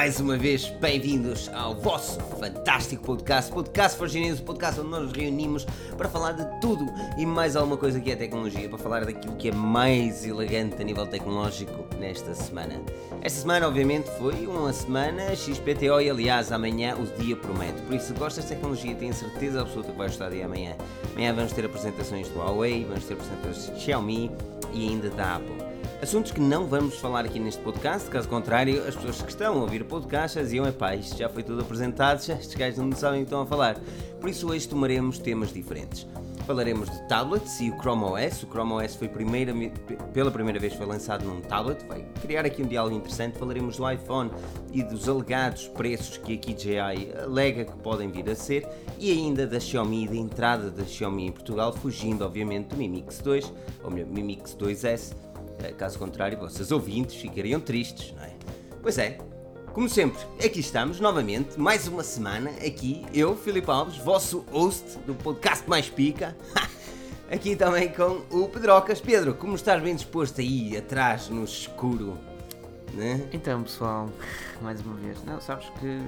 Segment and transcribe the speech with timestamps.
[0.00, 5.12] mais uma vez bem-vindos ao vosso fantástico podcast, Podcast Forginense, o podcast onde nós nos
[5.12, 5.66] reunimos
[5.98, 6.86] para falar de tudo
[7.18, 10.84] e mais alguma coisa que é tecnologia, para falar daquilo que é mais elegante a
[10.86, 12.80] nível tecnológico nesta semana.
[13.20, 17.82] Esta semana, obviamente, foi uma semana XPTO e, aliás, amanhã o dia promete.
[17.82, 20.76] Por isso, se gostas de tecnologia, tenho certeza absoluta que vai gostar de amanhã.
[21.12, 24.30] Amanhã vamos ter apresentações do Huawei, vamos ter apresentações de Xiaomi
[24.72, 25.69] e ainda da Apple.
[26.02, 29.60] Assuntos que não vamos falar aqui neste podcast, caso contrário, as pessoas que estão a
[29.60, 33.20] ouvir o podcast diziam: epá, isto já foi tudo apresentado, já estes gajos não sabem
[33.20, 33.78] o que estão a falar.
[34.18, 36.06] Por isso, hoje tomaremos temas diferentes.
[36.46, 38.42] Falaremos de tablets e o Chrome OS.
[38.42, 39.52] O Chrome OS foi primeira,
[40.14, 43.38] pela primeira vez foi lançado num tablet, vai criar aqui um diálogo interessante.
[43.38, 44.30] Falaremos do iPhone
[44.72, 48.66] e dos alegados preços que a DJI alega que podem vir a ser
[48.98, 53.20] e ainda da Xiaomi, da entrada da Xiaomi em Portugal, fugindo obviamente do Mi Mix
[53.20, 53.52] 2,
[53.84, 55.29] ou melhor, Mi Mix 2S eh,
[55.76, 58.32] caso contrário, vocês ouvintes ficariam tristes, não é?
[58.82, 59.18] Pois é,
[59.72, 65.14] como sempre, aqui estamos novamente, mais uma semana, aqui, eu, Filipe Alves, vosso host do
[65.14, 66.36] podcast Mais Pica,
[67.30, 69.00] aqui também com o Pedrocas.
[69.00, 72.18] Pedro, como estás bem disposto aí, atrás, no escuro?
[72.94, 73.28] Né?
[73.32, 74.10] Então, pessoal,
[74.60, 76.00] mais uma vez, não, sabes que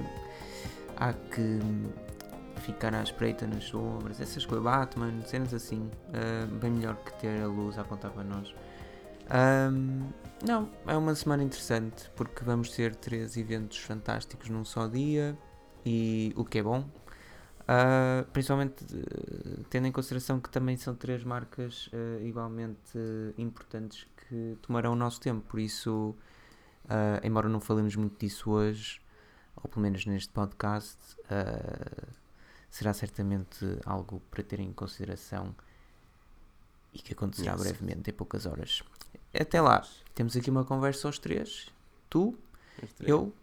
[0.97, 1.59] há que
[2.63, 7.41] ficar à espreita nas sombras, essas coisas, Batman, cenas assim, uh, bem melhor que ter
[7.41, 8.53] a luz a apontar para nós.
[9.33, 10.11] Um,
[10.45, 15.37] não, é uma semana interessante porque vamos ter três eventos fantásticos num só dia
[15.85, 16.85] e o que é bom.
[17.63, 22.97] Uh, principalmente uh, tendo em consideração que também são três marcas uh, igualmente
[23.37, 26.15] importantes que tomarão o nosso tempo, por isso,
[27.23, 29.01] embora não falemos muito disso hoje,
[29.55, 30.97] ou pelo menos neste podcast,
[32.69, 35.53] será certamente algo para ter em consideração
[36.93, 37.61] e que acontecerá yes.
[37.61, 38.81] brevemente, em poucas horas.
[39.37, 39.83] Até lá,
[40.13, 41.67] temos aqui uma conversa aos três.
[42.07, 42.35] Tu,
[43.01, 43.33] eu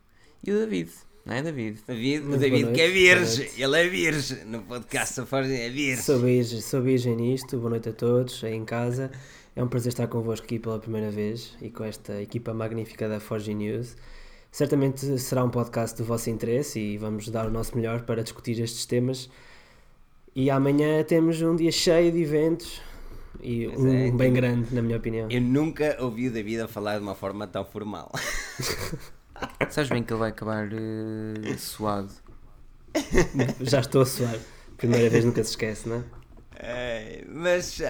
[0.46, 0.90] e o David.
[1.26, 1.80] Não é, David?
[1.86, 3.50] David o David que é virgem.
[3.58, 4.44] Ele é virgem.
[4.44, 5.96] No podcast Safari é virgem.
[5.96, 7.58] Sou virgem, sou virgem nisto.
[7.58, 9.10] Boa noite a todos aí em casa.
[9.56, 13.18] É um prazer estar convosco aqui pela primeira vez e com esta equipa magnífica da
[13.18, 13.96] Forge News.
[14.52, 18.60] Certamente será um podcast do vosso interesse e vamos dar o nosso melhor para discutir
[18.60, 19.28] estes temas.
[20.34, 22.80] E amanhã temos um dia cheio de eventos,
[23.42, 25.28] e um é, bem grande, na minha opinião.
[25.30, 28.10] Eu nunca ouvi o David a falar de uma forma tão formal.
[29.70, 32.10] Sabes bem que ele vai acabar uh, suado.
[33.60, 34.38] Já estou a suar.
[34.76, 36.04] Primeira vez nunca se esquece, não é?
[36.56, 37.82] é mas, uh,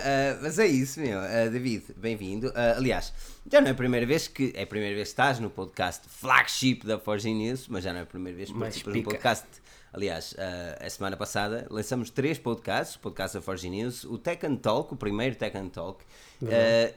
[0.42, 1.18] mas é isso, meu.
[1.18, 2.52] Uh, David, bem-vindo.
[2.76, 3.12] aliás,
[3.50, 4.52] já não é a primeira vez que.
[4.54, 8.00] É a primeira vez que estás no podcast flagship da Forge News, mas já não
[8.00, 9.46] é a primeira vez que participas no podcast
[9.92, 14.46] Aliás, uh, a semana passada lançamos três podcasts, o podcast da Forge News, o Tech
[14.46, 16.04] and Talk, o primeiro Tech and Talk,
[16.42, 16.46] uh,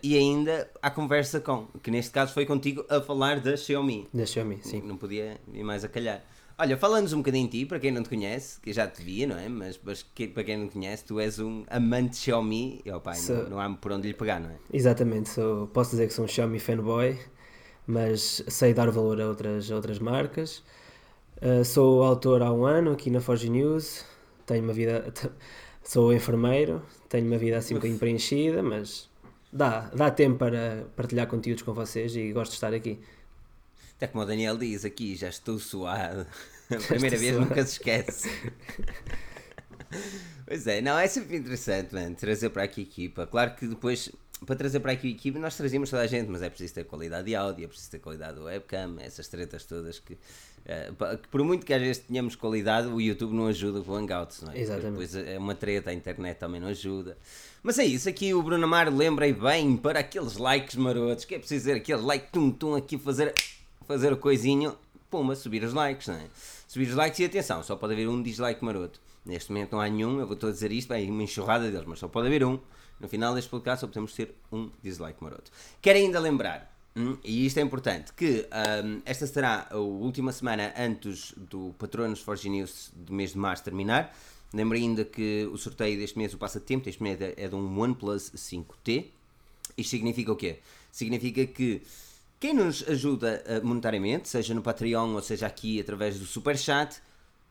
[0.03, 4.07] e ainda a conversa com, que neste caso foi contigo a falar da Xiaomi.
[4.13, 4.81] Da Xiaomi, sim.
[4.81, 6.23] Não podia ir mais a calhar.
[6.55, 9.25] Olha, falando-nos um bocadinho de ti, para quem não te conhece, que já te via,
[9.25, 9.49] não é?
[9.49, 12.91] Mas, mas que, para quem não te conhece, tu és um amante de Xiaomi e,
[12.91, 13.37] opa, sou...
[13.37, 14.55] não, não há por onde lhe pegar, não é?
[14.71, 17.19] Exatamente, sou, posso dizer que sou um Xiaomi fanboy,
[17.87, 20.61] mas sei dar valor a outras, a outras marcas.
[21.43, 24.05] Uh, sou autor há um ano aqui na Forge News.
[24.45, 25.13] Tenho uma vida.
[25.83, 29.09] Sou enfermeiro, tenho uma vida assim um bocadinho preenchida, mas
[29.51, 32.97] dá, dá tempo para partilhar conteúdos com vocês e gosto de estar aqui.
[33.97, 36.25] Até como o Daniel diz aqui, já estou suado.
[36.71, 37.49] A primeira vez suado.
[37.49, 38.29] nunca se esquece.
[40.47, 43.27] pois é, não, é sempre interessante, mano, trazer para aqui a equipa.
[43.27, 44.09] Claro que depois
[44.45, 46.83] para trazer para aqui a equipe, nós trazíamos toda a gente, mas é preciso ter
[46.85, 50.17] qualidade de áudio, é preciso ter qualidade do webcam, essas tretas todas que,
[51.29, 54.53] por muito que às vezes tenhamos qualidade, o YouTube não ajuda com o Hangouts, não
[54.53, 54.59] é?
[54.59, 54.91] Exatamente.
[54.91, 57.17] Depois é uma treta, a internet também não ajuda.
[57.61, 61.39] Mas é isso, aqui o Bruno Amar lembrei bem para aqueles likes marotos, que é
[61.39, 63.33] preciso dizer aquele like tum tum aqui fazer,
[63.87, 64.77] fazer o coisinho,
[65.09, 66.27] puma, subir os likes, não é?
[66.67, 68.99] Subir os likes e atenção, só pode haver um dislike maroto.
[69.25, 71.85] Neste momento não há nenhum, eu vou estou a dizer isto, bem, uma enxurrada deles,
[71.87, 72.59] mas só pode haver um.
[72.99, 75.51] No final deste podcast só podemos ter um dislike maroto.
[75.81, 78.47] Quero ainda lembrar, hum, e isto é importante, que
[78.83, 83.63] um, esta será a última semana antes do Patronos Forge News do mês de março
[83.63, 84.15] terminar.
[84.53, 88.31] Lembro ainda que o sorteio deste mês, o passatempo deste mês é de um OnePlus
[88.35, 89.07] 5T.
[89.77, 90.59] Isto significa o quê?
[90.91, 91.81] Significa que
[92.39, 97.01] quem nos ajuda uh, monetariamente, seja no Patreon ou seja aqui através do Super Chat,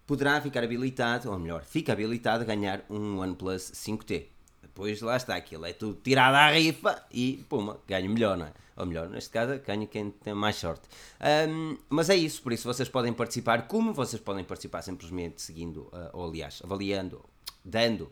[0.06, 4.31] poderá ficar habilitado, ou melhor, fica habilitado a ganhar um OnePlus 5T
[4.74, 8.52] depois lá está aquilo, é tudo tirado à rifa e puma, ganho melhor, não é?
[8.74, 10.88] Ou melhor, neste caso, ganho quem tem mais sorte.
[11.46, 13.68] Um, mas é isso, por isso vocês podem participar.
[13.68, 14.80] Como vocês podem participar?
[14.80, 17.22] Simplesmente seguindo, uh, ou aliás, avaliando,
[17.62, 18.10] dando.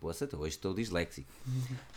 [0.00, 1.30] Poxa, hoje estou disléxico.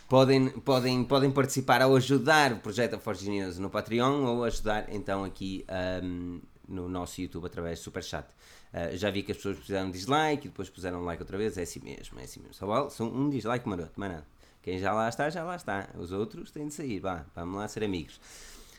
[0.07, 5.23] podem, podem, podem participar ao ajudar o projeto Forge News no Patreon ou ajudar então
[5.23, 5.65] aqui
[6.03, 8.27] um, no nosso YouTube através do Superchat.
[8.73, 11.61] Uh, já vi que as pessoas puseram dislike e depois puseram like outra vez, é
[11.61, 12.55] assim mesmo, é assim mesmo.
[12.55, 14.23] Só vale, são um dislike maroto, mas.
[14.63, 15.89] Quem já lá está, já lá está.
[15.99, 18.17] Os outros têm de sair, vá, vamos lá ser amigos.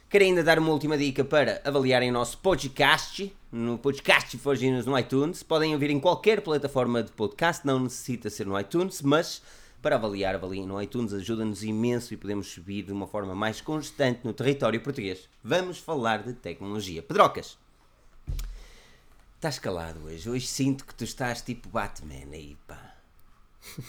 [0.08, 4.98] Quero ainda dar uma última dica para avaliarem o nosso podcast, no podcast Forginos no
[4.98, 5.42] iTunes.
[5.42, 9.42] Podem ouvir em qualquer plataforma de podcast, não necessita ser no iTunes, mas
[9.82, 14.20] para avaliar, avaliem no iTunes, ajuda-nos imenso e podemos subir de uma forma mais constante
[14.24, 15.28] no território português.
[15.42, 17.02] Vamos falar de tecnologia.
[17.02, 17.58] Pedrocas,
[19.44, 20.30] estás calado hoje.
[20.30, 22.94] Hoje sinto que tu estás tipo Batman aí, pá.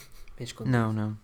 [0.65, 1.17] Não, não.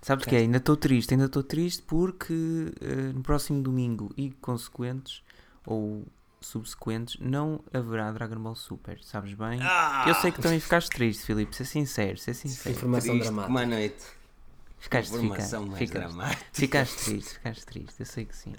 [0.00, 0.38] Sabes que é?
[0.38, 5.24] Ainda estou triste, ainda estou triste porque uh, no próximo domingo e consequentes
[5.66, 6.06] ou
[6.40, 9.58] subsequentes não haverá Dragon Ball Super, sabes bem?
[9.60, 10.04] Ah!
[10.06, 12.76] Eu sei que também ficaste triste, Filipe, ser sincero, ser sincero.
[12.76, 13.46] Informação Triste dramática.
[13.46, 14.04] como a noite.
[14.78, 16.44] Ficaste, Informação ficaste, mais ficaste, dramática.
[16.52, 18.52] ficaste triste, ficaste triste, eu sei que sim.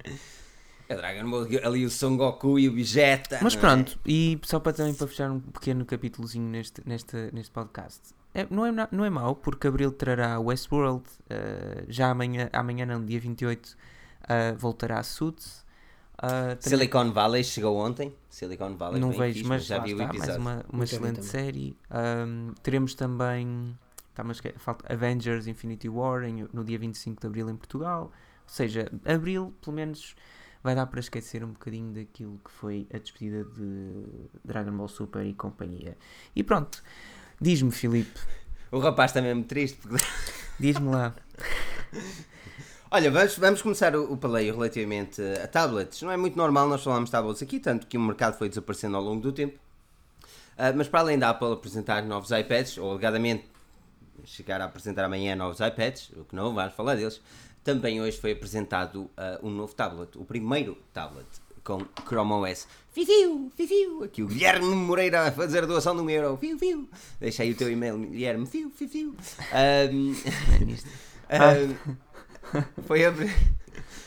[0.88, 3.40] É Dragon Ball, ali o Son Goku e o Vegeta.
[3.42, 3.60] Mas é?
[3.60, 8.02] pronto, e só para também para fechar um pequeno capítulozinho neste, neste, neste podcast.
[8.34, 13.04] É, não, é, não é mau, porque Abril trará Westworld, eh, já amanhã, amanhã não,
[13.04, 13.76] dia 28,
[14.28, 15.66] eh, voltará a Suits.
[16.18, 18.14] Ah, também- Silicon Valley chegou ontem.
[18.30, 20.42] Silicon Valley não vejo, fixe, mas já vi o está, mais episódio.
[20.42, 21.30] uma, uma excelente também.
[21.30, 21.78] série.
[21.90, 23.78] Ahm, teremos também
[24.14, 28.04] tá, mas que- falta Avengers Infinity War em- no dia 25 de Abril em Portugal.
[28.04, 28.12] Ou
[28.48, 30.16] seja, Abril, pelo menos,
[30.66, 33.94] vai dar para esquecer um bocadinho daquilo que foi a despedida de
[34.44, 35.96] Dragon Ball Super e companhia.
[36.36, 36.84] E pronto,
[37.40, 38.20] diz-me, Filipe,
[38.72, 39.78] O rapaz está mesmo triste.
[39.78, 40.04] Porque...
[40.60, 41.16] diz-me lá.
[42.92, 46.02] Olha, vamos, vamos começar o, o paleio relativamente a tablets.
[46.02, 48.98] Não é muito normal nós falarmos de tablets aqui, tanto que o mercado foi desaparecendo
[48.98, 49.58] ao longo do tempo.
[50.58, 53.46] Ah, mas para além da Apple apresentar novos iPads, ou alegadamente
[54.24, 57.22] chegar a apresentar amanhã novos iPads, o que não, vamos falar deles,
[57.66, 61.26] também hoje foi apresentado ah, um novo tablet, o primeiro tablet
[61.64, 62.68] com Chrome OS.
[62.92, 66.38] Fiu, fiu, aqui o Guilherme Moreira a fazer a doação de um euro.
[66.38, 66.88] Fiu, fiu.
[67.20, 68.46] Deixa aí o teu e-mail, Guilherme.
[68.46, 69.16] Fiu, fiu, fiu.
[69.52, 70.14] Ahm,
[71.28, 73.02] ahm, foi,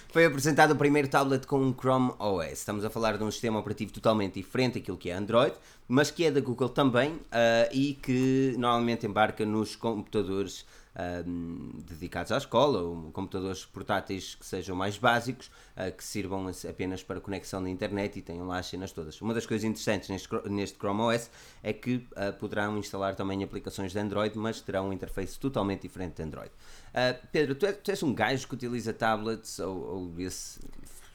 [0.09, 2.61] foi apresentado o primeiro tablet com um Chrome OS.
[2.61, 5.57] Estamos a falar de um sistema operativo totalmente diferente daquilo que é Android,
[5.89, 10.65] mas que é da Google também ah, e que normalmente embarca nos computadores
[10.99, 16.65] ahm, dedicados à escola, ou computadores portáteis que sejam mais básicos, ah, que sirvam as-
[16.65, 19.21] apenas para conexão da internet e tenham lá as cenas todas.
[19.23, 21.31] Uma das coisas interessantes neste, neste Chrome OS
[21.63, 26.17] é que ah, poderão instalar também aplicações de Android, mas terão um interface totalmente diferente
[26.17, 26.51] de Android.
[26.93, 30.59] Ah, Pedro, tu, é- tu és um gajo que utiliza tablets ou, ou esse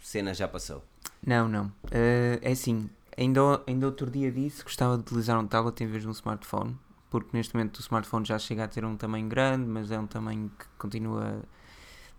[0.01, 0.81] cena já passou?
[1.25, 1.71] Não, não.
[1.91, 6.03] É assim, ainda, ainda outro dia disse que gostava de utilizar um tablet em vez
[6.03, 6.77] de um smartphone,
[7.13, 10.07] porque neste momento o smartphone já chega a ter um tamanho grande, mas é um
[10.07, 11.43] tamanho que continua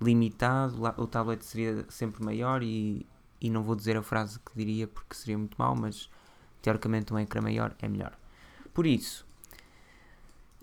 [0.00, 0.80] limitado.
[0.96, 3.04] O tablet seria sempre maior e,
[3.40, 6.08] e não vou dizer a frase que diria porque seria muito mau, mas
[6.62, 8.16] teoricamente um ecrã maior é melhor.
[8.72, 9.26] Por isso,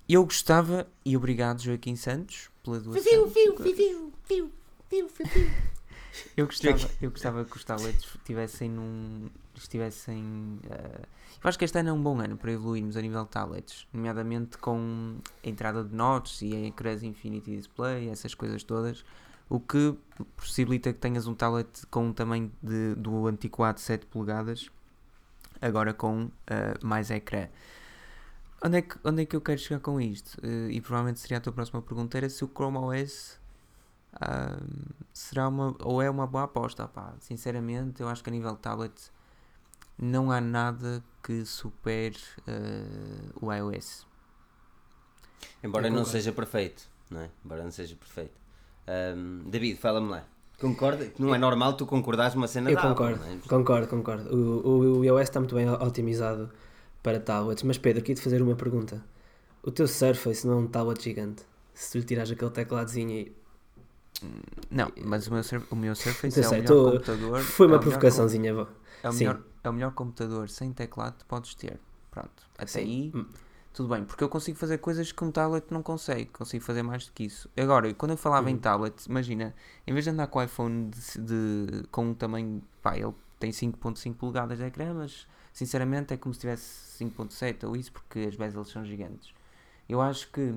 [0.08, 3.04] eu gostava, e obrigado Joaquim Santos pela doação.
[6.36, 9.30] Eu gostava, eu gostava que os tablets tivessem num.
[9.56, 10.60] estivessem.
[10.70, 11.02] eh,
[11.44, 13.88] eu acho que este ano é um bom ano para evoluirmos a nível de tablets,
[13.94, 19.04] nomeadamente com a entrada de notches e ecrãs Infinity Display, essas coisas todas,
[19.50, 19.96] o que
[20.38, 24.70] possibilita que tenhas um tablet com um tamanho de, do antiquado 7 polegadas,
[25.62, 27.48] agora com eh, mais ecrã.
[28.64, 30.40] Onde é, que, onde é que eu quero chegar com isto?
[30.44, 33.41] Eh, e provavelmente seria a tua próxima pergunta: era se o Chrome OS
[35.14, 37.14] será uma ou é uma boa aposta, pá.
[37.20, 38.94] Sinceramente, eu acho que a nível de tablet
[39.98, 44.06] não há nada que supere ah, o iOS.
[45.64, 47.30] Embora Eu não seja perfeito, não é?
[47.46, 48.34] Embora não seja perfeito.
[48.88, 50.24] Ahm, David, fala-me lá.
[50.60, 51.12] Concorda?
[51.18, 53.38] Não é normal tu concordares uma cena Eu da Apple, concordo, não é?
[53.48, 54.36] concordo, concordo.
[54.36, 56.52] O, o, o iOS está muito bem otimizado
[57.02, 57.64] para tablets.
[57.64, 59.04] Mas Pedro, aqui de fazer uma pergunta.
[59.64, 61.44] O teu Surface não é um tablet gigante?
[61.74, 63.36] Se tu lhe tirares aquele tecladozinho aí.
[64.70, 67.40] Não, mas o meu, o meu Surface Eu é o sei, melhor tô- computador.
[67.42, 68.54] Foi é uma o melhor provocaçãozinha.
[68.54, 68.68] com-
[69.04, 71.80] É o, melhor, é o melhor computador sem teclado que podes ter.
[72.12, 72.44] Pronto.
[72.56, 72.80] Até Sim.
[72.80, 73.26] aí, Hum.
[73.74, 74.04] tudo bem.
[74.04, 76.26] Porque eu consigo fazer coisas que um tablet não consegue.
[76.26, 77.50] Consigo fazer mais do que isso.
[77.58, 78.60] Agora, quando eu falava em Uhum.
[78.60, 79.56] tablet, imagina,
[79.88, 82.62] em vez de andar com o iPhone de, de- com um tamanho.
[82.82, 86.64] Pá, ele tem 5.5 polegadas de ecrã, mas sinceramente é como se tivesse
[86.98, 89.34] 5.7 ou isso, porque as bezels são gigantes.
[89.90, 90.54] Eu acho que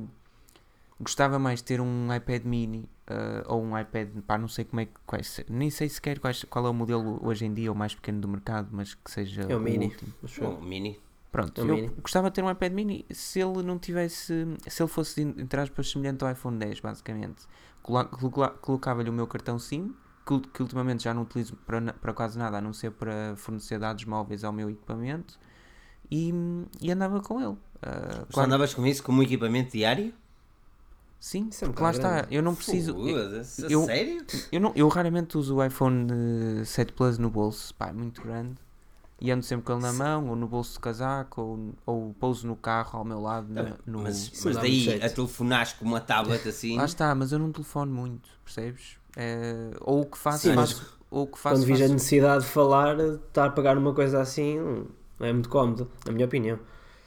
[1.00, 4.80] gostava mais de ter um iPad mini ah, ou um iPad, pá, não sei como
[4.80, 7.74] é que, quais, nem sei sequer quais, qual é o modelo hoje em dia, o
[7.74, 9.86] mais pequeno do mercado, mas que seja É o mini.
[9.86, 10.12] último.
[10.40, 11.00] Bom, mini.
[11.32, 11.90] Pronto, É um eu mini.
[12.00, 15.90] gostava de ter um iPad mini se ele não tivesse, se ele fosse, entre aspas,
[15.90, 17.42] semelhante ao iPhone 10, basicamente.
[17.82, 19.94] Colocava-lhe o meu cartão SIM,
[20.26, 23.78] que, que ultimamente já não utilizo para, para quase nada, a não ser para fornecer
[23.78, 25.38] dados móveis ao meu equipamento,
[26.10, 26.32] e,
[26.80, 27.56] e andava com ele.
[28.28, 30.14] Tu claro- andavas com isso como equipamento diário?
[31.24, 32.90] Sim, Isso é um porque lá bocado está, eu não preciso.
[33.08, 34.26] Eu, Foda-se, a eu- sério?
[34.52, 36.06] eu, não, eu raramente uso o iPhone
[36.60, 38.56] eh, 7 Plus no bolso, pá, é muito grande.
[39.18, 42.46] E ando sempre com ele na mão, ou no bolso de casaco, ou, ou pouso
[42.46, 43.46] no carro ao meu lado.
[43.50, 44.00] na- no...
[44.02, 45.02] Mas, mas dá daí jeito.
[45.02, 46.76] a telefonares com uma tablet assim.
[46.76, 48.98] Lá está, mas eu não telefono muito, percebes?
[49.16, 50.94] É, ou o que faço, Sim, mas faço.
[51.10, 53.94] Ou o que faço, Quando vis a faço- necessidade de falar, estar a pagar uma
[53.94, 54.84] coisa assim, hum,
[55.18, 56.58] não é muito cómodo, na minha opinião.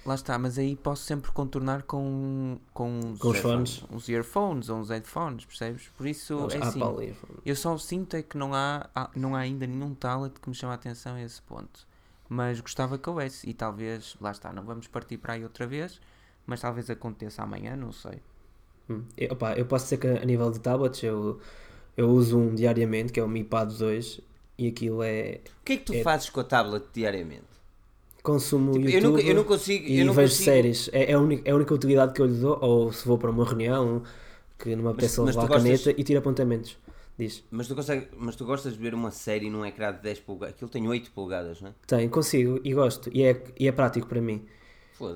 [0.08, 3.84] Lá está, mas aí posso sempre contornar com, com, Com os fones.
[3.92, 5.90] Os earphones ou os headphones, percebes?
[5.98, 6.80] Por isso, é assim,
[7.46, 10.72] eu só sinto é que não há, não há ainda nenhum tablet que me chame
[10.72, 11.86] a atenção a esse ponto.
[12.30, 16.00] Mas gostava que houvesse, e talvez, lá está, não vamos partir para aí outra vez,
[16.46, 18.22] mas talvez aconteça amanhã, não sei.
[18.90, 19.04] Hum.
[19.18, 21.42] Eu, opá, eu posso dizer que a nível de tablets eu,
[21.98, 24.22] eu uso um diariamente, que é o Mi Pad 2,
[24.58, 27.57] e aquilo é O que é que tu É- fazes com a tablet diariamente?
[28.31, 29.86] Consumo Tipo, eu, YouTube nunca, eu não consigo.
[29.88, 30.89] e eu vejo consigo- séries.
[30.91, 33.17] É, é, a única, é a única utilidade que eu lhe dou, ou se vou
[33.17, 34.03] para uma reunião
[34.60, 36.77] que não me apetece mas levar a gostas- caneta e tiro apontamentos.
[37.17, 37.43] Diz.
[37.50, 40.53] Mas tu, consegue, mas tu gostas de ver uma série num ecrã de 10 polegadas?
[40.55, 41.74] Aquilo tem 8 polegadas, não é?
[41.88, 43.10] Tem, consigo e gosto.
[43.12, 44.46] E é, e é prático para mim.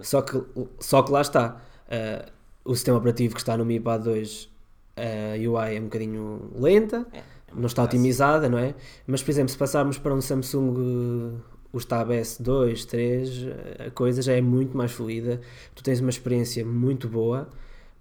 [0.03, 0.41] Só que,
[0.79, 1.61] só que lá está.
[1.89, 2.25] ah,
[2.65, 4.49] o sistema operativo que está no Mi Pad 2,
[4.95, 7.23] a UI é um bocadinho lenta, É, é
[7.55, 8.73] não está otimizada, não é?
[9.05, 11.41] Mas, por exemplo, se passarmos para um Samsung, uh,
[11.73, 13.47] os Tab S2, 3, uh,
[13.87, 15.39] a coisa já é muito mais fluida.
[15.75, 17.47] Tu tens uma experiência muito boa.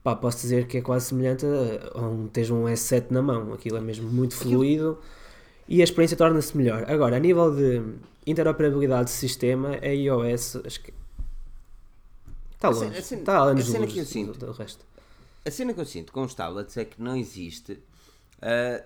[0.02, 1.44] Pá, posso dizer que é quase semelhante
[1.94, 3.52] a um, teres um S7 na mão.
[3.52, 4.98] Aquilo é mesmo muito fluido
[5.68, 6.84] e a experiência torna-se melhor.
[6.90, 7.82] Agora, a nível de
[8.26, 10.92] interoperabilidade de sistema, a iOS acho que
[12.54, 12.98] está A cena- longe.
[12.98, 14.84] a cena- Está a cena luz que eu do- sinto- do resto.
[15.44, 17.78] A cena que eu sinto com os tablets é que não existe.
[18.42, 18.82] ah,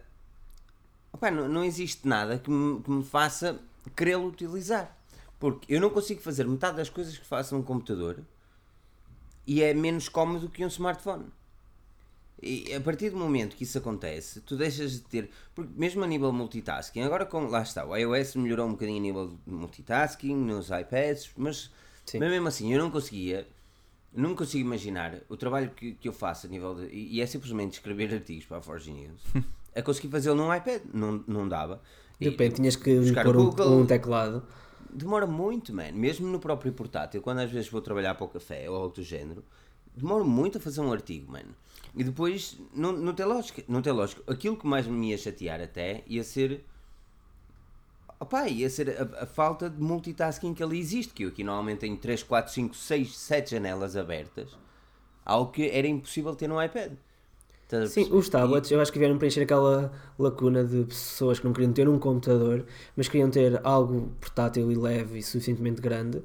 [1.13, 3.57] opá, não, não existe nada que me, que me faça
[3.91, 4.97] querê-lo utilizar.
[5.39, 8.19] Porque eu não consigo fazer metade das coisas que faço num computador
[9.47, 11.27] e é menos cómodo que um smartphone.
[12.43, 15.31] E a partir do momento que isso acontece, tu deixas de ter.
[15.55, 17.47] Porque mesmo a nível multitasking, agora com.
[17.47, 21.71] Lá está, o iOS melhorou um bocadinho a nível de multitasking nos iPads, mas,
[22.05, 22.19] Sim.
[22.19, 23.47] mas mesmo assim eu não conseguia.
[24.13, 26.87] Não consigo imaginar o trabalho que, que eu faço a nível de.
[26.87, 29.23] E e é simplesmente escrever artigos para a Forge News.
[29.75, 30.83] a conseguir fazê-lo num iPad.
[30.93, 31.81] Não, não dava.
[32.25, 33.79] De repente tinhas que buscar pôr o um, Google.
[33.81, 34.43] um teclado.
[34.93, 35.93] Demora muito, man.
[35.93, 39.03] Mesmo no próprio portátil, quando às vezes vou trabalhar para o café ou algo do
[39.03, 39.45] género,
[39.97, 41.55] demora muito a fazer um artigo, mano.
[41.97, 43.63] E depois não, não tem lógica.
[43.69, 44.23] Não tem lógica.
[44.27, 46.65] Aquilo que mais me ia chatear até ia ser.
[48.19, 51.13] Opá, ia ser a, a falta de multitasking que ali existe.
[51.13, 54.51] Que eu aqui normalmente tenho 3, 4, 5, 6, 7 janelas abertas.
[55.25, 56.93] Algo que era impossível ter no iPad.
[57.75, 61.53] A Sim, os tablets eu acho que vieram preencher aquela lacuna de pessoas que não
[61.53, 62.65] queriam ter um computador,
[62.97, 66.23] mas queriam ter algo portátil e leve e suficientemente grande,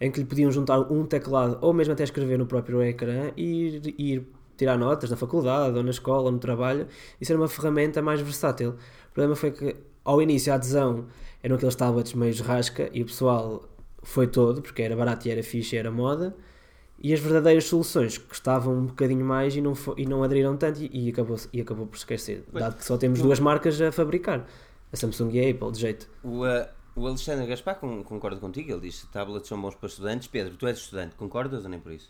[0.00, 3.76] em que lhe podiam juntar um teclado ou mesmo até escrever no próprio ecrã e
[3.76, 6.86] ir, ir tirar notas na faculdade ou na escola ou no trabalho
[7.20, 8.70] e ser uma ferramenta mais versátil.
[9.10, 11.06] O problema foi que ao início a adesão
[11.42, 13.68] eram aqueles tablets meio rasca e o pessoal
[14.02, 16.34] foi todo, porque era barato e era fixe e era moda.
[17.04, 20.88] E as verdadeiras soluções custavam um bocadinho mais e não, e não aderiram tanto e,
[20.92, 22.44] e acabou, e acabou por esquecer.
[22.52, 24.46] Dado que só temos duas marcas a fabricar,
[24.92, 26.08] a Samsung e a Apple, de jeito.
[26.22, 29.88] O, ah, o Alexandre Gaspar con- concorda contigo, ele diz que tablets são bons para
[29.88, 30.28] estudantes.
[30.28, 32.08] Pedro, tu és estudante, concordas ou nem por isso?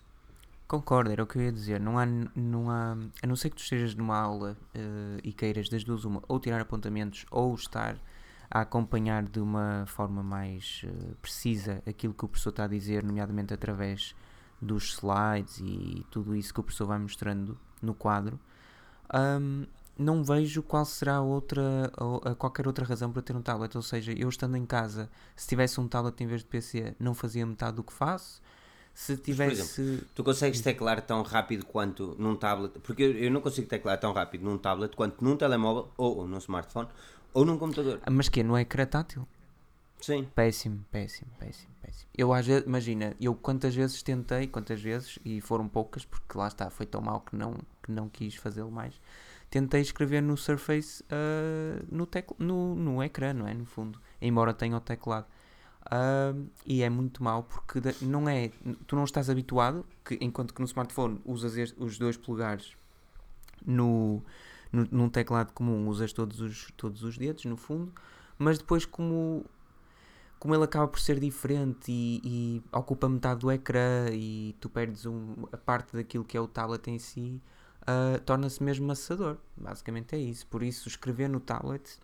[0.68, 1.80] Concordo, era o que eu ia dizer.
[1.80, 2.06] Não há,
[2.36, 6.04] não há a não ser que tu estejas numa aula eh, e queiras das duas
[6.04, 7.96] uma, ou tirar apontamentos ou estar
[8.50, 13.02] a acompanhar de uma forma mais eh, precisa aquilo que o professor está a dizer,
[13.02, 14.14] nomeadamente através
[14.62, 18.38] dos slides e tudo isso que o professor vai mostrando no quadro.
[19.12, 19.64] Ahm,
[19.98, 21.92] não vejo qual será outra,
[22.24, 23.76] a qualquer outra razão para ter um tablet.
[23.76, 27.12] Ou seja, eu estando em casa, se tivesse um tablet em vez de PC, não
[27.12, 28.40] fazia metade do que faço.
[28.94, 30.06] Se tivesse.
[30.14, 32.78] Tu consegues teclar tão rápido quanto num tablet?
[32.80, 36.28] Porque eu, eu não consigo teclar tão rápido num tablet quanto num telemóvel ou, ou
[36.28, 36.88] num smartphone
[37.32, 38.00] ou num computador.
[38.10, 38.42] Mas que é?
[38.42, 39.26] No ecrã tátil?
[40.02, 40.26] Sim.
[40.34, 42.10] Péssimo, péssimo, péssimo, péssimo.
[42.12, 46.48] Eu às vezes, imagina, eu quantas vezes tentei, quantas vezes, e foram poucas, porque lá
[46.48, 49.00] está, foi tão mal que não, que não quis fazê-lo mais.
[49.48, 53.54] Tentei escrever no Surface ah, no, tecl no, no ecrã, não é?
[53.54, 55.26] No fundo, embora tenha o teclado.
[55.88, 56.34] Ah,
[56.66, 58.50] e é muito mal porque não é,
[58.88, 62.76] tu não estás habituado, que, enquanto que no smartphone usas os dois polegares
[63.64, 64.20] no,
[64.72, 67.92] no, num teclado comum usas todos os, todos os dedos no fundo,
[68.36, 69.44] mas depois como
[70.42, 75.06] como ele acaba por ser diferente e, e ocupa metade do ecrã e tu perdes
[75.06, 77.40] um- a parte daquilo que é o tablet em si,
[77.86, 79.38] ah, torna-se mesmo maçador.
[79.56, 80.44] Basicamente é isso.
[80.48, 81.96] Por isso, escrever no tablet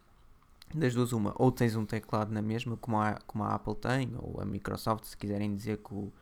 [0.73, 4.13] das duas uma, ou tens um teclado na mesma, como a, como a Apple tem,
[4.17, 6.13] ou a Microsoft, se quiserem dizer que o,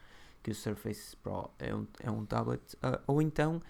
[0.42, 3.60] que o Surface Pro é um, é um tablet, uh, ou então,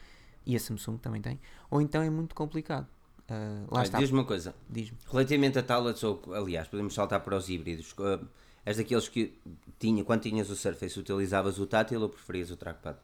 [0.46, 2.86] e a Samsung também tem, ou então é muito complicado.
[3.28, 3.98] Uh, lá está.
[3.98, 4.96] Diz-me uma coisa, Diz-me.
[5.10, 8.24] relativamente a tablets, ou aliás, podemos saltar para os híbridos, uh,
[8.64, 9.36] és daqueles que
[9.80, 12.98] tinha, quando tinhas o Surface, utilizavas o tátil ou preferias o trackpad?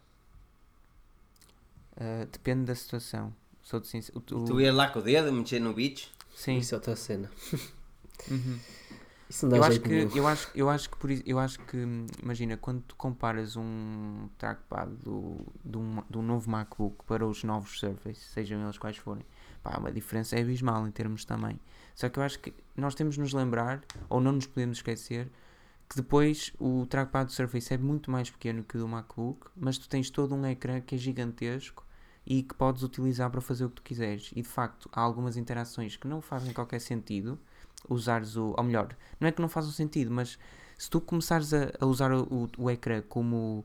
[1.97, 3.35] Uh, depende da situação.
[3.63, 4.19] Sou de sincero.
[4.31, 6.09] o- o- Tu ias lá com o dedo, mexer no bicho?
[6.35, 6.57] Sim.
[6.59, 7.31] Isso é outra cena.
[8.31, 8.59] Uhum.
[9.29, 10.11] Isso não dá Eu acho, que, nenhum.
[10.17, 11.77] eu, acho, eu acho que por isso, eu acho que
[12.23, 18.21] imagina quando tu comparas um trackpad do, do, do novo MacBook para os novos Surface,
[18.21, 19.25] sejam eles quais forem,
[19.63, 21.61] pá, uma diferença é abismal em termos tamanho.
[21.95, 25.31] Só que eu acho que nós temos de nos lembrar, ou não nos podemos esquecer,
[25.89, 29.77] que depois o trackpad do Surface é muito mais pequeno que o do MacBook, mas
[29.77, 31.87] tu tens todo um ecrã que é gigantesco
[32.27, 34.31] e que podes utilizar para fazer o que tu quiseres.
[34.35, 37.39] E de facto, há algumas interações que não fazem qualquer sentido
[37.89, 38.55] usares o.
[38.57, 40.39] Ou melhor, não é que não façam sentido, mas
[40.79, 43.65] se tu começares a, a usar o, o, o ecrã como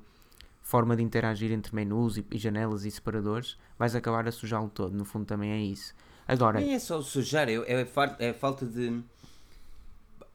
[0.67, 4.93] forma de interagir entre menus e, e janelas e separadores, vais acabar a sujá-lo todo.
[4.97, 5.95] No fundo, também é isso.
[6.27, 7.87] Agora, Nem é só o sujar, é, é,
[8.19, 9.01] é falta de.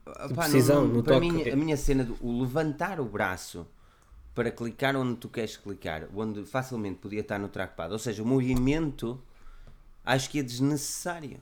[0.05, 1.31] Pá, precisão no para toque.
[1.31, 3.67] mim, a minha cena do o levantar o braço
[4.35, 8.27] para clicar onde tu queres clicar, onde facilmente podia estar no trackpad, ou seja, o
[8.27, 9.21] movimento
[10.03, 11.39] acho que é desnecessário.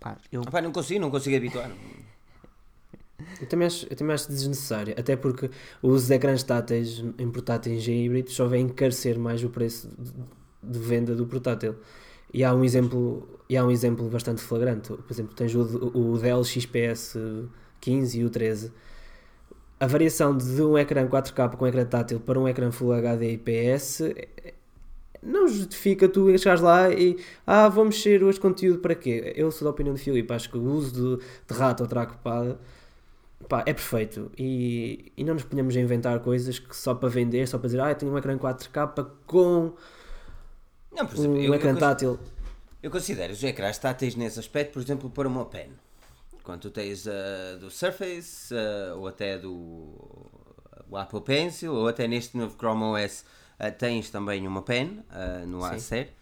[0.00, 1.70] pá, eu, Pá, não consigo, não consigo habituar.
[3.40, 5.50] Eu também, acho, eu também acho desnecessário, até porque
[5.80, 9.88] o uso de ecrãs táteis em portáteis e híbridos só vem encarecer mais o preço
[10.62, 11.76] de, venda do portátil.
[12.32, 14.88] E há um exemplo, e há um exemplo bastante flagrante.
[14.88, 15.60] Por exemplo, tens o,
[15.94, 17.16] o Dell XPS
[17.80, 18.72] 15 e o 13.
[19.78, 23.32] A variação de um ecrã 4K com um ecrã tátil para um ecrã Full HD
[23.32, 24.02] IPS
[25.22, 29.32] não justifica tu chegares lá e ah, vou mexer hoje conteúdo para quê?
[29.36, 32.56] Eu sou da opinião de Filipe, acho que o uso de, de rato ou trackpad
[33.48, 37.46] pá, é perfeito e, e não nos ponhamos a inventar coisas que só para vender,
[37.48, 39.72] só para dizer ah, eu tenho um ecrã 4K com
[40.92, 42.18] Não, por exemplo, um eu, eu, ecrã cons- tátil.
[42.82, 45.70] eu considero os ecrãs táteis nesse aspecto, por exemplo, para uma pen.
[46.42, 49.94] Quando tu tens ah, do Surface, ah, ou até do
[50.94, 53.24] Apple Pencil, ou até neste novo Chrome OS
[53.58, 55.02] ah, tens também uma pen
[55.46, 56.12] no Acer,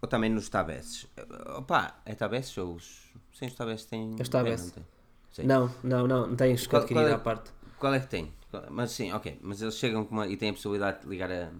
[0.00, 1.06] ou também nos tabesses.
[1.16, 3.08] Ah, Opa, é tabesses ou os...
[3.32, 4.14] Sim, os tabesses têm...
[4.72, 4.84] Tem?
[5.42, 5.46] Sim.
[5.46, 7.50] Não, não, não, não tens que Qual- adquirir qual é- à parte.
[7.78, 8.32] Qual é que tem?
[8.70, 9.38] Mas sim, ok.
[9.42, 11.50] Mas eles chegam com uma, e têm a possibilidade de ligar a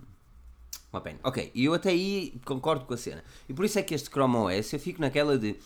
[0.92, 1.18] uma pen.
[1.22, 3.22] Ok, e eu até aí concordo com a cena.
[3.48, 5.56] E por isso é que este Chrome OS, eu fico naquela de.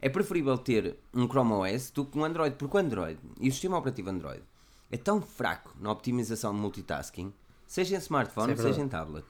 [0.00, 3.52] É preferível ter um Chrome OS do que um Android, porque o Android e o
[3.52, 4.42] sistema operativo Android
[4.90, 7.32] é tão fraco na optimização de multitasking,
[7.66, 9.26] seja em smartphone, Isso é seja em tablet.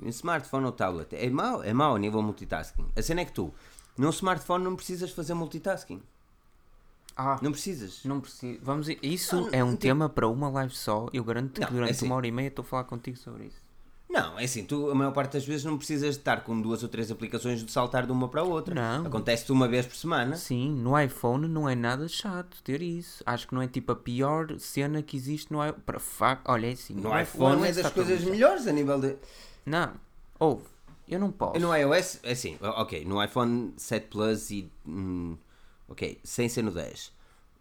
[0.00, 2.86] Em smartphone ou tablet, é mau, é mau a nível multitasking.
[2.96, 3.52] A cena é que tu,
[3.96, 6.00] num smartphone, não precisas fazer multitasking.
[7.18, 8.00] Ah, Não precisas.
[8.04, 8.58] não preciso.
[8.62, 11.08] Vamos, isso Não, é um não tem- tema para uma live só.
[11.12, 12.06] Eu garanto Não, que durante é assim.
[12.06, 13.68] uma hora e meia estou a falar contigo sobre isso.
[14.10, 16.82] Não, é assim, tu a maior parte das vezes não precisas de estar com duas
[16.82, 18.74] ou três aplicações de saltar de uma para a outra.
[18.74, 19.06] Não.
[19.06, 20.34] Acontece-te uma vez por semana.
[20.34, 23.22] Sim, no iPhone não é nada chato ter isso.
[23.26, 25.82] Acho que não é tipo a pior cena que existe no iPhone.
[25.84, 26.40] Para fa...
[26.46, 26.94] Olha, é assim.
[26.94, 29.14] No iPhone é das coisas melhores a nível de.
[29.66, 29.92] Não,
[30.38, 30.64] ouve,
[31.06, 31.60] eu não posso.
[31.60, 34.70] No iOS, é assim, ok, no iPhone 7 Plus e.
[34.86, 35.36] hum,
[35.88, 37.12] ok, sem ser no 10.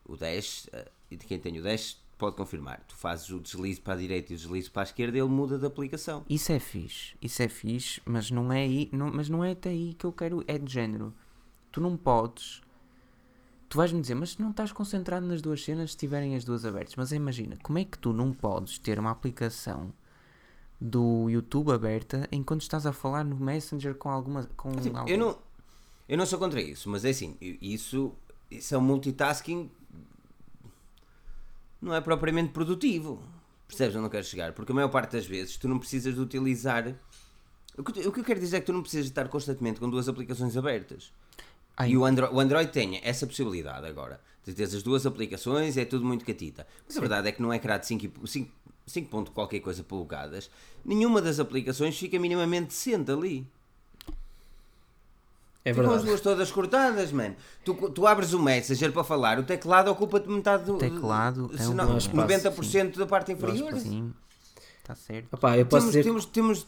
[0.06, 2.82] O 10, eh, e de quem tem o 10 pode confirmar.
[2.88, 5.58] Tu fazes o deslize para a direita e o deslize para a esquerda, ele muda
[5.60, 6.26] de aplicação.
[6.30, 9.70] Isso é fixe, isso é fixe, mas não é aí, não, mas não é até
[9.70, 11.14] aí que eu quero, é de género.
[11.72, 12.62] Tu não podes.
[13.70, 16.96] Tu vais-me dizer, mas não estás concentrado nas duas cenas se estiverem as duas abertas.
[16.96, 19.92] Mas imagina, como é que tu não podes ter uma aplicação
[20.80, 24.46] do YouTube aberta enquanto estás a falar no Messenger com alguma.
[24.56, 25.16] Com Tipo, alguém?
[25.16, 25.38] eu, não,
[26.08, 28.14] eu não sou contra isso, mas é assim, isso,
[28.50, 29.70] isso é um multitasking.
[31.82, 33.22] Não é propriamente produtivo.
[33.68, 34.54] Percebes onde eu quero chegar?
[34.54, 36.96] Porque a maior parte das vezes tu não precisas de utilizar.
[37.78, 40.08] O que, eu quero dizer é que tu não precisas de estar constantemente com duas
[40.08, 41.12] aplicações abertas.
[41.76, 44.20] Ai, E o, Andro o Android tem essa possibilidade agora.
[44.44, 46.66] De ter as duas aplicações é tudo muito catita.
[46.88, 48.52] Mas a verdade é que não é criado 5, e- 5,
[48.88, 50.50] 5 ponto qualquer coisa polegadas.
[50.84, 53.46] Nenhuma das aplicações fica minimamente decente ali.
[55.66, 57.36] É Ficam as duas todas cortadas, mano.
[57.66, 60.78] Tu, tu abres o Messenger para falar, o teclado ocupa-te metade do.
[60.78, 62.16] Teclado é se um não, bom espaço,
[62.52, 63.76] 90% da parte inferior.
[63.76, 64.14] Sim,
[64.80, 65.34] está certo.
[65.34, 66.68] Opá, eu posso Temos, dizer temos, temos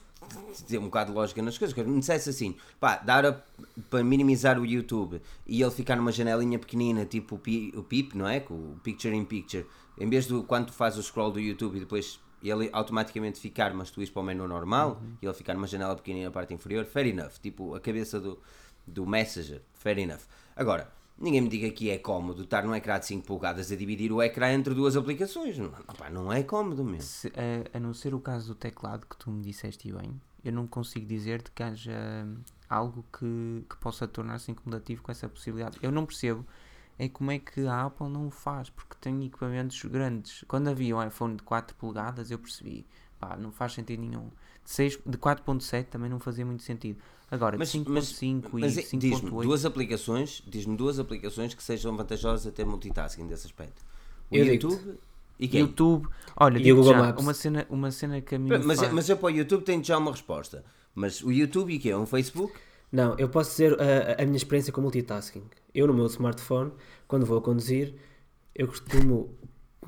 [0.68, 1.76] ter um bocado de lógica nas coisas.
[1.86, 3.42] Me dissesse assim, pá, dar a-
[3.90, 8.18] para minimizar o YouTube e ele ficar numa janelinha pequenina, tipo o, pi, o PIP,
[8.18, 8.40] não é?
[8.42, 9.66] Com o Picture in Picture,
[9.98, 13.74] em vez de quando tu fazes o scroll do YouTube e depois ele automaticamente ficar,
[13.74, 16.54] mas tu ires para o menu normal e ele ficar numa janela pequenina na parte
[16.54, 17.34] inferior, fair enough.
[17.42, 18.40] Tipo a cabeça do,
[18.90, 20.22] do Messenger, fair enough.
[20.56, 24.10] Agora, Ninguém me diga que é cómodo estar num ecrã de 5 polegadas a dividir
[24.10, 25.58] o ecrã entre duas aplicações.
[25.58, 27.02] Não, opá, não é cómodo mesmo.
[27.02, 30.54] Se, a, a não ser o caso do teclado que tu me disseste bem, eu
[30.54, 32.26] não consigo dizer-te que haja
[32.70, 35.78] algo que, que possa tornar-se incomodativo com essa possibilidade.
[35.82, 36.46] Eu não percebo
[36.98, 40.46] é como é que a Apple não o faz, porque tem equipamentos grandes.
[40.48, 42.86] Quando havia um iPhone de 4 polegadas, eu percebi,
[43.20, 44.30] pá, não faz sentido nenhum.
[44.70, 47.00] De, 6 de 4.7 também não fazia muito sentido.
[47.32, 49.00] Agora, Mas- de mas- 5.5 Mas e é- diz-me
[49.32, 53.84] 5.8 duas aplicações, diz-me duas aplicações que sejam vantajosas a ter multitasking desse aspecto.
[54.32, 54.46] O Eu.
[54.46, 54.98] YouTube
[55.40, 55.62] e quem?
[55.62, 57.24] YouTube, olha, E o Google já, Maps.
[57.24, 59.84] uma cena, uma cena que a mim Mas, faz- mas eu para o YouTube tenho
[59.84, 60.64] já uma resposta.
[60.94, 61.94] Mas o YouTube e quê?
[61.96, 62.54] Um Facebook?
[62.92, 65.44] Não, eu posso dizer a, a minha experiência com multitasking.
[65.74, 66.72] Eu no meu smartphone,
[67.08, 67.94] quando vou a conduzir,
[68.56, 69.36] eu costumo.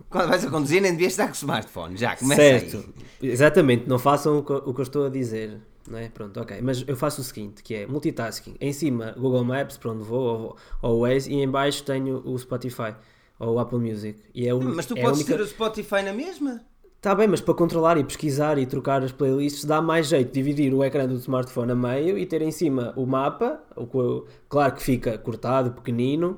[0.10, 1.98] Quando vais a conduzir nem devias estar com o smartphone.
[1.98, 2.70] Já, começa aí.
[2.70, 5.60] certo, exatamente, não façam o que, o que eu estou a dizer.
[5.90, 6.10] Não é?
[6.10, 6.60] Pronto, ok.
[6.62, 8.56] Mas eu faço o seguinte, que é multitasking.
[8.62, 12.22] Em cima, Google Maps, para onde vou, ou, ou o Waze, e em baixo tenho
[12.26, 12.96] o Spotify,
[13.40, 14.20] ou o Apple Music.
[14.34, 15.36] E é un- Mas tu é podes única...
[15.36, 16.62] ter o Spotify na mesma?
[16.98, 20.72] Está bem, mas para controlar e pesquisar e trocar as playlists dá mais jeito dividir
[20.72, 24.84] o ecrã do smartphone a meio e ter em cima o mapa, o claro que
[24.84, 26.38] fica cortado, pequenino,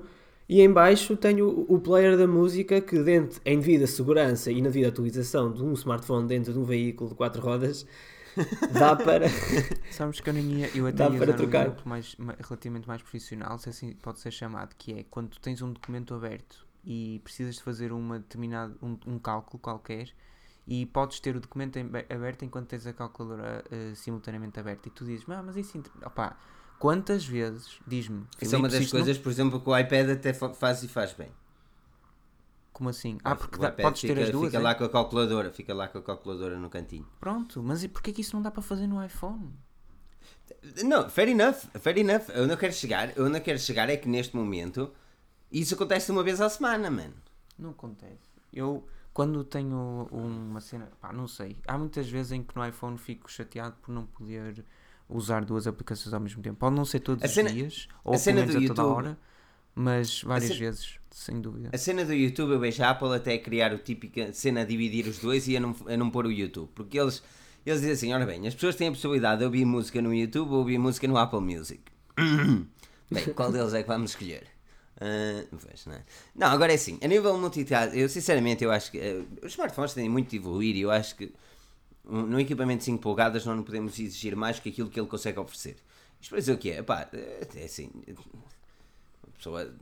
[0.55, 4.69] e em baixo tenho o- player da música que dentro, em devida segurança e na
[4.69, 7.85] devida atualização de um smartphone dentro de um veículo de quatro rodas,
[8.69, 9.27] dá para...
[9.89, 11.65] Sabes que eu nem ia, eu até Dá ia para um trocar.
[11.65, 15.61] exemplo mais, ma- relativamente mais profissional, se assim pode ser chamado, que é quando tens
[15.61, 20.09] um documento aberto e precisas de fazer uma determinado, um, um cálculo qualquer
[20.67, 21.77] e podes ter o documento
[22.09, 26.37] aberto enquanto tens a calculadora eh, simultaneamente aberta e tu dizes, ah, mas isso, opá,
[26.83, 30.09] quantas vezes, diz-me, Isso é uma das isto não- coisas, por exemplo, que o iPad
[30.09, 31.31] até fa- faz e faz bem.
[32.73, 33.17] como assim?
[33.23, 34.61] Ah, porque dá- podes fica, ter as duas, Fica é?
[34.61, 37.07] lá com a calculadora, fica lá com a calculadora no cantinho.
[37.21, 39.53] pronto, mas e porquê que isso não dá para fazer no iPhone?
[40.83, 42.27] Não, fair enough, fair enough.
[42.29, 44.91] Eu não quero chegar, eu não quero chegar é que neste momento
[45.51, 47.13] isso acontece uma vez à semana, mano.
[47.57, 48.29] Não acontece.
[48.51, 51.57] Eu, quando tenho uma cena, pá, não sei.
[51.67, 54.65] Há muitas vezes em que no iPhone fico chateado por não poder
[55.09, 56.57] usar duas aplicações ao mesmo tempo.
[56.57, 58.75] Pode não ser todos A os cena- dias, a ou cena pelo menos do a
[58.75, 59.17] toda a hora,
[59.75, 61.69] mas várias vezes, sem dúvida.
[61.73, 65.07] A cena do YouTube eu vejo a Apple até criar o típica cena a dividir
[65.07, 66.69] os dois e a não, a não pôr o YouTube.
[66.75, 67.23] Porque eles,
[67.65, 70.51] eles dizem assim, ora bem, as pessoas têm a possibilidade de ouvir música no YouTube
[70.51, 71.81] ou ouvir música no Apple Music.
[73.11, 74.47] bem, qual deles é que vamos escolher?
[75.01, 76.03] Ah, pois, não, é?
[76.35, 79.93] não, agora é assim, a nível multitask, eu sinceramente eu acho que eh, os smartphones
[79.93, 81.33] têm muito de evoluir e eu acho que
[82.05, 85.07] um- no equipamento de 5 polegadas nós não podemos exigir mais que aquilo que ele
[85.07, 85.77] consegue oferecer.
[86.19, 86.77] Isto para dizer o que é?
[86.79, 87.89] Epá, é assim,
[89.27, 89.73] a pessoa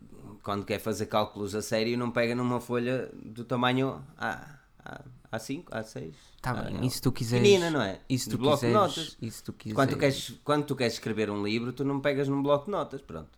[0.44, 5.02] quando quer fazer cálculos a sério não pega numa folha do tamanho A, A,
[5.38, 6.14] A5, A6.
[6.42, 7.48] Tá Ah, bem, e se tu quiseres.
[7.48, 8.00] Pequenina, não é?
[8.10, 8.74] E se tu De bloco de quiseres.
[8.98, 9.18] notas.
[9.22, 9.76] E se tu quiseres.
[9.76, 12.72] Quando tu, queres, quando tu queres escrever um livro, tu não pegas num bloco de
[12.72, 13.30] notas, pronto.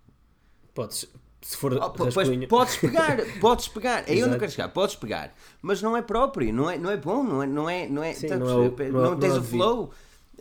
[0.74, 1.06] Podes,
[1.44, 2.48] se for Oh, rascunho...
[2.48, 4.04] podes pegar, podes pegar.
[4.08, 6.98] Aí eu não quero chegar, podes pegar, mas não é próprio, não é, não é
[6.98, 9.30] bom, não é, não é, não é, Sim, tá não é não é- não tens
[9.30, 9.50] não é o devido.
[9.50, 9.92] flow.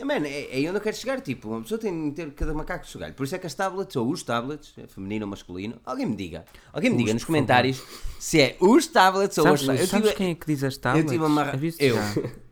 [0.03, 2.83] Mano, é, aí eu não quero chegar, tipo, uma pessoa tem de ter cada macaco
[2.83, 3.13] de seu galho.
[3.13, 6.15] Por isso é que as tablets, ou os tablets, é feminino ou masculino, alguém me
[6.15, 7.81] diga, alguém me Os, diga nos comentários
[8.19, 9.89] se é os tablets ou Sabes, as tablets.
[9.91, 11.11] sabes quem é que diz as tablets?
[11.11, 11.95] tive uma- eu.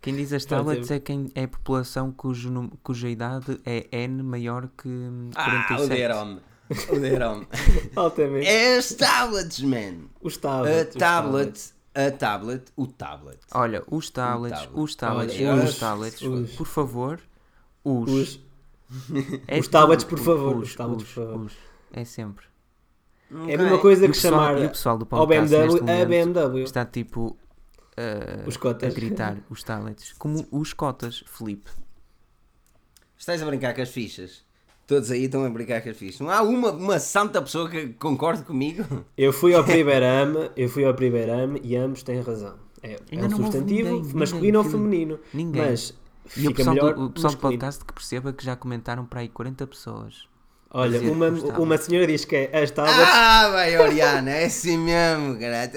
[0.00, 4.68] Quem diz as tablets é, quem, é a população cujo, cuja idade é N maior
[4.78, 5.66] que hum, Ah,
[6.68, 6.92] 47.
[6.92, 7.38] o Derom.
[7.40, 7.46] O Derom.
[7.96, 8.46] Altamente.
[8.46, 9.94] é as tablets, man.
[10.20, 10.94] Os A tablets.
[10.94, 13.38] os tablet, a tablet, o tablet.
[13.54, 14.80] Olha, os tablets, tablet.
[14.82, 17.20] os tablets, Olha, os os- tablets, os- por favor,
[17.84, 18.10] os.
[18.10, 18.40] Os,
[19.48, 21.40] É os tablets, por favor, Os, os tablets, os, por favor.
[21.46, 21.52] os.
[21.92, 22.44] É sempre.
[23.48, 25.90] É a mesma coisa E que pessoal, chamar e o pessoal do podcast BMW neste
[26.02, 26.62] a BMW.
[26.62, 27.36] está tipo
[27.98, 28.92] uh, Os cotas.
[28.92, 30.12] a gritar os tablets.
[30.12, 31.68] Como os cotas, Felipe.
[33.18, 34.44] Estás a brincar com as fichas?
[34.86, 36.20] Todos aí estão a brincar com as fichas.
[36.20, 39.04] Não há uma, uma santa pessoa que concorde comigo?
[39.16, 42.54] Eu fui ao Primeirame, eu fui ao Primeirame e ambos têm razão.
[42.82, 45.20] É, é um substantivo ninguém, masculino ou ninguém, feminino.
[45.34, 45.62] Ninguém.
[45.62, 45.94] Mas
[46.26, 49.04] E fica o pessoal, melhor do, o pessoal do podcast que perceba que já comentaram
[49.04, 50.28] para aí 40 pessoas.
[50.70, 53.08] Olha, dizer uma, uma senhora diz que é as tablets.
[53.08, 55.70] Ah, vai, Oriana, é assim mesmo, cara.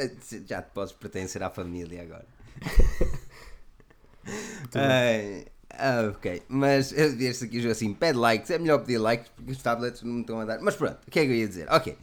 [0.45, 2.27] Já te podes pertencer à família agora.
[4.75, 8.97] Ai, ah, ok, mas eu disse aqui o jogo assim: pede likes, é melhor pedir
[8.97, 10.59] likes porque os tablets não me estão a dar.
[10.61, 11.67] Mas pronto, o que é que eu ia dizer?
[11.71, 11.97] Ok,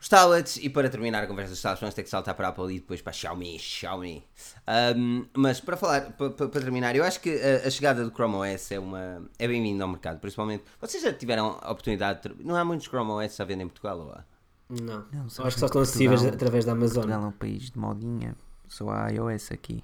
[0.00, 2.50] os tablets, e para terminar a conversa dos tablets, vamos ter que saltar para a
[2.50, 3.58] Apple e depois para a Xiaomi.
[3.58, 4.24] Xiaomi.
[4.66, 8.36] Ahm, mas para falar, para, para- terminar, eu acho que a, a chegada do Chrome
[8.36, 10.64] OS é, uma, é bem-vinda ao mercado, principalmente.
[10.80, 12.34] Vocês já tiveram a oportunidade de.
[12.34, 14.24] ter- Não há muitos Chrome OS a vender em Portugal ou há?
[14.70, 16.94] Não, Não, acho que só estão acessíveis através da Amazon.
[17.02, 18.36] Portugal é um país de modinha.
[18.68, 19.82] Só há iOS aqui.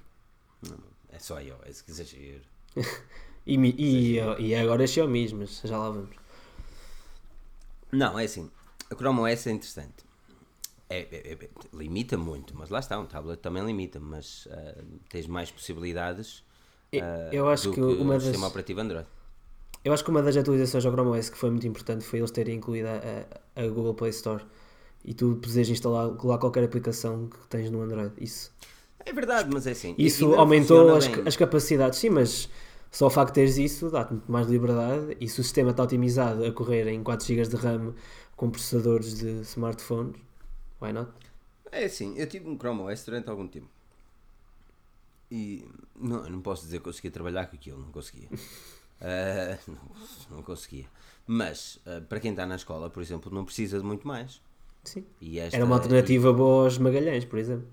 [1.10, 2.40] É só iOS, que exagero.
[3.46, 6.16] E, e, e agora Xiaomi, mas já lá vamos.
[7.92, 8.50] Não, é assim.
[8.90, 10.04] a Chrome OS é interessante.
[10.90, 15.26] É, é, é, limita muito, mas lá está, um tablet também limita, mas uh, tens
[15.26, 16.44] mais possibilidades
[16.94, 19.08] uh, eu acho do que, uma das, sistema operativo Android.
[19.84, 22.30] eu acho que uma das atualizações ao Chrome OS que foi muito importante foi eles
[22.30, 24.44] terem incluído a, a Google Play Store
[25.04, 28.12] e tu poderes instalar lá qualquer aplicação que tens no Android.
[28.20, 28.52] Isso,
[29.04, 29.94] É verdade, mas é assim.
[29.98, 32.48] isso aumentou as, as capacidades, sim, mas
[32.90, 35.82] só o facto de teres isso dá-te muito mais liberdade e se o sistema está
[35.82, 37.94] otimizado a correr em 4 GB de RAM
[38.36, 40.16] com processadores de smartphones,
[40.80, 41.10] why not?
[41.72, 43.68] É assim, eu tive um Chrome OS durante algum tempo.
[45.30, 45.64] E
[45.98, 48.28] não, não posso dizer que conseguia trabalhar com aquilo, não conseguia.
[48.98, 50.86] Ah, não, não conseguia.
[51.26, 54.40] Mas, ah, para quem está na escola, por exemplo, não precisa de muito mais.
[54.84, 55.04] Sim.
[55.20, 57.68] E esta- Era uma alternativa boa aos Magalhães, por exemplo.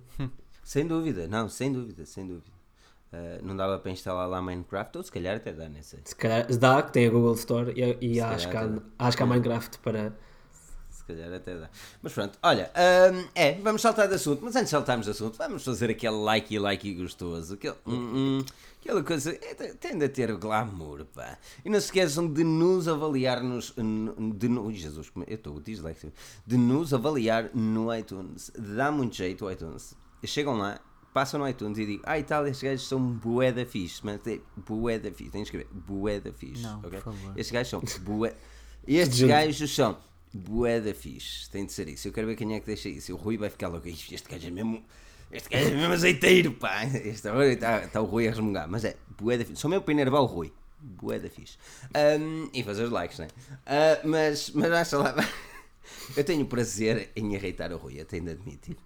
[0.65, 2.52] Sem dúvida, não, sem dúvida, sem dúvida.
[3.15, 5.99] Ah, não dava para instalar lá Minecraft, ou se calhar até dá, nem sei.
[6.03, 9.21] Se calhar dá, que tem a Google Store e, e acho, que há, acho que
[9.21, 10.17] há Minecraft para.
[10.89, 11.69] Se calhar até dá.
[12.01, 12.71] Mas pronto, olha,
[13.13, 16.15] hum, é, vamos saltar de assunto, mas antes de saltarmos de assunto, vamos fazer aquele
[16.15, 18.45] like e like gostoso, aquele, hum, hum,
[18.81, 21.37] aquela coisa, é, te- tende a ter glamour, pá.
[21.63, 26.11] E não se esqueçam de nos avaliar nos, de, Ui, Jesus, como- eu estou dislexo,
[26.47, 28.49] de nos avaliar no iTunes.
[28.57, 29.93] Dá muito jeito o iTunes.
[30.25, 30.79] Chegam lá,
[31.13, 34.19] passam no iTunes e digam, ah e tal, estes gajos são bué da fixe, mas
[34.27, 37.01] é bué da fixe, têm que escrever bué da fixe, Não, por ok?
[37.01, 37.33] favor.
[37.37, 38.33] Estes gajos são bué...
[38.87, 39.97] Estes gajos são
[40.33, 41.49] bué da fixe.
[41.49, 42.07] Tem de ser isso.
[42.07, 43.13] Eu quero ver quem é que deixa isso.
[43.13, 43.87] O Rui vai ficar logo.
[43.87, 44.83] "Ixi, Este gajo é mesmo.
[45.31, 46.83] Este gajo é mesmo azeiteiro, pá.
[46.93, 48.67] Este está, está o Rui a resmungar.
[48.67, 49.61] Mas é, bué da fixe.
[49.61, 50.51] Só mesmo para enervar o Rui.
[50.81, 51.57] Bué da fixe.
[51.93, 53.27] Ahm, e fazer os likes, né?
[53.65, 55.15] Ah, mas, mas acha lá.
[56.17, 58.77] Eu tenho prazer em irritar o Rui, eu tenho de admitir.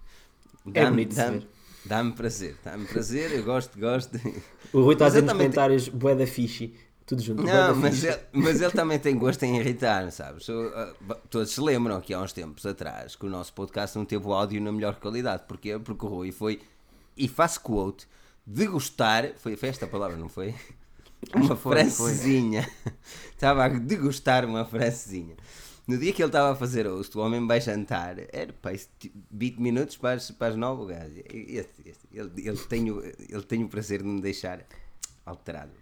[0.74, 1.48] É bonito de se dá-me, ver.
[1.88, 4.20] Dá-me prazer, dá-me prazer, eu gosto, gosto.
[4.72, 6.74] O Rui está a dizer nos comentários bué da fiche.
[7.06, 7.42] Tudo junto.
[7.42, 10.46] bué Não, mas ele, mas ele também tem gosto em irritar, sabes?
[10.46, 14.04] Eu, ah, Todos se lembram que há uns tempos atrás que o nosso podcast não
[14.04, 15.44] teve o áudio na melhor qualidade.
[15.48, 15.78] Porquê?
[15.78, 16.60] Porque o Rui foi,
[17.16, 18.06] e faço quote,
[18.46, 20.54] degustar, foi, foi esta a palavra, não foi?
[21.34, 22.68] Uma francesinha.
[23.32, 25.34] Estava a degustar uma francesinha.
[25.88, 28.88] No dia que ele estava a fazer host, o homem vai jantar, era pá, isso,
[28.98, 31.14] tipo, 20 minutos para as, para as 9, o gajo.
[31.32, 34.64] Este- este- ele, ele, tem o, ele tem o prazer de me deixar
[35.24, 35.72] alterado.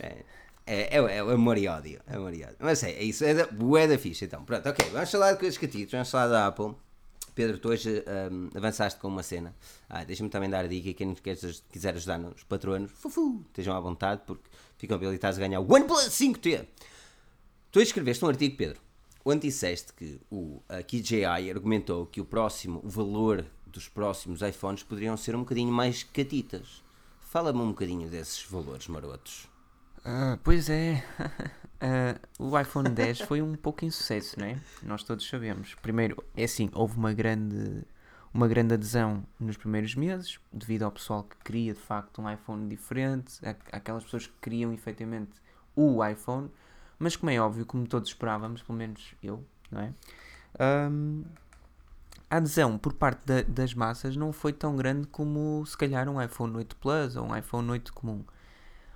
[0.00, 0.24] É,
[0.66, 2.00] é, é, é amor e ódio.
[2.06, 2.56] Amor e ódio.
[2.58, 4.24] Mas é, é isso, é da, bué da ficha.
[4.24, 6.74] Então, pronto, ok, vamos falar de coisas catitas, vamos falar da Apple.
[7.34, 9.54] Pedro, tu hoje hum, avançaste com uma cena.
[9.90, 11.36] Ah, Deixa-me também dar a dica: quem quer-
[11.70, 16.08] quiser ajudar nos patronos, fufu, estejam à vontade, porque ficam habilitados a ganhar o OnePlus
[16.08, 16.66] 5T.
[17.70, 18.80] Tu escreveste um artigo, Pedro,
[19.26, 24.84] onde disseste que o a KJI argumentou que o próximo o valor dos próximos iPhones
[24.84, 26.82] poderiam ser um bocadinho mais catitas.
[27.20, 29.48] Fala-me um bocadinho desses valores marotos.
[30.04, 31.04] Ah, pois é.
[31.78, 34.58] Ah, o iPhone 10 foi um pouco insucesso, não é?
[34.82, 35.74] Nós todos sabemos.
[35.74, 37.84] Primeiro, é assim, houve uma grande,
[38.32, 42.66] uma grande adesão nos primeiros meses, devido ao pessoal que queria de facto um iPhone
[42.66, 43.38] diferente,
[43.70, 45.32] aquelas pessoas que queriam efetivamente
[45.76, 46.50] o iPhone,
[46.98, 49.92] mas como é óbvio, como todos esperávamos, pelo menos eu, não é?
[50.58, 51.22] Ahm,
[52.30, 56.20] a adesão por parte da- das massas não foi tão grande como se calhar um
[56.22, 58.24] iPhone 8 Plus ou um iPhone 8 comum.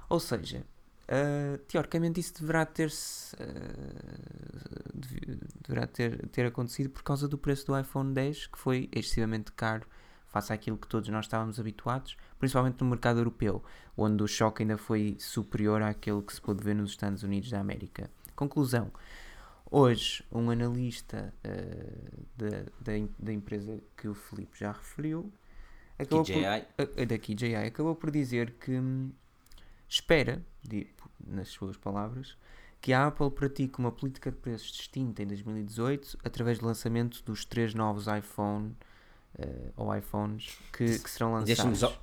[0.08, 0.64] Ou seja,
[1.08, 3.36] ah, teoricamente isso deverá ter-se
[4.94, 9.52] dev- deverá ter, ter acontecido por causa do preço do iPhone 10 que foi excessivamente
[9.52, 9.86] caro
[10.30, 13.62] face àquilo que todos nós estávamos habituados, principalmente no mercado europeu,
[13.96, 17.60] onde o choque ainda foi superior àquele que se pôde ver nos Estados Unidos da
[17.60, 18.10] América.
[18.36, 18.90] Conclusão.
[19.70, 22.48] Hoje, um analista ah, da,
[22.80, 25.32] da, da empresa que o Filipe já referiu
[25.98, 27.02] acabou por- KJI.
[27.02, 29.10] a da KJI acabou por dizer que hum,
[29.88, 30.88] espera, di-
[31.24, 32.36] nas suas palavras,
[32.80, 37.44] que a Apple pratique uma política de preços distinta em 2018 através do lançamento dos
[37.44, 38.74] três novos iPhone
[39.38, 41.96] eh, ou iPhones que, que serão Deixa-me lançados.
[41.96, 42.02] só,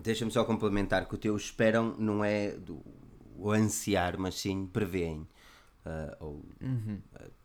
[0.00, 2.80] deixa só complementar que o teu esperam não é do,
[3.36, 5.26] o ansiar, mas sim preveem.
[5.86, 6.42] Ah, ou,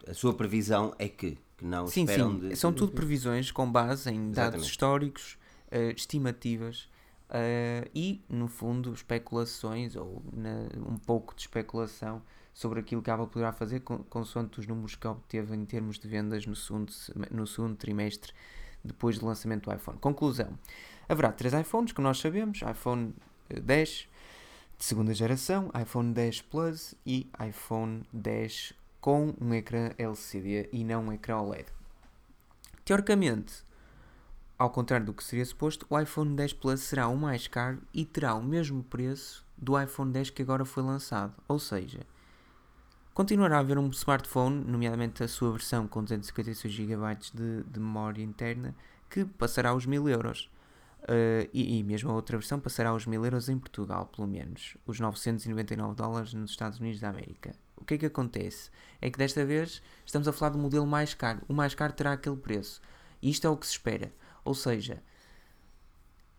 [0.08, 1.88] a, a sua previsão é que, que não Uhum.
[1.90, 2.50] Sim, esperam sim.
[2.50, 2.56] de.
[2.56, 4.70] São tudo previsões com base em dados Exatamente.
[4.70, 5.38] históricos,
[5.70, 6.90] eh, estimativas
[7.30, 12.22] eh, e, no fundo, especulações ou na- um pouco de especulação
[12.54, 16.00] sobre aquilo que a Apple poderá fazer con- consoante os números que obteve em termos
[16.00, 16.92] de vendas no segundo,
[17.32, 18.32] no segundo trimestre
[18.84, 19.98] depois do lançamento do iPhone.
[20.00, 20.58] Conclusão.
[21.08, 23.14] Haverá três iPhones, como nós sabemos, iPhone
[23.50, 24.08] eh, 10
[24.78, 31.06] de segunda geração, iPhone 10 Plus e iPhone 10 com um ecrã LCD e não
[31.06, 31.66] um ecrã OLED.
[32.86, 33.64] Teoricamente,
[34.58, 38.06] ao contrário do que seria suposto, o iPhone 10 Plus será o mais caro e
[38.06, 41.34] terá o mesmo preço do iPhone 10 que agora foi lançado.
[41.48, 42.00] Ou seja,
[43.20, 48.24] continuará a haver um smartphone, nomeadamente a sua versão com 256 GB de, de memória
[48.24, 48.74] interna,
[49.10, 50.50] que passará os 1000 euros.
[51.04, 54.78] Uh, e, e, mesmo a outra versão passará aos 1000 euros em Portugal, pelo menos,
[54.88, 57.54] os 999 dólares nos Estados Unidos da América.
[57.76, 58.70] O que é que acontece?
[59.02, 61.42] É que desta vez estamos a falar do modelo mais caro.
[61.50, 62.82] O mais caro terá aquele preço.
[63.22, 64.14] E isto é o que se espera.
[64.46, 65.04] Ou seja,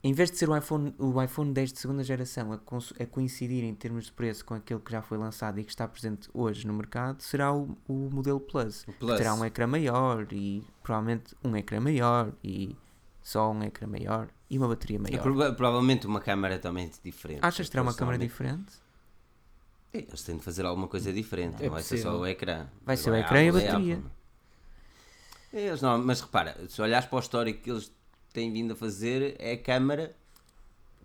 [0.02, 3.64] em vez de ser o iPhone, o iPhone 10 de segunda geração a, a, coincidir
[3.64, 6.66] em termos de preço com aquele que já foi lançado e que está presente hoje
[6.66, 9.12] no mercado, será o, o modelo Plus, o Plus.
[9.12, 12.74] Que terá um ecrã maior e provavelmente um ecrã maior e
[13.22, 15.14] só um ecrã maior e uma bateria maior.
[15.14, 17.40] E prova provavelmente uma câmera também diferente.
[17.42, 18.72] Achas que terá uma câmera diferente?
[19.92, 22.68] Eles têm de fazer alguma coisa diferente, é não vai ser só o ecrã.
[22.86, 24.02] Vai ser o ecrã e a bateria.
[25.52, 27.92] Eles não, mas repara, se olhares para o histórico que eles
[28.32, 30.14] têm vindo a fazer, é a câmera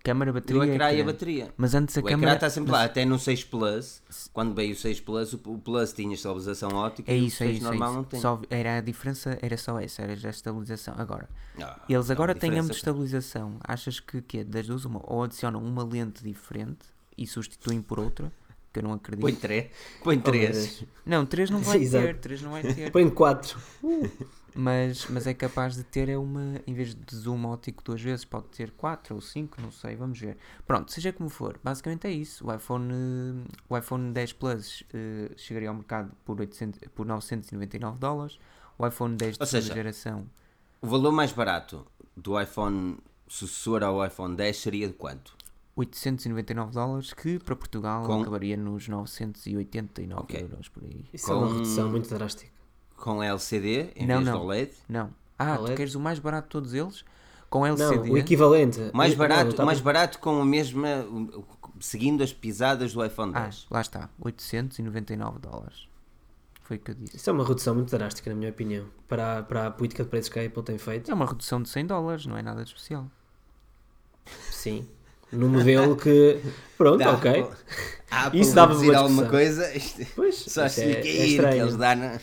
[0.06, 0.62] câmara, bateria.
[0.62, 1.54] O ecrã e a bateria.
[1.58, 2.36] Mas antes a o câmera.
[2.36, 4.04] está sempre lá, até no 6 Plus.
[4.32, 7.50] Quando veio o 6 Plus, o Plus tinha estabilização ótica é isso, e o 6
[7.50, 7.98] é isso, normal é isso.
[7.98, 8.20] não tem.
[8.20, 10.94] Só era a diferença, era só essa, era já a estabilização.
[10.98, 11.28] Agora,
[11.60, 13.58] ah, eles agora têm ambos de estabilização.
[13.64, 16.86] Achas que, que das duas, uma, ou adicionam uma lente diferente
[17.18, 18.32] e substituem por outra?
[18.72, 19.22] Que eu não acredito.
[19.22, 19.72] Põe 3.
[20.04, 20.84] Põe 3.
[21.06, 22.18] não, 3 não vai ter.
[22.18, 22.92] 3 não vai ter.
[22.92, 23.58] Põe 4.
[24.56, 28.24] Mas, mas é capaz de ter é uma, em vez de zoom óptico duas vezes,
[28.24, 30.38] pode ter quatro ou cinco, não sei, vamos ver.
[30.66, 32.48] Pronto, seja como for, basicamente é isso.
[32.48, 38.40] O iPhone, o iPhone 10 Plus uh, chegaria ao mercado por, 800, por 999 dólares.
[38.78, 40.26] O iPhone 10 de segunda geração.
[40.82, 45.36] O valor mais barato do iPhone sucessor ao iPhone 10 seria de quanto?
[45.76, 48.22] 899 dólares, que para Portugal Com...
[48.22, 50.42] acabaria nos 989 okay.
[50.42, 51.06] euros por aí.
[51.14, 51.34] Isso Com...
[51.34, 52.55] é uma redução muito drástica
[53.06, 54.40] com LCD em não, vez não.
[54.40, 54.72] do OLED?
[54.90, 55.12] Não.
[55.38, 55.74] Ah, OLED?
[55.74, 57.06] tu queres o mais barato de todos eles?
[57.52, 58.08] Com LCD?
[58.08, 58.80] Não, o equivalente.
[58.96, 61.06] Mais barato, não, mais barato com a mesma,
[61.80, 63.68] seguindo as pisadas do iPhone 10.
[63.70, 65.88] Ah, lá está, 899 dólares.
[66.64, 67.18] Foi o que eu disse.
[67.18, 70.30] Isso é uma redução muito drástica, na minha opinião, para, para a política de preços
[70.30, 71.12] que a Apple tem feito.
[71.12, 73.06] É uma redução de 100 dólares, não é nada de especial.
[74.50, 74.88] Sim.
[75.32, 76.42] No modelo que.
[76.76, 77.46] Pronto, Dá, ok.
[78.10, 79.72] Ah, Isso dava dizer alguma coisa.
[79.76, 81.64] Isto, pois, só se é, é estranho.
[81.66, 82.20] eles dão.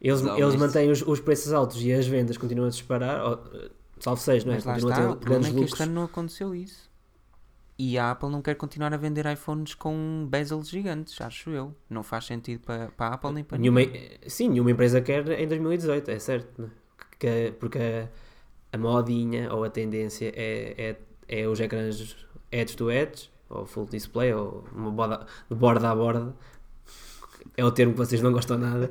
[0.00, 3.38] Eles, eles mantêm os, os, preços altos e as vendas continuam a disparar, ou,
[3.98, 4.56] salvo seja, não é?
[4.56, 6.90] Mas lá está, a ter o problema é que este ano não aconteceu isso.
[7.78, 11.74] E a Apple não quer continuar a vender iPhones com bezels gigantes, acho eu.
[11.88, 13.80] Não faz sentido para, para a Apple nem para nenhuma,
[14.26, 16.62] Sim, nenhuma empresa quer em 2018, é certo.
[16.62, 16.68] Né?
[17.18, 18.08] Que, porque a,
[18.72, 20.96] a, modinha ou a tendência é,
[21.28, 22.16] é, é os ecrãs
[22.52, 26.34] edge to edge, ou full display, ou uma borda, de borda a borda,
[27.60, 28.90] é o termo que vocês não gostam nada.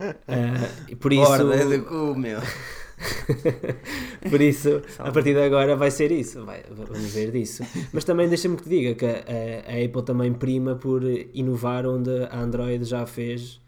[0.00, 1.24] Uh, por isso.
[1.24, 2.40] Borda de cu, meu.
[4.30, 6.44] por isso, a partir de agora vai ser isso.
[6.44, 7.64] Vai, vamos ver disso.
[7.92, 12.10] Mas também deixa-me que te diga que a, a, Apple também prima por inovar onde
[12.30, 13.60] a Android já fez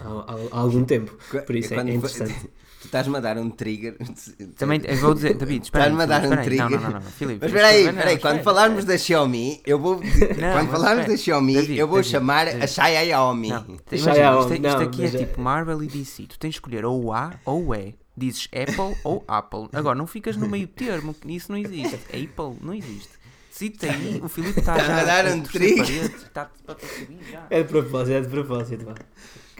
[0.00, 1.16] há, há, há algum tempo.
[1.46, 2.50] Por isso é, é interessante.
[2.84, 3.96] Tu estás-me a dar um trigger.
[4.58, 5.84] Também eu vou dizer, David, espera.
[5.84, 6.70] Estás-me a dar um trigger.
[6.70, 7.00] Não, não, não, não.
[7.00, 9.96] Filipe, Mas espera aí, espera aí, quando falarmos da Xiaomi, eu vou.
[9.96, 12.62] quando falarmos da Xiaomi, David, eu vou David, chamar David.
[12.62, 13.48] a Xiaomi.
[13.90, 16.26] Isto, isto aqui é tipo Marvel e DC.
[16.26, 17.94] Tu tens de escolher ou o A ou o E.
[18.14, 19.68] Dizes Apple ou Apple.
[19.72, 21.96] Agora, não ficas no meio termo, isso não existe.
[22.08, 23.08] Apple não existe.
[23.50, 26.04] Cita aí, o Filipe está já a dar um trigger.
[26.04, 27.46] Está para subir já.
[27.48, 28.94] É de propósito, é de propósito.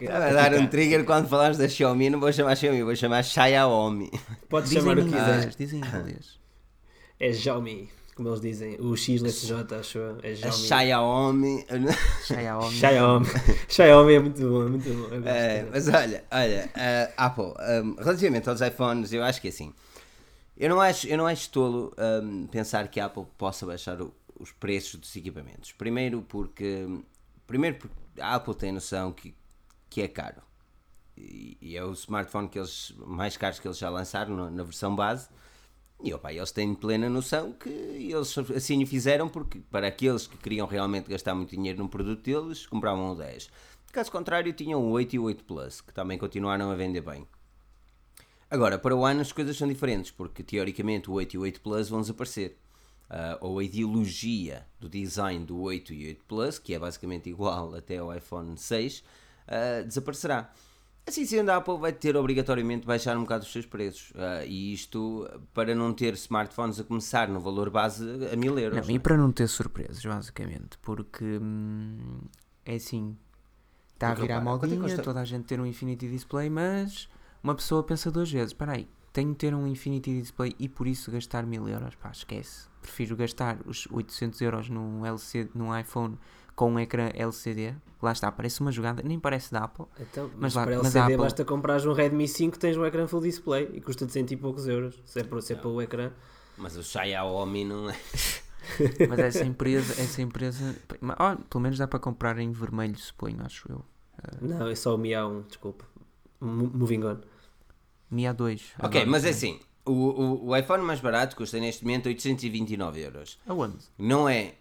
[0.03, 3.23] Estava a dar um trigger quando falares da Xiaomi, não vou chamar Xiaomi, vou chamar
[3.23, 4.11] Xiaomi.
[4.49, 5.55] Podes chamar o que quiseres.
[5.55, 6.39] Dizem em inglês.
[7.19, 8.75] É Xiaomi, como eles dizem.
[8.81, 10.17] O X letra J, acho eu.
[10.21, 11.65] É Xiaomi.
[12.25, 12.75] Xiaomi.
[12.75, 13.27] Xiaomi.
[13.69, 15.29] Xiaomi é muito bom, é muito bom.
[15.29, 17.53] É, mas olha, olha, uh, Apple,
[17.83, 19.73] um, relativamente aos iPhones, eu acho que é assim.
[20.57, 21.93] Eu não acho, eu não acho tolo
[22.23, 25.71] um, pensar que a Apple possa baixar o, os preços dos equipamentos.
[25.73, 26.87] Primeiro porque,
[27.45, 29.33] primeiro porque a Apple tem noção que
[29.95, 30.41] que é caro.
[31.15, 34.63] E, e, é o smartphone que eles, mais caros que eles já lançaram na, na
[34.63, 35.29] versão base.
[36.03, 40.35] E opa, eles têm plena noção que eles assim o fizeram porque para aqueles que
[40.35, 43.49] queriam realmente gastar muito dinheiro num produto deles, compravam o 10.
[43.93, 47.25] Caso contrário, tinham o 8 e o 8 Plus, que também continuaram a vender bem.
[48.51, 51.61] Agora, para o ano as coisas são diferentes, porque teoricamente o 8 e o 8
[51.61, 52.57] Plus vão desaparecer.
[53.09, 57.73] Uh, ou a ideologia do design do 8 e 8 Plus, que é basicamente igual
[57.79, 59.01] até ao iPhone 6,
[59.47, 60.51] uh, desaparecerá.
[61.07, 64.09] Assim sendo, a Apple vai ter obrigatoriamente baixar um bocado os seus preços.
[64.11, 68.87] Uh, e isto para não ter smartphones a começar no valor base a 1000 euros.
[68.87, 70.79] Não, e para não ter surpresas, basicamente.
[70.81, 72.21] Porque hum,
[72.65, 73.15] é assim:
[73.93, 77.07] está a virar modinha, toda a gente ter um Infinity Display, mas
[77.43, 80.87] uma pessoa pensa duas vezes: espera aí, tenho de ter um Infinity Display e por
[80.87, 81.93] isso gastar 1000 euros.
[81.93, 82.67] Pá, esquece.
[82.81, 86.17] Prefiro gastar os 800 euros num LCD, num iPhone
[86.55, 87.73] com um ecrã LCD.
[88.01, 89.85] Lá está, parece uma jogada, nem parece da Apple.
[89.99, 92.77] Então, Mas mas, lá- para mas LCD a Apple- basta comprar um Redmi 5 tens
[92.77, 95.01] um ecrã full display e custa de cento e poucos euros.
[95.05, 96.11] Se é para, se é para o ecrã.
[96.57, 97.95] Mas o Xiaomi não é.
[99.09, 100.75] Mas essa empresa, essa empresa,
[101.19, 103.85] ó, pelo menos dá para comprar em vermelho, suponho, acho eu.
[104.41, 105.85] Não, é só o Mi A1, desculpa.
[106.39, 107.17] Mo- Moving on.
[108.09, 108.61] Mi A2.
[108.79, 109.05] Ok, agora.
[109.05, 109.59] mas é assim.
[109.85, 113.39] O, o, o iPhone mais barato custa neste momento 829 euros.
[113.47, 113.77] Aonde?
[113.99, 114.55] Não é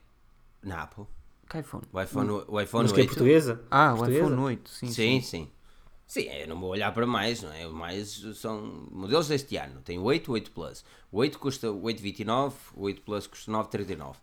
[0.63, 1.05] na Apple.
[1.49, 1.85] Que iPhone?
[1.93, 3.09] O iPhone, o iPhone Mas que é 8.
[3.09, 3.63] portuguesa?
[3.71, 4.25] Ah, o Portuguesa?
[4.27, 4.87] iPhone 8, sim.
[4.89, 5.49] Sim, sim.
[6.07, 7.67] Sim, eu não vou olhar para mais, não é?
[7.67, 9.81] Mais são modelos deste ano.
[9.83, 10.85] Tem o 8, o 8 Plus.
[11.11, 14.15] O 8 custa 8,29, o 8 Plus custa 9,39.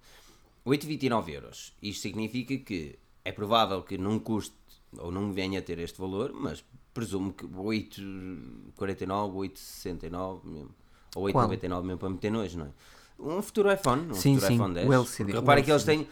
[0.65, 1.73] 8,29 euros.
[1.81, 4.53] Isto significa que é provável que não custe
[4.97, 6.63] ou não venha a ter este valor, mas
[6.93, 10.75] presumo que 8,49, 8,69 mesmo.
[11.15, 11.49] Ou Qual?
[11.49, 12.69] 8,99 mesmo para meter nojo, não é?
[13.19, 14.87] Um futuro iPhone, um Sim, futuro sim, iPhone 10.
[14.89, 15.31] o LCD.
[15.33, 16.07] Repara O que eles têm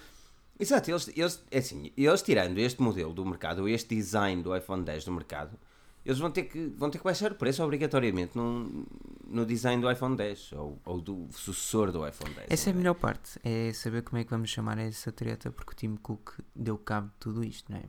[0.60, 4.56] Exato, eles, eles, é assim, eles tirando este modelo do mercado, ou este design do
[4.56, 5.58] iPhone 10 do mercado,
[6.06, 8.86] eles vão ter que, vão ter que baixar o preço obrigatoriamente no,
[9.26, 12.48] no design do iPhone 10 ou, ou do sucessor do iPhone 10.
[12.50, 15.50] Essa é a não melhor parte, é saber como é que vamos chamar essa treta,
[15.50, 17.86] porque o Tim Cook deu cabo de tudo isto, não é?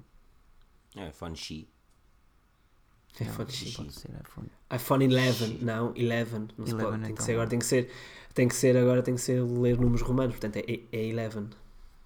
[1.03, 1.09] é?
[1.09, 1.67] iPhone X.
[3.21, 3.77] Não, iPhone X.
[3.77, 4.49] pode ser iPhone.
[4.73, 6.49] iPhone 11, não, 11.
[6.57, 6.91] Não se 11, pode.
[6.91, 7.27] Tem que então.
[7.27, 7.91] ser agora, tem que ser,
[8.33, 11.49] tem que ser agora, tem que ser ler números romanos, portanto é, é 11.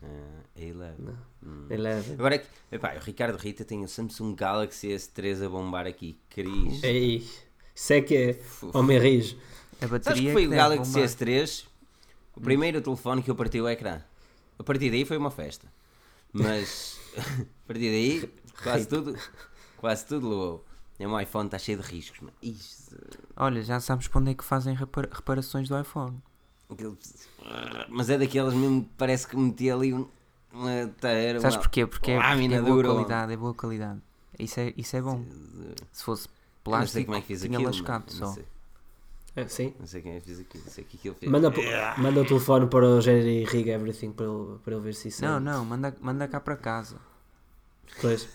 [0.05, 0.95] Uh, A11.
[0.99, 1.19] Não.
[1.43, 1.67] Hum.
[1.71, 2.13] 11.
[2.15, 6.19] Agora é que, epá, o Ricardo Rita tem o Samsung Galaxy S3 a bombar aqui.
[6.31, 6.83] Cris.
[6.83, 7.27] Ei,
[7.75, 8.41] isso é que é
[8.73, 9.37] homem rijo.
[9.77, 11.09] A Sabes bateria que foi que o Galaxy bombar.
[11.09, 11.65] S3
[12.37, 14.01] o primeiro telefone que eu parti o ecrã.
[14.59, 15.67] A partir daí foi uma festa.
[16.33, 18.31] Mas a partir daí
[18.63, 19.17] quase tudo,
[19.77, 20.65] quase tudo levou.
[20.99, 22.21] É um iPhone está cheio de riscos.
[23.37, 26.23] Olha, já sabes para onde é que fazem repara- reparações do iPhone.
[26.71, 26.97] Aquele-
[27.89, 30.07] Mas é daqueles mesmo que parece que meti ali um,
[30.53, 31.41] uma tareira.
[31.41, 31.87] Sabes porquê?
[31.87, 32.89] Porque é, lâmina é boa dura.
[32.89, 34.01] qualidade, é boa qualidade.
[34.39, 35.25] Isso é, isso é bom.
[35.93, 37.71] Se fosse Eu não sei plástico, como é que fiz tinha aquilo.
[37.71, 38.05] lascado.
[38.19, 38.33] Não só.
[38.35, 38.45] sei,
[39.37, 39.75] É, sim.
[39.79, 40.65] não sei quem é que fez aquilo.
[40.65, 41.31] Não sei o que aquilo fez.
[41.33, 41.61] Manda, po-
[41.99, 45.25] manda o telefone para o Jerry Rig Everything para ele, para ele ver se isso
[45.25, 46.97] é- Não, não, manda, manda cá para casa.
[48.01, 48.29] Pois.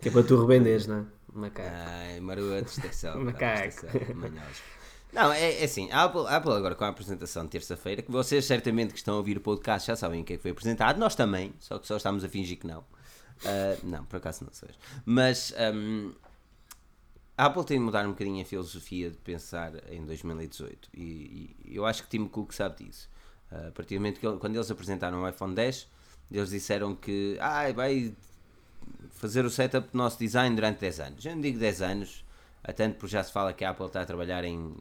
[0.00, 1.04] Que é para tu rebenderes, não é?
[1.32, 1.68] Macaco.
[1.68, 3.12] Ai, é só.
[3.14, 3.86] pá, Macaco.
[3.86, 4.62] é manhosos.
[5.14, 8.10] Não, é, é assim, a Apple, a Apple agora com a apresentação de terça-feira, que
[8.10, 10.50] vocês certamente que estão a ouvir o podcast já sabem o que é que foi
[10.50, 12.84] apresentado, nós também, só que só estamos a fingir que não.
[13.44, 14.70] Ah, não, por acaso não sei.
[15.04, 16.10] Mas ahm,
[17.38, 21.76] a Apple tem de mudar um bocadinho a filosofia de pensar em 2018 e, e
[21.76, 23.08] eu acho que Tim Cook sabe disso.
[23.52, 25.88] Ah, a partir do momento que ele- quando eles apresentaram o iPhone 10,
[26.30, 28.12] eles disseram que ah, vai
[29.12, 31.24] fazer o setup do nosso design durante 10 anos.
[31.24, 32.24] Eu não digo 10 anos,
[32.74, 34.74] tanto porque já se fala que a Apple está a trabalhar em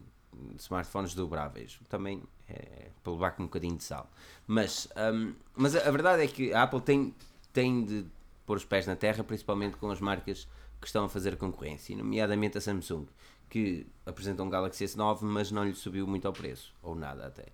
[0.57, 1.79] smartphones dobráveis.
[1.89, 4.09] Também é para levar com um bocadinho de sal.
[4.47, 7.13] Mas, hum, mas a, a verdade é que a Apple tem,
[7.51, 8.05] tem de
[8.45, 10.47] pôr os pés na terra, principalmente com as marcas
[10.79, 13.05] que estão a fazer concorrência, nomeadamente a Samsung,
[13.49, 17.45] que apresenta um Galaxy S9, mas não lhe subiu muito ao preço, ou nada até.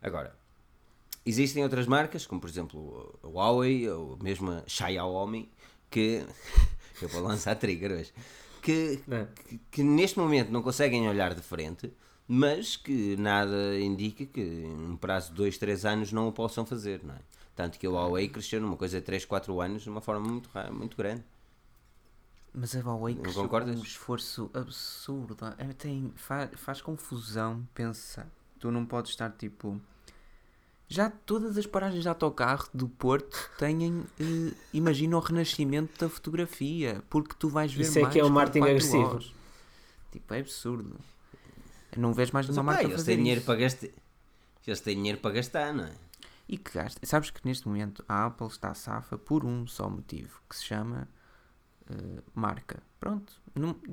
[0.00, 0.34] Agora,
[1.24, 5.48] Existem outras marcas, como por exemplo a Huawei ou mesmo a Xiaomi,
[5.88, 6.26] que
[7.00, 8.12] eu vou lançar trigger hoje,
[8.60, 9.26] que, É.
[9.48, 11.92] que, que neste momento não conseguem olhar de frente,
[12.34, 17.02] mas que nada indica que num prazo de 2, 3 anos não o possam fazer,
[17.04, 17.18] não é?
[17.54, 20.48] Tanto que a Huawei cresceu numa coisa de 3, 4 anos de uma forma muito,
[20.72, 21.22] muito grande.
[22.54, 25.36] Mas a Huawei Não cresceu com um esforço absurdo.
[25.58, 28.26] É, tem, fa- faz confusão pensar.
[28.58, 29.78] Tu não podes estar tipo.
[30.88, 37.02] Já todas as paragens de autocarro do Porto têm, eh, imagina o renascimento da fotografia,
[37.10, 39.02] porque tu vais ver Isso é mais que é o marketing agressivo.
[39.02, 39.32] horas.
[40.10, 40.96] Tipo, é absurdo.
[41.96, 43.46] Não vês mais nenhuma marca eles fazer têm dinheiro isso.
[43.46, 43.88] para gastar.
[44.66, 45.92] Eles têm dinheiro para gastar, não é?
[46.48, 47.04] E que gasta.
[47.06, 50.64] Sabes que neste momento a Apple está a safa por um só motivo, que se
[50.64, 51.08] chama
[51.90, 52.82] eh, marca.
[53.00, 53.32] Pronto,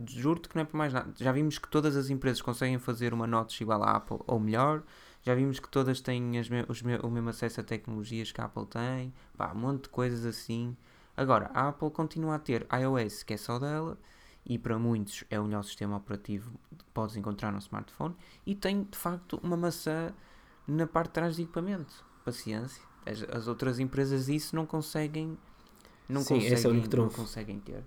[0.08, 1.12] juro-te que não é por mais nada.
[1.18, 4.84] Já vimos que todas as empresas conseguem fazer uma notch igual à Apple ou melhor.
[5.24, 8.45] Já vimos que todas têm me- os me- o mesmo acesso a tecnologias que a
[8.45, 9.14] Apple tem.
[9.38, 10.76] Pá, um monte de coisas assim.
[11.18, 13.97] Agora, a Apple continua a ter iOS, que é só dela,
[14.50, 18.84] e para muitos é o melhor sistema operativo que podes encontrar no smartphone, e tem
[18.84, 20.12] de facto uma maçã
[20.68, 22.04] na parte de trás do equipamento.
[22.26, 22.82] Paciência.
[23.06, 25.38] As, as outras empresas isso não conseguem.
[26.08, 27.18] Não Sim, esse é o conseguem, único não trunfo.
[27.18, 27.84] conseguem ter.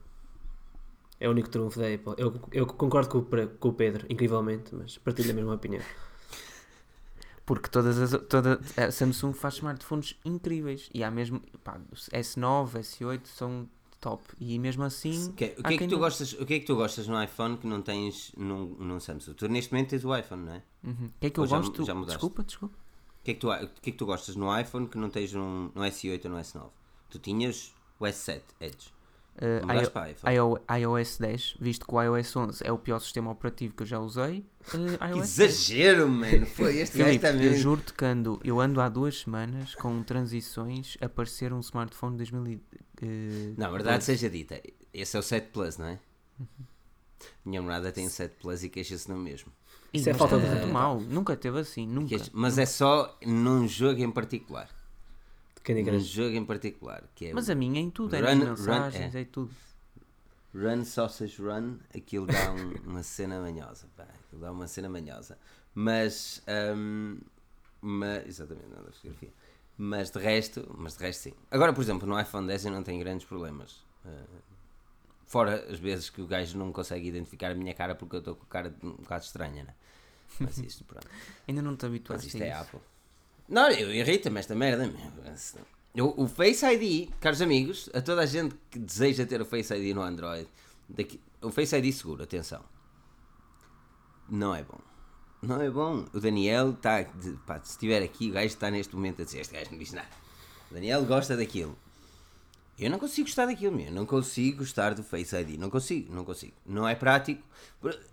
[1.19, 2.15] É o único trunfo da Apple.
[2.17, 5.83] Eu, eu concordo com o, com o Pedro, incrivelmente, mas partilho a mesma opinião.
[7.45, 10.89] Porque todas as, toda, a Samsung faz smartphones incríveis.
[10.95, 11.41] E há mesmo.
[11.65, 13.69] Pá, S9, S8 são
[14.03, 14.23] top.
[14.39, 15.29] E mesmo assim.
[15.29, 17.23] O que, que é que tu não- gostas, o que é que tu gostas no
[17.23, 19.33] iPhone que não tens num, num Samsung?
[19.33, 20.63] Tu neste momento tens o iPhone, não é?
[20.85, 21.07] Uhum.
[21.07, 21.85] O que é que eu Ou já- gosto?
[21.87, 22.19] já mudaste?
[22.19, 22.75] desculpa, desculpa.
[22.77, 25.09] O que, é que tu, o que é que tu gostas no iPhone que não
[25.09, 26.67] tens num, no S8 ou no S9?
[27.09, 28.93] Tu tinhas O S7 Edge.
[29.35, 30.35] Uh, iPhone.
[30.35, 30.61] IO-
[30.99, 33.99] iOS 10, visto que o iOS 11 é o pior sistema operativo que eu já
[33.99, 34.41] usei.
[34.41, 35.41] uh, Que iOS 10.
[35.41, 36.45] exagero, mano.
[36.45, 41.09] Foi este Filipe, eu juro-te que ando, eu ando há duas semanas com transições a
[41.09, 42.61] parecer um smartphone de 2000 e,
[43.03, 44.61] uh, Não, a verdade seja dita.
[44.93, 45.99] Esse é o 7 Plus, não é?
[47.45, 49.53] Minha namorada tem 7 Plus e queixa-se no mesmo.
[49.93, 52.09] Isso é falta de muito mal, nunca teve assim, nunca.
[52.11, 54.69] Queixa- Mas é só num jogo em particular.
[55.63, 56.05] Candy Num Crush.
[56.07, 57.05] jogo em particular.
[57.15, 59.21] Que é Mas a minha é em tudo, é Run- nas run- mensagens, é.
[59.21, 59.51] é tudo.
[60.55, 61.77] Run Sausage Run.
[61.95, 63.87] Aquilo dá um- uma cena manhosa.
[63.97, 65.39] Pá, aquilo dá uma cena manhosa.
[65.75, 66.43] Mas.
[67.81, 69.33] mas exatamente, não da fotografia.
[69.85, 71.33] Mas de resto, mas de resto sim.
[71.51, 73.85] Agora, por exemplo, no iPhone 10 eu não tenho grandes problemas.
[74.05, 74.39] Uh,
[75.27, 78.37] fora as vezes que o gajo não consegue identificar a minha cara porque eu estou
[78.37, 79.75] com a cara um bocado estranha, né?
[80.39, 81.09] Mas isto, pronto.
[81.49, 82.61] Ainda não te Mas habituaste isto a é isso.
[82.61, 82.81] Apple.
[83.49, 84.87] Não, eu irrita-me esta merda.
[84.87, 86.07] meu.
[86.07, 89.75] O, o Face ID, caros amigos, a toda a gente que deseja ter o Face
[89.75, 90.49] ID no Android,
[90.89, 92.63] daqui- o Face ID seguro, atenção.
[94.29, 94.79] Não é bom.
[95.43, 96.05] Não é bom.
[96.13, 97.03] O Daniel está.
[97.03, 99.79] de- pá, se estiver aqui, o gajo está neste momento a dizer: Este gajo não
[99.79, 100.09] diz nada.
[100.71, 101.77] O Daniel gosta daquilo.
[102.79, 103.91] Eu não consigo gostar daquilo, meu.
[103.93, 105.59] Não consigo gostar do Face ID.
[105.59, 106.55] Não consigo, não consigo.
[106.65, 107.43] Não é prático.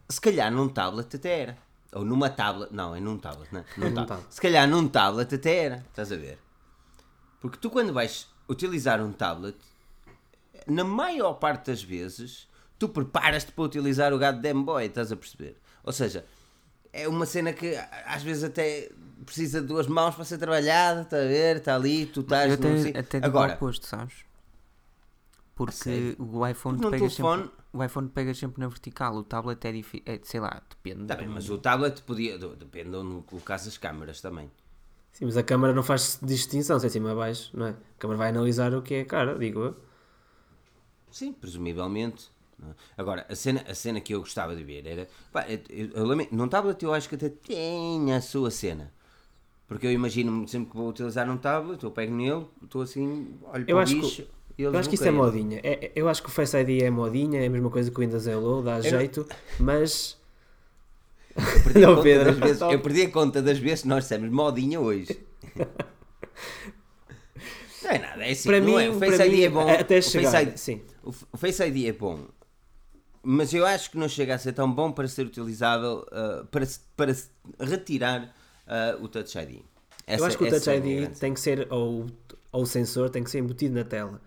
[0.10, 1.58] Se calhar num tablet até era.
[1.94, 2.72] Ou numa tablet.
[2.72, 3.64] Não, é num tablet, não é?
[3.78, 4.08] Num tablet.
[4.08, 4.34] tablet.
[4.34, 5.76] Se calhar num tablet até era.
[5.90, 6.38] Estás a ver?
[7.40, 9.56] Porque tu, quando vais utilizar um tablet,
[10.68, 14.86] na maior parte das vezes, tu preparas-te para utilizar o gado Game Boy.
[14.86, 15.58] Estás a perceber?
[15.84, 16.26] Ou seja,
[16.94, 17.76] é uma cena que
[18.06, 18.90] às vezes até
[19.26, 21.02] precisa de duas mãos para ser trabalhada.
[21.02, 21.58] Está a ver?
[21.58, 22.48] Está ali, tu estás.
[22.48, 24.14] Eu até, si- até Agora, oposto, sabes?
[25.56, 29.66] Porque o iPhone Porque pega telefone- sempre, o iPhone pega sempre na vertical, o tablet
[29.66, 31.06] é difícil, é, sei lá, depende.
[31.06, 32.38] Tá bem, mas o tablet podia.
[32.40, 34.50] do- Depende de onde colocasse as câmaras também.
[35.12, 37.70] Sim, mas a câmara não faz distinção se é cima a baixo, não é?
[37.72, 39.78] A câmara vai analisar o que é a cara, digo eu.
[41.12, 42.32] Sim, presumivelmente.
[42.62, 42.74] Não é?
[42.98, 45.08] Agora, a cena, a cena que eu gostava de ver era.
[45.32, 48.92] Pá, eu, eu, eu lamento, num tablet eu acho que até tem a sua cena.
[49.68, 53.66] Porque eu imagino sempre que vou utilizar um tablet, eu pego nele, estou assim, olho
[53.68, 54.22] Eu para acho o que- bicho.
[54.58, 55.60] e eles Eu acho que não isso é modinha.
[55.64, 57.98] É- é- eu acho que o Face ID é modinha, é a mesma coisa que
[57.98, 59.28] o Windows Hello, dá jeito,
[59.60, 60.18] mas.
[61.36, 62.72] Eu perdi, Não, a conta Pedro, das vezes, não.
[62.72, 65.20] eu perdi a conta das vezes que nós dissemos modinha hoje.
[67.84, 68.50] não é nada, é assim.
[68.50, 68.90] Para não mim, é.
[68.90, 69.70] O Face ID mim, é bom.
[69.70, 70.32] até o chegar.
[70.32, 70.82] Face ID, Sim.
[71.04, 72.22] O o Face ID é bom,
[73.24, 76.66] mas eu acho que não chega a ser tão bom para ser utilizável uh, para,
[76.96, 77.16] para
[77.60, 78.34] retirar
[78.68, 79.62] uh, o Touch ID.
[80.08, 82.08] eu acho que o essa Touch é ID tem que ser, ou,
[82.52, 84.22] ou o sensor tem que ser embutido na tela,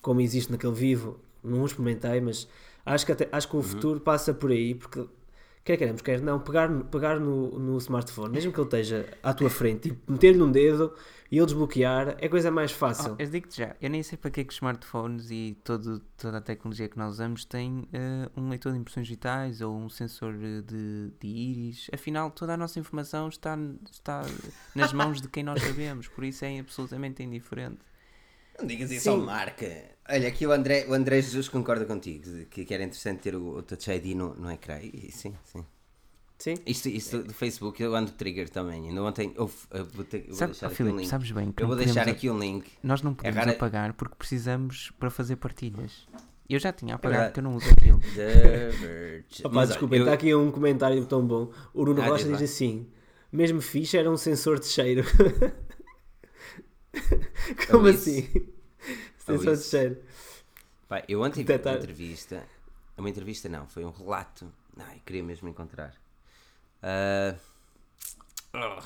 [0.00, 1.20] como existe naquele vivo.
[1.42, 2.48] Não experimentei, mas
[2.86, 5.04] acho que, até, acho que o futuro passa por aí, porque
[5.64, 9.48] quer queremos, quer não, pegar, pegar no, no smartphone, mesmo que ele esteja à tua
[9.50, 10.92] frente, tipo, meter-lhe um dedo
[11.30, 13.16] e ele desbloquear, é coisa mais fácil.
[13.18, 16.00] Oh, eu digo-te já, eu nem sei para que é que os smartphones e todo,
[16.16, 19.88] toda a tecnologia que nós usamos tem eh, um leitor de impressões digitais ou um
[19.88, 21.88] sensor eh, de, de íris.
[21.92, 23.56] Afinal, toda a nossa informação está,
[23.90, 24.22] está
[24.74, 27.78] nas mãos de quem nós sabemos, por isso é absolutamente indiferente.
[28.58, 29.90] Não digas isso ao marca.
[30.08, 33.58] Olha, aqui o André, o André Jesus concorda contigo, que, que era interessante ter o,
[33.58, 34.78] o Touch ID no, no ecrã.
[34.82, 35.64] E, sim, sim.
[36.38, 36.54] Sim.
[36.66, 38.88] Isto, isto do Facebook, eu ando trigger também.
[38.88, 41.08] Ainda ontem, eu, eu vou, ter, eu vou Sabe- deixar oh, aqui Filipe, um link.
[41.08, 42.68] sabes bem que eu vou deixar aqui um link.
[42.82, 46.08] Nós não podemos apagar porque precisamos para fazer partilhas.
[46.50, 48.00] Eu já tinha apagado porque eu não uso aquilo.
[49.44, 51.52] Mas, olha, desculpem, eu- está aqui um comentário tão bom.
[51.72, 52.88] O Nuno Ah, Rocha diz assim:
[53.30, 55.04] mesmo fixe era um sensor de cheiro.
[57.70, 58.10] Como isso.
[58.10, 58.48] assim?
[59.28, 59.70] Ou sensor de isso.
[59.70, 60.02] cheiro.
[60.88, 62.46] Pá, eu ontem vi uma entrevista.
[62.96, 64.52] Uma entrevista não, foi um relato.
[64.76, 65.94] Ai, queria mesmo encontrar.
[66.82, 67.34] Ah,
[68.54, 68.82] oh,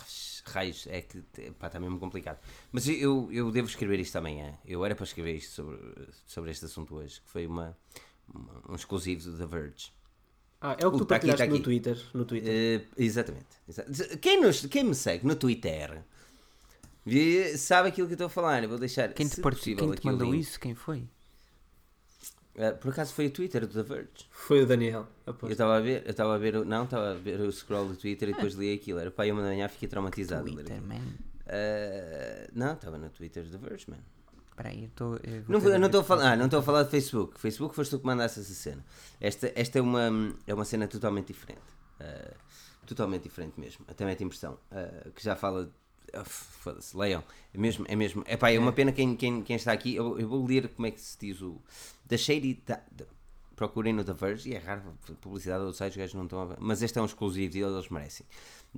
[0.51, 1.21] raios, é que
[1.59, 2.39] pá, está mesmo complicado.
[2.71, 4.57] Mas eu, eu devo escrever isto amanhã.
[4.65, 5.79] Eu era para escrever isto sobre,
[6.27, 7.77] sobre este assunto hoje, que foi uma,
[8.33, 9.93] uma- um exclusivo do The Verge.
[10.61, 11.65] Ah, é o que Uh, tu tá aqui, partilhaste tá no aqui.
[11.65, 12.07] Twitter.
[12.15, 12.53] No Twitter.
[12.53, 13.47] Eh, exatamente.
[13.69, 16.03] exa- Quem, nos, quem me segue no Twitter
[17.07, 18.63] vi- sabe aquilo que eu estou a falar.
[18.63, 19.13] Eu vou deixar.
[19.15, 20.41] Quem te, possível, quem te aqui o mandou link.
[20.43, 20.61] isso?
[20.61, 21.09] Quem foi?
[22.59, 24.09] Ah, por acaso foi o Twitter do The Verge.
[24.31, 25.07] Foi o Daniel.
[25.27, 25.53] Eu aposto.
[25.53, 27.97] estava a ver, eu estava a ver, o- não, estava a ver o scroll do
[27.97, 28.99] Twitter e depois li aquilo.
[28.99, 30.51] Era pai, uma da manhã fiquei traumatizado.
[30.51, 31.01] Twitter, man.
[31.47, 33.99] Ah, não, estava no Twitter do The Verge, man.
[34.51, 35.17] Espera aí, eu estou...
[35.23, 37.39] eu vou Não, eu não estou a falar, ah, não estou a falar de Facebook.
[37.39, 38.83] Facebook foste tu que mandaste essa cena.
[39.21, 41.61] Esta, esta é, uma, é uma cena totalmente diferente.
[42.01, 42.33] Ah,
[42.87, 43.85] totalmente diferente mesmo.
[43.87, 44.59] Até mete impressão.
[45.15, 45.71] Que já fala.
[46.13, 47.23] Ah, Foda-se, leiam.
[47.55, 48.23] É mesmo, é mesmo.
[48.27, 49.95] É pá, é uma pena quem, quem, quem está aqui.
[49.95, 51.61] Eu, eu vou ler como é que se diz o.
[52.05, 52.63] Da Shady.
[52.67, 53.07] Da, da-
[53.55, 54.83] procurem no The Verge e é raro
[55.23, 56.57] publicidade ou sites, os gajos não estão a ver.
[56.61, 58.27] Mas este é um exclusivo e eles merecem.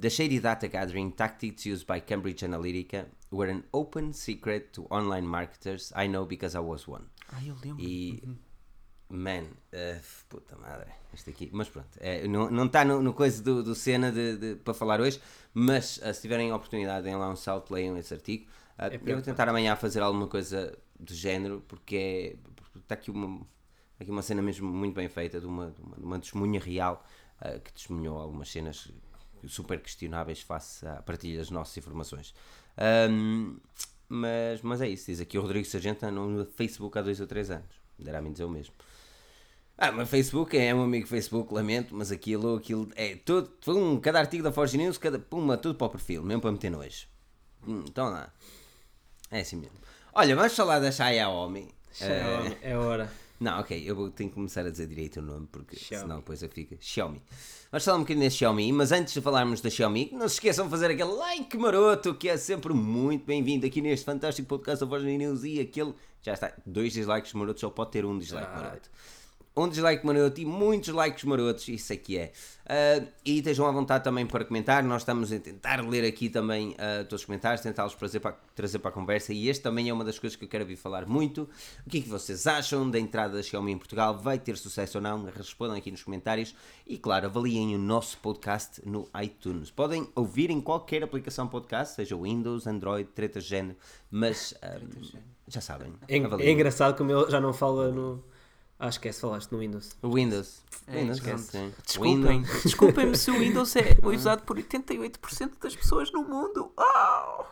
[0.01, 5.26] The shady data gathering tactics used by Cambridge Analytica were an open secret to online
[5.26, 5.93] marketers.
[5.97, 7.07] I know because I was one.
[7.33, 7.83] Ah, eu lembro.
[7.85, 8.37] E, Uhum.
[9.09, 11.49] Man, uh, puta madre, isto aqui.
[11.53, 14.75] Mas pronto, é, não, não está no, no coisa do, do cena de, de- para
[14.75, 15.21] falar hoje,
[15.55, 18.47] mas uh, se tiverem a oportunidade, deem lá um salto, leiam esse artigo.
[18.79, 23.41] Uh, eu vou tentar amanhã fazer alguma coisa do género, porque é, está aqui uma,
[23.99, 27.05] aqui uma cena mesmo muito bem feita de uma, de uma, de uma testemunha real
[27.41, 28.93] uh, que testemunhou algumas cenas
[29.47, 32.35] super questionáveis face à partilha das nossas informações.
[33.11, 33.57] Um,
[34.09, 37.51] mas, mas é isso, diz aqui o Rodrigo Sargento no Facebook há dois ou três
[37.51, 37.79] anos.
[37.99, 38.75] Dará a mim dizer o mesmo.
[39.81, 44.18] Ah, mas Facebook é um amigo Facebook, lamento, mas aquilo, aquilo é tudo, pum, cada
[44.18, 47.07] artigo da Forge News, cada, puma, tudo para o perfil, mesmo para meter nojo.
[47.66, 48.33] Hum, então lá.
[49.31, 49.76] É assim mesmo.
[50.12, 51.68] Olha, vamos falar da Xiaomi.
[51.93, 53.09] Xiaomi, é hora.
[53.39, 56.03] Não, ok, eu tenho que começar a dizer direito o nome, porque Xiaomi.
[56.03, 56.74] senão depois eu fico.
[56.81, 57.22] Xiaomi.
[57.70, 60.64] Vamos falar um bocadinho da Xiaomi, mas antes de falarmos da Xiaomi, não se esqueçam
[60.64, 64.87] de fazer aquele like maroto, que é sempre muito bem-vindo aqui neste fantástico podcast da
[64.89, 65.95] Voz News e aquele.
[66.20, 68.57] Já está, dois dislikes marotos, só pode ter um dislike Ah.
[68.61, 68.91] maroto.
[69.59, 72.33] Um dislike maroto e muitos likes marotos, isso aqui é.
[72.65, 76.77] Ah, e estejam à vontade também para comentar, nós estamos a tentar ler aqui também
[76.79, 79.93] ah, todos os comentários, tentá-los trazer para, trazer para a conversa e este também é
[79.93, 81.49] uma das coisas que eu quero vir falar muito.
[81.87, 84.19] O que é que vocês acham da entrada da Xiaomi em Portugal?
[84.19, 85.25] Vai ter sucesso ou não?
[85.25, 86.55] Respondam aqui nos comentários
[86.87, 89.71] e claro, avaliem o nosso podcast no iTunes.
[89.71, 93.77] Podem ouvir em qualquer aplicação podcast, seja Windows, Android, treta de género,
[94.11, 94.79] mas ah,
[95.49, 95.93] já sabem.
[96.07, 98.23] É, é engraçado como ele já não fala no.
[98.79, 99.97] Ah, esquece, falaste no Windows.
[100.03, 100.62] O Windows.
[100.87, 101.20] É, Windows.
[101.85, 102.62] Desculpem, Windows.
[102.62, 106.72] desculpem-me se o Windows é usado por 88% das pessoas no mundo.
[106.76, 107.45] Oh!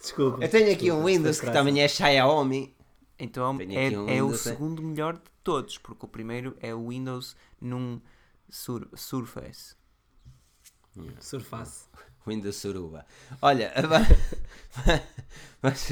[0.00, 0.42] Desculpa.
[0.42, 2.74] Eu tenho aqui um desculpa, Windows estou que também é Xiaomi.
[3.18, 3.60] Então é, um
[4.08, 4.50] é o Windows, é?
[4.50, 8.00] segundo melhor de todos, porque o primeiro é o Windows num
[8.48, 9.74] sur Surface.
[11.20, 11.86] Surface.
[12.26, 13.06] Windows Suruba.
[13.40, 13.72] Olha,
[15.62, 15.88] vamos,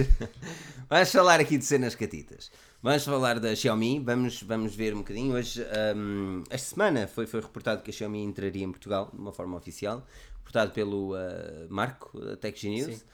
[0.88, 2.50] vamos falar aqui de cenas catitas.
[2.84, 5.32] Vamos falar da Xiaomi, vamos, vamos ver um bocadinho.
[5.34, 5.64] Hoje,
[5.96, 9.56] hum, esta semana foi, foi reportado que a Xiaomi entraria em Portugal de uma forma
[9.56, 10.06] oficial,
[10.36, 13.06] reportado pelo ah, Marco, da Tech News,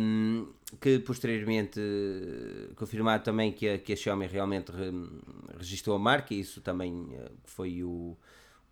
[0.00, 0.48] hum,
[0.80, 1.80] que posteriormente
[2.74, 4.90] confirmado também que a, que a Xiaomi realmente re-
[5.56, 8.16] registrou a marca, e isso também eh, foi o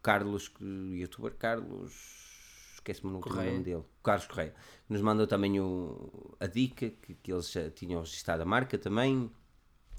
[0.03, 1.93] Carlos, o youtuber Carlos
[2.74, 3.53] esquece-me no Correia.
[3.53, 4.53] nome dele, o Carlos Correia,
[4.85, 8.76] que nos mandou também o, a dica que, que eles já tinham registrado a marca
[8.76, 9.30] também,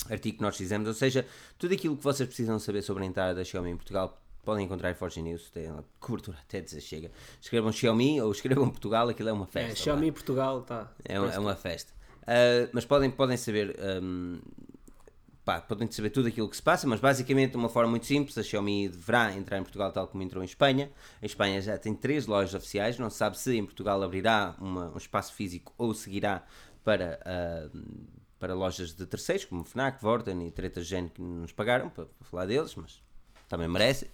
[0.10, 1.26] artigo que nós fizemos, ou seja,
[1.58, 4.92] tudo aquilo que vocês precisam saber sobre a entrada da Xiaomi em Portugal podem encontrar
[4.92, 7.12] em Forge News, tem lá cobertura até dizer chega.
[7.42, 9.68] Escrevam Xiaomi ou escrevam Portugal, aquilo é uma festa.
[9.68, 9.76] É, lá.
[9.76, 10.92] Xiaomi Portugal, tá.
[11.04, 11.92] É, uma- é uma festa.
[12.28, 13.76] Ah, mas podem, podem saber.
[13.80, 14.38] ahm,
[15.44, 18.38] pá, podem saber tudo aquilo que se passa, mas basicamente de uma forma muito simples,
[18.38, 20.92] a Xiaomi deverá entrar em Portugal tal como entrou em Espanha.
[21.22, 24.92] A Espanha já tem três lojas oficiais, não se sabe se em Portugal abrirá uma-
[24.94, 26.44] um espaço físico ou seguirá
[26.84, 27.70] para, ah,
[28.40, 32.46] para lojas de terceiros, como Fnac, Vorten e Treta Gen que nos pagaram para, falar
[32.46, 33.02] deles, mas
[33.48, 34.10] também merecem.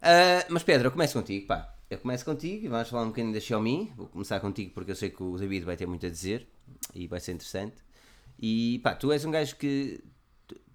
[0.00, 1.74] Ah, mas Pedro, eu começo contigo, pá.
[1.90, 3.92] Eu começo contigo e vamos falar um bocadinho da Xiaomi.
[3.96, 6.46] Vou começar contigo porque eu sei que o David vai ter muito a dizer
[6.94, 7.82] e vai ser interessante.
[8.38, 10.00] E pá, tu és um gajo que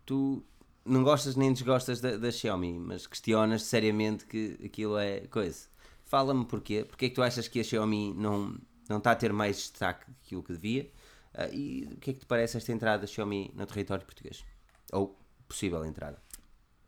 [0.05, 0.45] tu,
[0.83, 5.67] não gostas nem desgostas da, da Xiaomi, mas questionas seriamente que aquilo é coisa.
[6.03, 6.83] Fala-me porquê.
[6.83, 8.59] Porquê é que tu achas que a Xiaomi não,
[8.89, 10.91] não está a ter mais destaque que aquilo que devia?
[11.37, 14.45] Ah, e o que é que te parece esta entrada da Xiaomi no território português?
[14.93, 16.21] Ou possível entrada?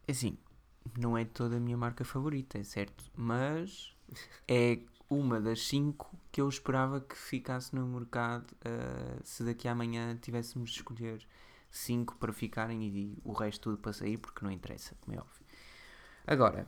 [0.08, 0.38] Assim,
[0.98, 3.04] não é toda a minha marca favorita, é certo?
[3.16, 3.94] Mas
[4.48, 4.80] é
[5.10, 10.18] uma das cinco que eu esperava que ficasse no mercado ah, se daqui a amanhã
[10.22, 11.28] tivéssemos de escolher
[11.70, 15.46] cinco para ficarem e o resto tudo para sair, porque não interessa, como é óbvio.
[16.26, 16.68] Agora,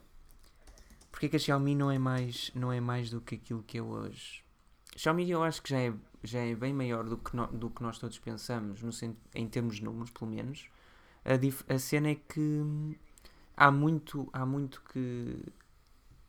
[1.12, 3.82] porque que a Xiaomi não é mais, não é mais do que aquilo que é
[3.82, 4.44] hoje?
[5.00, 5.94] Xiaomi eu acho que já é,
[6.24, 8.92] já é bem maior do que, no- do que nós todos pensamos, no
[9.34, 10.70] em termos de números, pelo menos.
[11.26, 12.98] A, dif- a cena é que
[13.56, 15.38] há muito, há muito que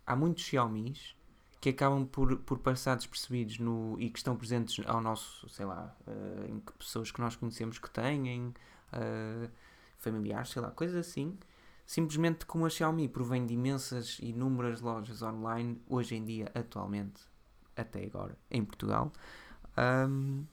[0.07, 1.17] há muitos Xiaomis
[1.61, 5.95] que acabam por, por passar despercebidos no, e que estão presentes ao nosso, sei lá,
[6.07, 8.55] eh, em que pessoas que nós conhecemos que têm,
[8.93, 9.51] eh,
[9.99, 11.39] familiares, sei lá, coisas assim.
[11.87, 17.21] Simplesmente como a Xiaomi provém de imensas inúmeras lojas online, hoje em dia, atualmente,
[17.81, 19.13] até agora, em Portugal,
[20.09, 20.45] hum,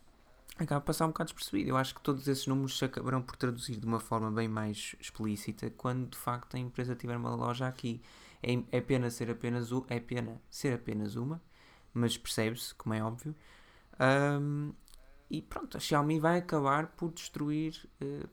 [0.57, 1.69] acaba a passar um bocado despercebido.
[1.69, 4.95] Eu acho que todos esses números se acabarão por traduzir de uma forma bem mais
[4.99, 8.01] explícita quando de facto a empresa tiver uma loja aqui.
[8.41, 11.41] É, é pena ser apenas u- é pena ser apenas uma,
[11.93, 13.35] mas percebe-se, como é óbvio.
[13.99, 14.71] Ahm,
[15.29, 18.25] e pronto, a Xiaomi vai acabar por destruir eh,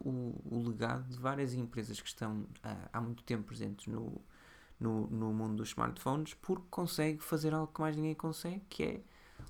[0.00, 4.20] o, o legado de várias empresas que estão ah, há muito tempo presentes no,
[4.84, 9.00] no, no mundo dos smartphones porque consegue fazer algo que mais ninguém consegue, que é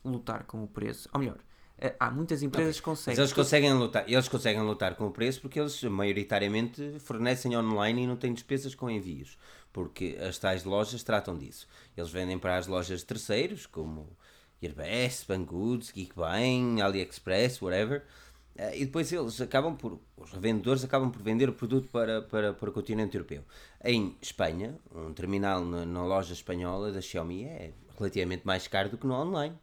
[0.05, 1.09] lutar com o preço.
[1.12, 1.39] Ou melhor,
[1.78, 3.20] eh, há muitas empresas que Mas conseguem.
[3.20, 8.07] eles conseguem lutar, eles conseguem lutar com o preço porque eles maioritariamente fornecem online e
[8.07, 9.37] não têm despesas com envios,
[9.72, 11.66] porque as tais lojas tratam disso.
[11.97, 14.16] Eles vendem para as lojas de terceiros, como
[14.62, 18.05] Gearbest, Banggood, Geekbuying, AliExpress, whatever.
[18.57, 22.52] Eh, E depois eles acabam por, os revendedores acabam por vender o produto para, para,
[22.55, 23.42] para o continente europeu.
[23.84, 28.98] Em Espanha, um terminal na, na loja espanhola da Xiaomi é relativamente mais caro do
[28.98, 29.55] que no online.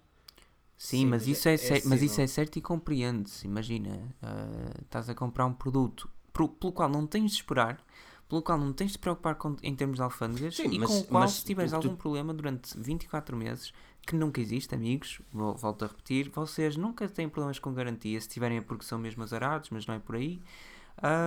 [0.77, 2.05] Sim, Sim, mas, mas isso é- é, é cer- mas acessível.
[2.07, 3.45] isso é certo e compreende-se.
[3.45, 7.79] Imagina, ah, estás a comprar um produto pro- pelo qual não tens de esperar,
[8.27, 10.89] pelo qual não tens de te preocupar com- em termos de alfândegas Sim, e mas-
[10.89, 13.71] com o qual, mas se tiveres que tu- algum problema durante 24 meses,
[14.05, 18.19] que nunca existe, amigos, volto a repetir, vocês nunca têm problemas com garantia.
[18.19, 20.41] Se tiverem é porque são mesmo azarados, mas não é por aí.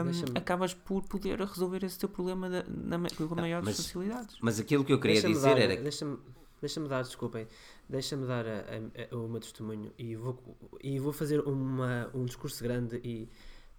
[0.05, 4.37] Deixa-me- acabas por poder resolver esse teu problema da- na, ma- com maiores mas- facilidades.
[4.41, 6.19] Mas aquilo que eu queria dizer dar, era Deixa-me
[6.61, 7.47] deixa dar, desculpem,
[7.89, 10.39] deixa-me dar a, a, a, o meu testemunho e vou,
[10.83, 13.29] e vou fazer uma, um discurso grande e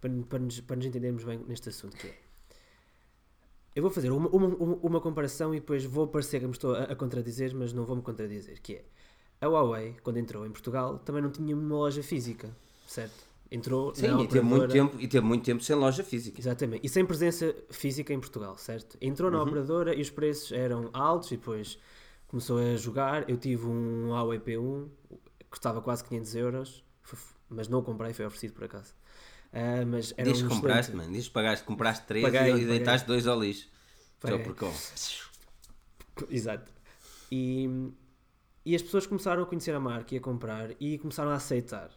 [0.02, 2.25] para, para, nos, para nos entendermos bem neste assunto que é.
[3.76, 6.74] Eu vou fazer uma, uma, uma- uma comparação e depois vou parecer que me estou
[6.74, 8.86] a, a contradizer, mas não vou me contradizer, que é
[9.42, 12.50] a Huawei, quando entrou em Portugal, também não tinha uma loja física,
[12.88, 13.14] certo?
[13.52, 16.40] Entrou Sim, na e teve, muito operadora- tempo, e teve muito tempo sem loja física.
[16.40, 16.86] Exatamente.
[16.86, 18.98] E sem presença física em Portugal, certo?
[19.02, 21.78] Entrou na operadora e os preços eram altos e depois
[22.28, 23.30] começou a jogar.
[23.30, 24.88] Eu tive um Huawei P1,
[25.50, 26.84] custava quase 500 euros,
[27.50, 28.96] mas não o comprei, foi oferecido por acaso.
[29.58, 31.14] Ah, mas era Diz um que compraste, excelente- mano.
[31.18, 32.66] Diz que pagaste, compraste três Paguei, e, paguei.
[32.68, 33.70] deitaste dois ao lixo.
[34.20, 34.66] Só porque.
[36.30, 36.70] Exato.
[37.32, 37.70] E,
[38.66, 41.90] e as pessoas começaram a conhecer a marca e a comprar e começaram a aceitar.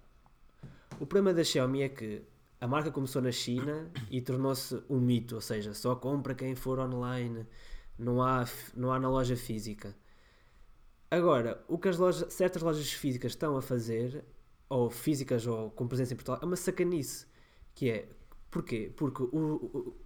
[1.00, 2.22] O problema da Xiaomi é que
[2.60, 6.78] a marca começou na China e tornou-se um mito, ou seja, só compra quem for
[6.78, 7.44] online,
[7.98, 8.44] não há,
[8.76, 9.96] não há na loja física.
[11.10, 14.24] Agora, o que as lojas, certas lojas físicas estão a fazer,
[14.68, 17.26] ou físicas ou com presença em Portugal, é uma sacanice.
[17.78, 18.08] Que é,
[18.50, 18.92] porquê?
[18.96, 19.96] Porque o- o-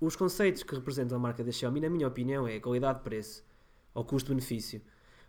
[0.00, 3.44] os conceitos que representam a marca da Xiaomi, na minha opinião, é qualidade-preço
[3.92, 4.80] ou custo-benefício.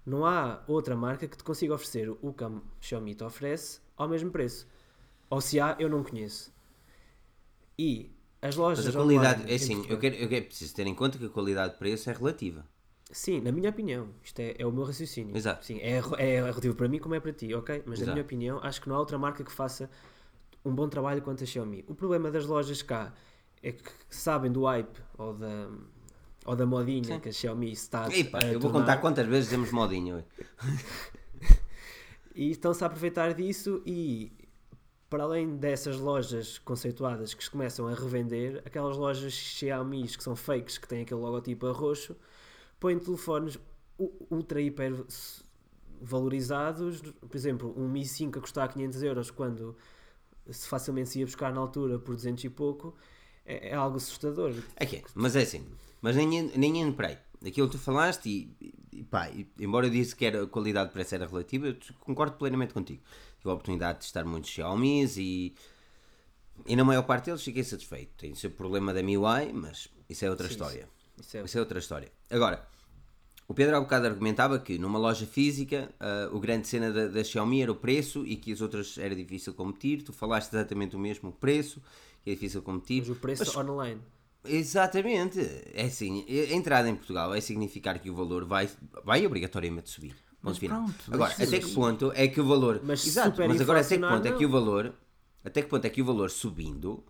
[0.05, 4.07] Não há outra marca que te consiga oferecer o que a Xiaomi te oferece ao
[4.07, 4.67] mesmo preço.
[5.27, 6.53] Ou se há, eu não conheço.
[7.79, 8.11] E
[8.43, 8.85] as lojas.
[8.85, 9.39] Mas a qualidade.
[9.39, 11.79] online É assim, eu quero, eu quero preciso ter em conta que a qualidade de
[11.79, 12.63] preço é relativa.
[13.11, 14.09] Sim, na minha opinião.
[14.23, 15.35] Isto é, é o meu raciocínio.
[15.35, 15.65] Exato.
[15.65, 17.81] Sim, é, é relativo para mim como é para ti, ok?
[17.87, 18.11] Mas na Exato.
[18.11, 19.89] minha opinião, acho que não há outra marca que faça
[20.65, 21.85] um bom trabalho quanto a Xiaomi.
[21.87, 23.13] O problema das lojas cá
[23.61, 25.69] é que sabem do hype ou da,
[26.45, 27.19] ou da modinha Sim.
[27.19, 28.79] que a Xiaomi está Epa, a eu vou tornar.
[28.79, 30.15] contar quantas vezes dizemos modinho.
[30.15, 30.25] ué.
[32.37, 34.29] E estão-se a aproveitar disso e
[35.09, 40.35] para além dessas lojas conceituadas que se começam a revender, aquelas lojas Xiaomi que são
[40.35, 42.13] fakes, que têm aquele logotipo a roxo,
[42.77, 43.57] põem telefones
[44.29, 44.93] ultra hiper
[46.01, 49.75] valorizados, por exemplo, um Mi 5 a custar 500 euros quando
[50.49, 52.95] se facilmente se ia buscar na altura por 200 e pouco,
[53.45, 54.53] é, é algo assustador.
[54.75, 55.65] É que é, mas é assim.
[56.01, 57.17] Mas nem, nem aí.
[57.45, 60.89] Aquilo que tu falaste, e, e pá, e- embora eu disse que era, a qualidade
[60.89, 63.01] de preço era relativa, eu concordo plenamente contigo.
[63.39, 65.53] Tive a oportunidade de testar muitos Xiaomi's e,
[66.65, 68.11] e na maior parte deles fiquei satisfeito.
[68.17, 70.89] Tem o seu problema da MIUI, mas isso é outra Sim, história.
[71.19, 72.11] Isso é, Isso é outra história.
[72.29, 72.67] Agora,
[73.47, 77.23] o Pedro há bocado argumentava que numa loja física ah, o grande cena da, da
[77.23, 80.01] Xiaomi era o preço e que as outras era difícil competir.
[80.03, 81.81] Tu falaste exatamente o mesmo, o preço,
[82.23, 83.01] que é difícil competir.
[83.01, 84.01] mas o preço Mas- online.
[84.47, 85.39] Exatamente.
[85.73, 88.69] É assim, a entrada em Portugal vai significar que o valor vai,
[89.03, 90.11] vai obrigatoriamente subir.
[90.13, 90.83] Ponto Mas final.
[90.83, 92.81] pronto, agora, até isso- que ponto é que o valor.
[92.83, 94.37] Mas Exato, mas agora até que ponto é não.
[94.37, 94.93] que o valor.
[95.43, 97.03] Até que ponto é que o valor subindo,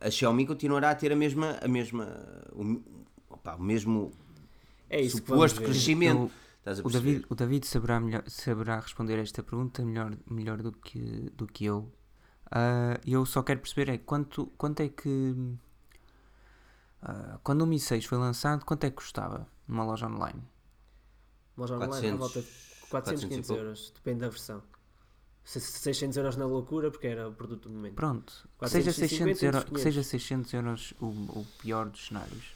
[0.00, 1.58] a Xiaomi continuará a ter a mesma.
[1.62, 2.06] A mesma
[2.52, 2.82] o,
[3.30, 4.12] opa, o mesmo
[4.92, 5.66] É isso que suposto ver.
[5.66, 6.20] crescimento.
[6.20, 7.10] Eu- Estás a O perceber?
[7.14, 11.00] David, o David saberá, melhor, saberá responder a esta pergunta melhor, melhor do, que,
[11.34, 11.90] do que eu.
[12.48, 15.34] Ah, eu só quero perceber é quanto, quanto é que.
[17.02, 20.42] ah, quando o Mi 6 foi lançado, quanto é que custava numa loja online?
[21.56, 23.62] Loja online, à 400, volta de 400, 400 e 500 pouco.
[23.62, 24.62] euros, depende da versão.
[25.44, 27.94] Se- 600 euros na loucura, porque era o produto do momento.
[27.94, 32.06] Pronto, que seja 450 600, euros, entre que seja 600 euros o, o pior dos
[32.06, 32.54] cenários.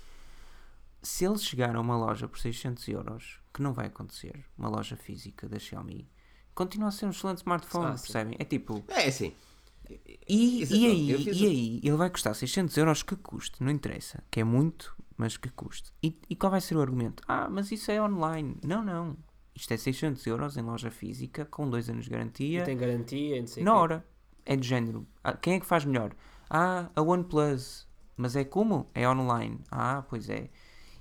[1.02, 4.96] Se eles chegaram a uma loja por 600 euros, que não vai acontecer, uma loja
[4.96, 6.08] física da Xiaomi,
[6.54, 8.02] continua a ser um excelente smartphone, Ah, sim.
[8.04, 8.36] percebem?
[8.38, 9.32] É tipo, É assim.
[10.28, 13.70] E, Isso- e, eu aí, e aí, ele vai custar 600 euros que custe, não
[13.70, 15.92] interessa, que é muito, mas que custe.
[16.02, 17.22] E, e qual vai ser o argumento?
[17.28, 18.56] Ah, mas isso é online.
[18.64, 19.16] Não, não.
[19.54, 23.36] Isto é 600 euros em loja física, com dois anos de E garantia, tem garantia,
[23.36, 23.76] e não sei na quê.
[23.78, 24.06] hora.
[24.44, 25.06] É de género.
[25.24, 26.12] Ah, quem é que faz melhor?
[26.50, 27.86] Ah, a OnePlus.
[28.16, 28.90] Mas é como?
[28.94, 29.60] É online.
[29.70, 30.50] Ah, pois é.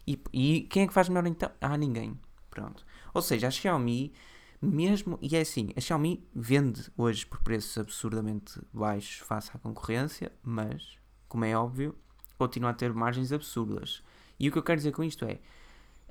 [0.08, 1.52] E, e quem é que faz melhor então?
[1.60, 2.20] Ah, ninguém.
[2.50, 2.86] Pronto.
[3.14, 4.14] Ou seja, a Xiaomi
[4.62, 10.32] Mesmo, e é assim, a Xiaomi vende hoje por preços absurdamente baixos face à concorrência,
[10.42, 10.98] mas,
[11.28, 11.96] como é óbvio,
[12.38, 14.02] continua a ter margens absurdas.
[14.40, 15.40] E o que eu quero dizer com isto é,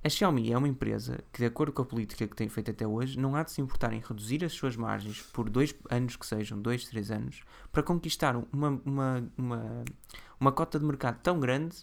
[0.02, 2.86] a Xiaomi é uma empresa que, de acordo com a política que tem feito até
[2.86, 6.26] hoje, não há de se importar em reduzir as suas margens por dois anos que
[6.26, 7.42] sejam, dois, três anos,
[7.72, 9.84] para conquistar uma, uma, uma,
[10.38, 11.76] uma cota de mercado tão grande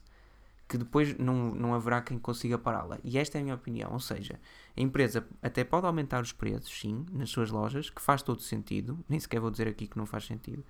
[0.72, 2.98] que depois não, não haverá quem consiga pará-la.
[3.04, 3.92] E esta é a minha opinião.
[3.92, 4.40] Ou seja,
[4.76, 8.98] a empresa até pode aumentar os preços, sim, nas suas lojas, que faz todo sentido.
[9.10, 10.64] Nem sequer vou dizer aqui que não faz sentido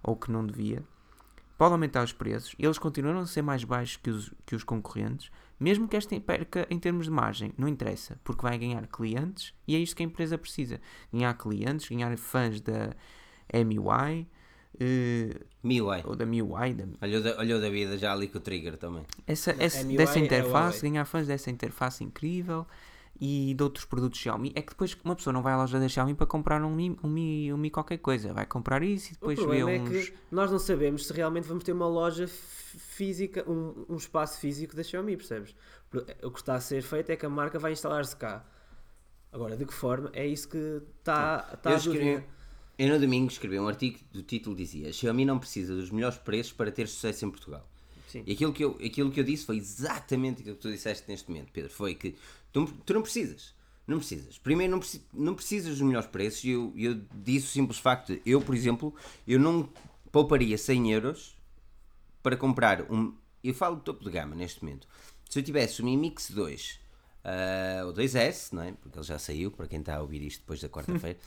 [0.00, 0.80] ou que não devia.
[1.58, 5.28] Pode aumentar os preços, eles continuam a ser mais baixos que os, que os concorrentes,
[5.58, 9.74] mesmo que esta perca em termos de margem, não interessa, porque vai ganhar clientes e
[9.74, 10.80] é isto que a empresa precisa:
[11.12, 12.94] ganhar clientes, ganhar fãs da
[13.52, 14.28] MUI,
[14.80, 16.02] Uh, MIUI.
[16.04, 16.74] Ou da MIUI.
[16.74, 17.06] Da...
[17.06, 19.04] Olhou, da, olhou da vida já ali com o trigger também.
[19.26, 22.66] Essa, essa dessa é interface, ganhar fãs dessa interface incrível
[23.20, 24.52] e de outros produtos Xiaomi.
[24.54, 26.96] É que depois uma pessoa não vai à loja da Xiaomi para comprar um Mi,
[27.02, 28.32] um Mi, um Mi qualquer coisa.
[28.32, 29.70] Vai comprar isso e depois vê uns...
[29.70, 34.38] é que nós não sabemos se realmente vamos ter uma loja física, um, um espaço
[34.38, 35.54] físico da Xiaomi, percebes?
[36.22, 38.44] O que está a ser feito é que a marca vai instalar-se cá.
[39.32, 40.10] Agora, de que forma?
[40.12, 42.24] É isso que está, está a dúvida.
[42.78, 46.52] Eu no domingo escrevi um artigo do título dizia Xiaomi não precisa dos melhores preços
[46.52, 47.68] para ter sucesso em Portugal.
[48.06, 48.22] Sim.
[48.24, 51.28] E aquilo que, eu, aquilo que eu disse foi exatamente aquilo que tu disseste neste
[51.28, 51.70] momento, Pedro.
[51.70, 52.14] Foi que
[52.52, 53.52] tu, tu não precisas.
[53.86, 54.38] Não precisas.
[54.38, 56.44] Primeiro, não, precis, não precisas dos melhores preços.
[56.44, 58.94] E eu, eu disse o simples facto de, eu, por exemplo,
[59.26, 59.68] eu não
[60.12, 61.36] pouparia 100 euros
[62.22, 63.14] para comprar um.
[63.42, 64.86] Eu falo de topo de gama neste momento.
[65.28, 66.78] Se eu tivesse um Mi Mix 2 uh,
[67.24, 68.72] ah, ou 2S, não é?
[68.72, 71.18] Porque ele já saiu, para quem está a ouvir isto depois da quarta-feira.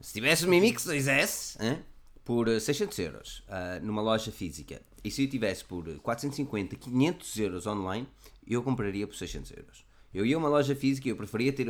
[0.00, 1.78] Se tivesse o Mi Mix 2S hein,
[2.24, 7.66] por 600 euros uh, numa loja física e se eu tivesse por 450, 500 euros
[7.66, 8.06] online,
[8.46, 9.86] eu compraria por 600 euros.
[10.12, 11.68] Eu ia a uma loja física e eu preferia ter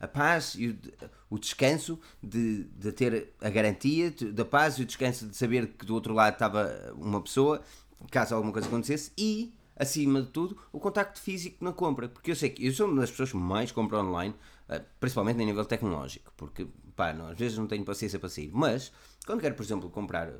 [0.00, 0.78] a paz e o,
[1.30, 5.84] o descanso de, de ter a garantia, da paz e o descanso de saber que
[5.84, 7.62] do outro lado estava uma pessoa,
[8.10, 12.08] caso alguma coisa acontecesse, e acima de tudo, o contacto físico na compra.
[12.08, 14.34] Porque eu sei que eu sou uma das pessoas que mais compram online,
[14.68, 16.66] ah, principalmente a nível tecnológico, porque
[16.98, 18.50] pá, não, às vezes não tenho paciência para sair.
[18.52, 18.92] Mas,
[19.24, 20.34] quando quero, por exemplo, comprar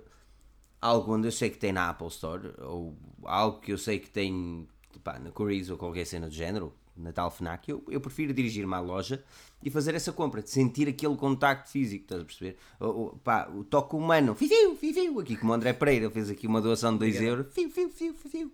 [0.83, 4.11] algo onde eu sei que tem na Apple Store, ou algo que eu sei que
[4.11, 4.67] tem
[5.05, 8.75] pá, na Currys ou qualquer cena do género, na tal FNAC, eu, eu prefiro dirigir-me
[8.75, 9.23] à loja
[9.63, 12.57] e fazer essa compra, de sentir aquele contacto físico, estás a perceber?
[12.81, 16.49] O, o, pá, o toque humano, fiu, fiu, aqui como o André Pereira fez aqui
[16.49, 18.53] uma doação de 2 euros, fiu, fiu, fiu, fiu.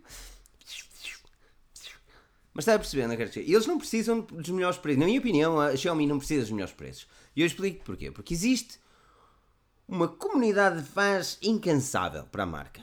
[2.52, 3.50] Mas está a perceber, não quero dizer?
[3.50, 5.00] Eles não precisam dos melhores preços.
[5.00, 7.08] Na minha opinião, a Xiaomi não precisa dos melhores preços.
[7.36, 8.10] E eu explico porquê.
[8.10, 8.78] Porque existe
[9.86, 12.82] uma comunidade de fãs incansável para a marca.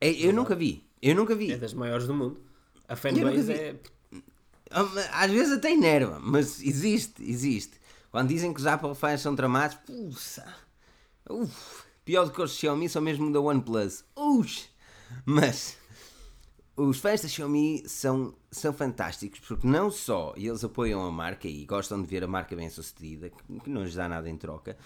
[0.00, 0.86] É, eu, eu nunca vi.
[1.00, 1.52] Eu nunca vi.
[1.52, 2.40] É das maiores do mundo.
[2.88, 3.76] A fanbase é.
[5.12, 7.80] Às vezes até enerva, mas existe, existe.
[8.10, 10.46] Quando dizem que os Apple fãs são tramados, puxa,
[11.28, 14.04] uf, pior do que os Xiaomi são mesmo da OnePlus.
[14.16, 14.68] Ux,
[15.26, 15.76] mas
[16.76, 21.64] os fãs da Xiaomi são, são fantásticos porque não só eles apoiam a marca e
[21.64, 23.30] gostam de ver a marca bem sucedida,
[23.62, 24.76] que não lhes dá nada em troca,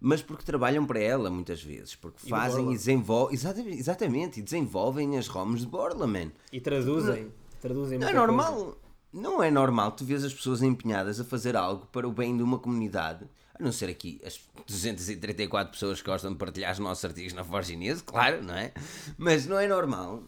[0.00, 4.42] mas porque trabalham para ela muitas vezes, porque e fazem e desenvolvem, exatamente, exatamente, e
[4.42, 6.30] desenvolvem as ROMs de Borla, man.
[6.52, 8.76] E traduzem, não, traduzem Não é normal, coisa.
[9.12, 12.42] não é normal tu vês as pessoas empenhadas a fazer algo para o bem de
[12.42, 17.04] uma comunidade, a não ser aqui as 234 pessoas que gostam de partilhar os nossos
[17.04, 18.72] artigos na Forginese, claro, não é?
[19.18, 20.22] Mas não é normal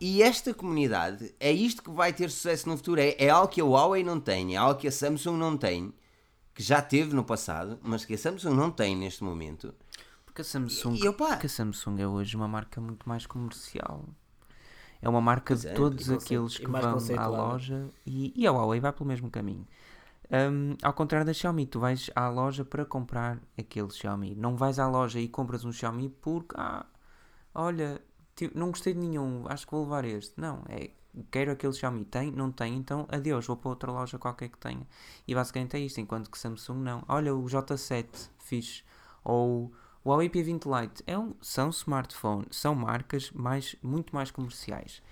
[0.00, 3.00] e esta comunidade é isto que vai ter sucesso no futuro.
[3.00, 5.92] É, é algo que a Huawei não tem, é algo que a Samsung não tem,
[6.54, 9.74] que já teve no passado, mas que a Samsung não tem neste momento.
[10.24, 14.04] Porque a Samsung, e, opa, porque a Samsung é hoje uma marca muito mais comercial.
[15.00, 18.80] É uma marca de é, todos aqueles que vão à loja e, e a Huawei
[18.80, 19.66] vai pelo mesmo caminho.
[20.30, 24.34] Um, ao contrário da Xiaomi, tu vais à loja para comprar aquele Xiaomi.
[24.34, 26.84] Não vais à loja e compras um Xiaomi porque, ah,
[27.54, 28.00] olha,
[28.36, 30.40] tipo, não gostei de nenhum, acho que vou levar este.
[30.40, 30.90] Não, é
[31.30, 32.04] quero aquele Xiaomi.
[32.04, 32.30] Tem?
[32.30, 32.76] Não tem?
[32.76, 34.86] Então adeus, vou para outra loja qualquer que tenha.
[35.26, 37.04] E basicamente é isto, enquanto que Samsung não.
[37.08, 38.82] Olha, o J7 fixe.
[39.24, 39.72] Ou
[40.04, 41.02] o Huawei P20 Lite.
[41.06, 45.02] É um, são smartphones, são marcas mais, muito mais comerciais.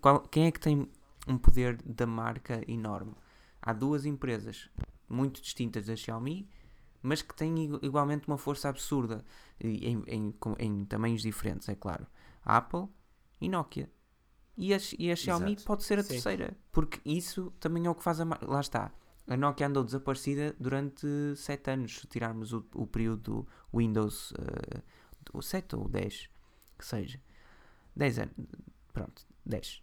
[0.00, 0.88] Qual, quem é que tem
[1.28, 3.14] um poder da marca enorme?
[3.60, 4.70] Há duas empresas
[5.08, 6.48] muito distintas da Xiaomi,
[7.02, 9.24] mas que têm igualmente uma força absurda
[9.60, 12.06] em, em, em tamanhos diferentes, é claro.
[12.44, 12.88] Apple
[13.40, 13.90] e Nokia.
[14.56, 15.64] E a, e a Xiaomi Exato.
[15.64, 16.10] pode ser a Sim.
[16.10, 18.24] terceira, porque isso também é o que faz a.
[18.42, 18.92] Lá está.
[19.26, 24.82] A Nokia andou desaparecida durante 7 anos, se tirarmos o, o período Windows uh,
[25.32, 26.28] o 7 ou 10,
[26.78, 27.20] que seja.
[27.94, 28.34] 10 anos.
[28.92, 29.82] Pronto, 10.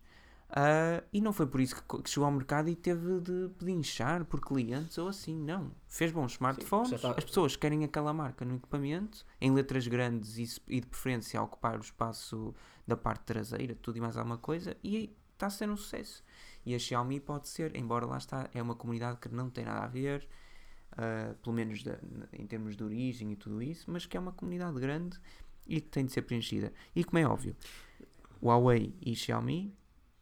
[0.49, 4.23] Ah, e não foi por isso que, que chegou ao mercado e teve de pedinchar
[4.25, 5.71] por clientes ou assim, não.
[5.87, 10.37] Fez bons smartphones, já tá- as pessoas querem aquela marca no equipamento, em letras grandes
[10.37, 12.55] e, e de preferência a ocupar o espaço
[12.87, 16.23] da parte traseira, tudo e mais alguma coisa, e está a ser um sucesso.
[16.65, 19.83] E a Xiaomi pode ser, embora lá está, é uma comunidade que não tem nada
[19.83, 20.25] a ver,
[20.93, 21.99] ah, pelo menos da-
[22.31, 25.19] em termos de origem e tudo isso, mas que é uma comunidade grande
[25.67, 26.71] e que tem de ser preenchida.
[26.95, 27.53] E como é óbvio,
[28.41, 29.73] Huawei e Xiaomi,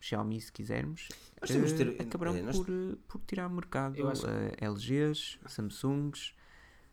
[0.06, 1.10] Xiaomi se quisermos,
[1.42, 4.52] Nós temos eh, ter- acabarão eh, nós- por, eh, por tirar mercado Eu acho- eh,
[4.62, 6.34] LGs, Samsungs,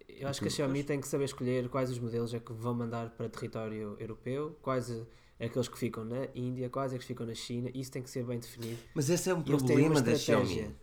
[0.08, 2.74] Eu acho que a Xiaomi tem que saber escolher quais os modelos é que vão
[2.74, 4.90] mandar para território europeu, quais
[5.38, 8.08] é aqueles que ficam na Índia, quais é que ficam na China, isso tem que
[8.10, 8.78] ser bem definido.
[8.94, 10.14] Mas esse é um E têm problema da.
[10.14, 10.74] Xiaomi.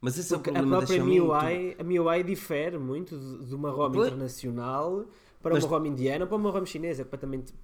[0.00, 1.16] Mas esse é o Porque a problema da própria Xiaomi.
[1.16, 5.06] tu- MIUI, a MIUI difere muito de, uma ROM internacional
[5.40, 7.54] para Mas- uma ROM indiana ou para uma ROM chinesa, é completamente...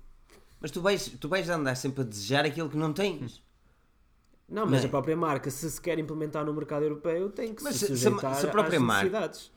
[0.60, 3.42] Mas tu vais, tu vais andar sempre a desejar aquilo que não tens.
[4.48, 4.86] Não, mas Não é?
[4.86, 7.86] a própria marca, se se quer implementar no mercado europeu, tem que Mas se se-
[7.88, 9.50] se a sujeitar se a própria às marca- necessidades.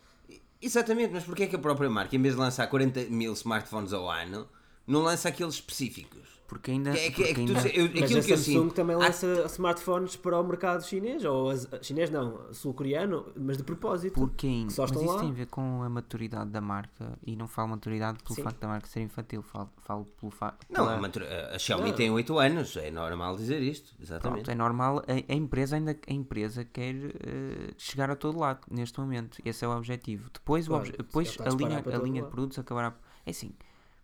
[0.61, 3.93] Exatamente, mas porquê é que a própria marca, em vez de lançar 40 mil smartphones
[3.93, 4.47] ao ano,
[4.85, 6.30] não lança aqueles específicos?
[6.51, 6.89] Porque ainda.
[6.91, 8.93] É que- é que tu ainda- se- eu- Mas aquilo a que eu Samsung também
[8.95, 14.15] há- lança smartphones para o mercado chinês, ou as- chinês não, sul-coreano, mas de propósito.
[14.15, 15.19] Porque ainda, mas isso lá.
[15.21, 18.43] tem a ver com a maturidade da marca e não falo maturidade pelo Sim.
[18.43, 20.65] facto da marca ser infantil, falo, falo pelo facto.
[20.69, 21.21] Não, a, matu-
[21.53, 21.95] a Xiaomi Não.
[21.95, 23.95] tem 8 anos, é normal dizer isto.
[24.01, 24.43] Exatamente.
[24.43, 28.59] Pronto, é normal, a, a empresa ainda a empresa quer eh, chegar a todo lado
[28.69, 29.37] neste momento.
[29.45, 30.29] Esse é o objetivo.
[30.33, 32.93] Depois, o Claro, obje- se depois a a linha, a linha de produtos acabará.
[33.25, 33.53] É assim,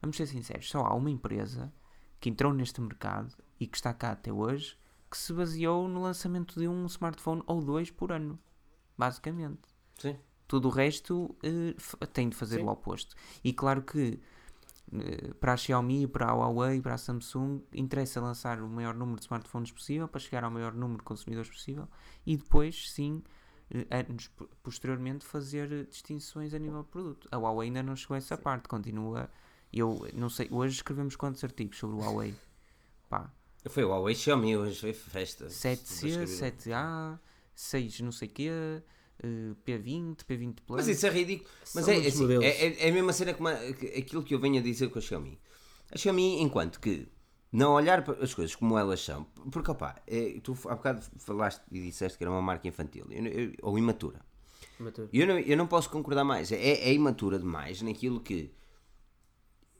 [0.01, 1.73] vamos ser sinceros, só há uma empresa
[2.19, 4.77] que entrou neste mercado e que está cá até hoje
[5.09, 8.37] que se baseou no lançamento de um smartphone ou dois por ano,
[8.97, 9.61] basicamente.
[9.97, 10.17] Sim.
[10.47, 11.35] Tudo o resto
[11.77, 12.63] f- tem de fazer Sim.
[12.65, 13.15] o oposto.
[13.43, 14.19] E claro que
[14.93, 19.17] eh, para a Xiaomi, para a Huawei, para a Samsung, interessa lançar o maior número
[19.17, 21.87] de smartphones possível para chegar ao maior número de consumidores possível
[22.25, 23.23] e depois, sim,
[23.69, 27.27] eh, anos po- posteriormente, fazer distinções a nível de produto.
[27.31, 29.29] A Huawei ainda não chegou a essa parte, continua.
[29.71, 32.33] Eu não sei, hoje escrevemos quantos artigos sobre o Huawei?
[33.09, 33.31] Pá,
[33.69, 35.47] Foi o Huawei Xiaomi, hoje foi festa.
[35.47, 36.71] 7C, Depois escrevi.
[36.71, 37.19] 7A,
[37.53, 38.49] 6 não sei quê,
[39.23, 40.77] eh, P20, P20 Plus.
[40.77, 41.49] Mas isso é ridículo.
[41.75, 42.45] Mas São é, assim, modelos.
[42.45, 45.01] é, é- é a mesma cena que- aquilo que eu venho a dizer com a
[45.01, 45.39] Xiaomi.
[45.91, 47.07] A Xiaomi, enquanto que
[47.51, 51.61] não olhar para as coisas como elas são, porque opá, é, tu há bocado falaste
[51.71, 54.21] e disseste que era uma marca infantil eu- eu- ou imatura.
[54.79, 55.09] Maturo.
[55.11, 56.51] E Eu não, eu não posso concordar mais.
[56.51, 58.51] É, é imatura demais naquilo que.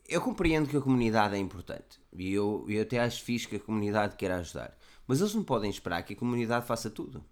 [0.08, 2.00] Eu compreendo que a comunidade é importante.
[2.14, 4.78] E eu, eu até acho fixe que a comunidade queira ajudar.
[5.06, 7.24] Mas eles não podem esperar que a comunidade faça tudo.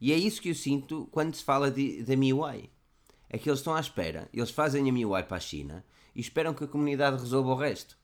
[0.00, 2.68] E é isso que eu sinto quando se fala de, da MIUI.
[3.28, 4.28] É que eles estão à espera.
[4.32, 5.84] Eles fazem a MIUI para a China
[6.14, 7.96] e esperam que a comunidade resolva o resto.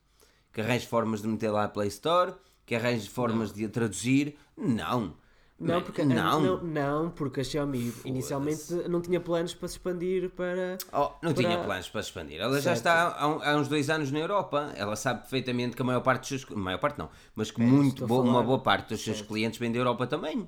[0.52, 2.34] Que arranje formas de meter lá a Play Store,
[2.64, 4.36] que arranje formas de a traduzir.
[4.56, 5.16] Não.
[5.58, 6.40] Não, Man, porque, não.
[6.42, 10.76] não, não, porque a Xiaomi inicialmente não tinha planos para se expandir para.
[10.92, 12.38] Oh, não para- tinha planos para se expandir.
[12.38, 12.76] Ela já Certo.
[12.76, 14.70] está há, há uns dois anos na Europa.
[14.76, 16.44] Ela sabe perfeitamente que a maior parte dos seus.
[16.56, 19.28] maior parte não, mas que É, muito boa, uma boa parte dos seus Certo.
[19.28, 20.46] clientes vem da Europa também.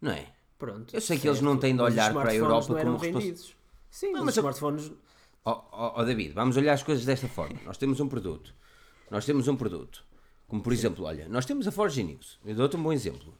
[0.00, 0.26] Não é?
[0.56, 0.94] Pronto.
[0.94, 3.56] Eu sei que eles não têm de olhar para a Europa não como respons- vendidos.
[3.90, 4.92] Sim, Não, mas os smartphones.
[5.44, 7.58] Ó ó, ó, David, vamos olhar as coisas desta forma.
[7.66, 8.54] Nós temos um produto.
[9.10, 10.04] Nós temos um produto.
[10.46, 12.38] Como por exemplo, olha, nós temos a Forge News.
[12.44, 13.34] Eu dou-te um bom exemplo.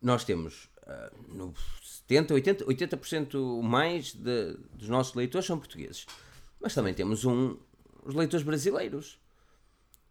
[0.00, 6.06] Nós temos ah, no 70, 80, 80% mais de- dos nossos leitores são portugueses.
[6.60, 7.56] Mas também temos um,
[8.04, 9.18] os leitores brasileiros.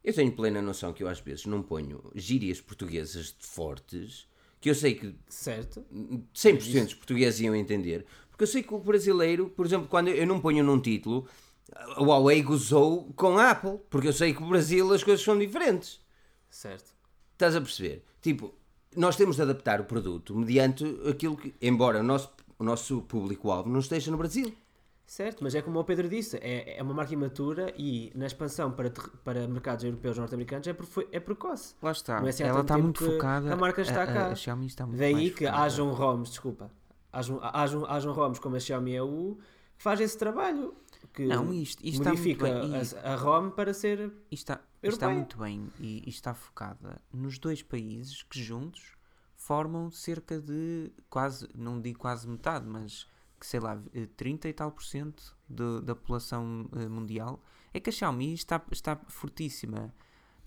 [0.03, 4.27] Eu tenho plena noção que eu às vezes não ponho gírias portuguesas fortes,
[4.61, 5.83] que eu sei que Certo.
[6.33, 8.05] 100% dos portugueses iam entender.
[8.29, 11.27] Porque eu sei que o brasileiro, por exemplo, quando eu não ponho num título,
[11.73, 15.37] a Huawei gozou com a Apple, porque eu sei que no Brasil as coisas são
[15.37, 15.99] diferentes.
[16.49, 16.93] Certo.
[17.33, 18.03] Estás a perceber?
[18.21, 18.53] Tipo,
[18.97, 22.29] nós temos de adaptar o produto mediante aquilo que, embora o nosso,
[22.59, 24.51] o nosso público-alvo não esteja no Brasil.
[25.05, 28.69] Certo, mas é como o Pedro disse, é, é uma marca imatura e na expansão
[28.71, 30.75] para, ter- para mercados europeus e norte-americanos é,
[31.13, 31.75] é precoce.
[31.81, 32.17] Lá está.
[32.25, 33.53] É assim Ela está muito focada.
[33.53, 34.25] a marca está a, cá.
[34.25, 35.63] A, a Xiaomi está muito Daí mais que focada.
[35.63, 36.69] hajam ROMs, desculpa,
[37.13, 39.37] hajam, hajam, hajam ROMs como a Xiaomi EU
[39.77, 40.73] que faz esse trabalho.
[41.13, 42.71] Que Não, isto- isto está muito modifica bem.
[42.71, 43.99] E- a, a ROM para ser.
[44.31, 45.13] Isto está, isto está Europeia.
[45.13, 48.95] muito bem e, e está focada nos dois países que juntos
[49.35, 53.07] formam cerca de quase, não digo quase metade, mas
[53.39, 57.43] que sei lá, eh, 30 e tal por cento de- da população eh, mundial.
[57.73, 59.93] É que a Xiaomi está, está fortíssima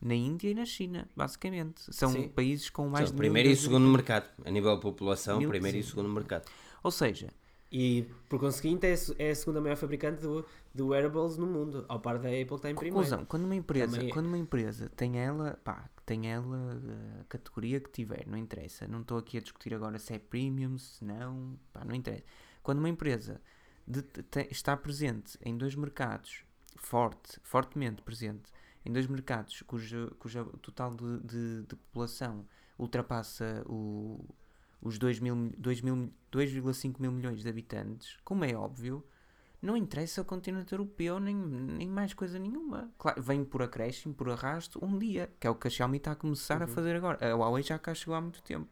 [0.00, 1.82] na Índia e na China, basicamente.
[1.94, 2.28] São Sim.
[2.28, 4.28] países com mais São de primeiro e segundo mercado.
[4.44, 6.50] A nível de população, Mil primeiro e segundo mercado.
[6.82, 7.28] Ou seja,
[7.72, 10.44] E por conseguinte é, é a segunda maior fabricante do,
[10.74, 12.96] do wearables no mundo, ao par da Apple que está em primeiro.
[12.96, 14.12] Conclusão, quando uma empresa, Também é.
[14.12, 16.80] quando uma empresa tem ela, pá, tem ela
[17.20, 18.88] a categoria que tiver, não interessa.
[18.88, 22.24] Não estou aqui a discutir agora se é premium, se não, pá, não interessa.
[22.62, 23.40] Quando uma empresa
[23.86, 26.44] de- te- está presente em dois mercados,
[26.76, 28.50] forte, fortemente presente,
[28.84, 32.44] em dois mercados cujo, cujo total de, de- de população
[32.78, 34.24] ultrapassa o,
[34.82, 39.04] os 2 mil, 2 mil, 2,5 mil milhões de habitantes, como é óbvio,
[39.60, 42.90] não interessa o continente europeu nem, nem mais coisa nenhuma.
[42.98, 46.12] Claro, vem por acréscimo, por arrasto, um dia, que é o que a Xiaomi está
[46.12, 47.18] a começar a fazer agora.
[47.32, 48.68] A Huawei já cá chegou há muito tempo.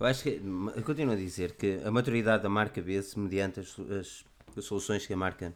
[0.00, 0.40] Eu acho que,
[0.76, 4.24] eu continuo a dizer que a maturidade da marca vê-se mediante as, as-
[4.56, 5.54] as soluções que a marca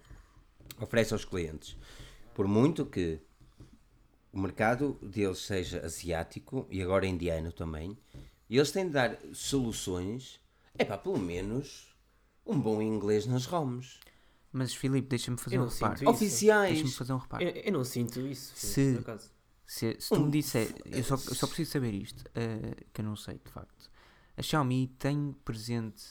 [0.80, 1.76] oferece aos clientes.
[2.34, 3.20] Por muito que
[4.32, 7.96] o mercado deles seja asiático e agora indiano também,
[8.52, 10.40] e eles têm de dar soluções,
[10.76, 11.94] é pá, pelo menos
[12.44, 13.98] um bom inglês nas ROMs.
[14.52, 15.96] Mas Filipe, deixa-me fazer um não reparo.
[15.98, 16.10] sinto isso.
[16.10, 16.72] Oficiais.
[16.74, 17.42] Deixa-me fazer um reparo.
[17.44, 19.30] Eu, não sinto isso, Se- por acaso.
[19.66, 23.04] Se, se tu me disser, eu só, eu só preciso saber isto, eh, que eu
[23.06, 23.90] não sei de facto.
[24.36, 26.04] A Xiaomi tem presente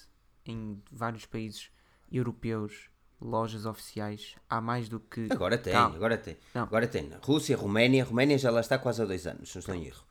[0.43, 1.69] em vários países
[2.11, 2.89] europeus
[3.19, 5.27] lojas oficiais há mais do que.
[5.29, 5.95] Agora tem, Calma.
[5.95, 6.37] agora tem.
[6.55, 6.63] Não.
[6.63, 7.07] Agora tem.
[7.21, 10.03] Rússia, Roménia, Roménia já lá está quase há dois anos, se não estou em erro.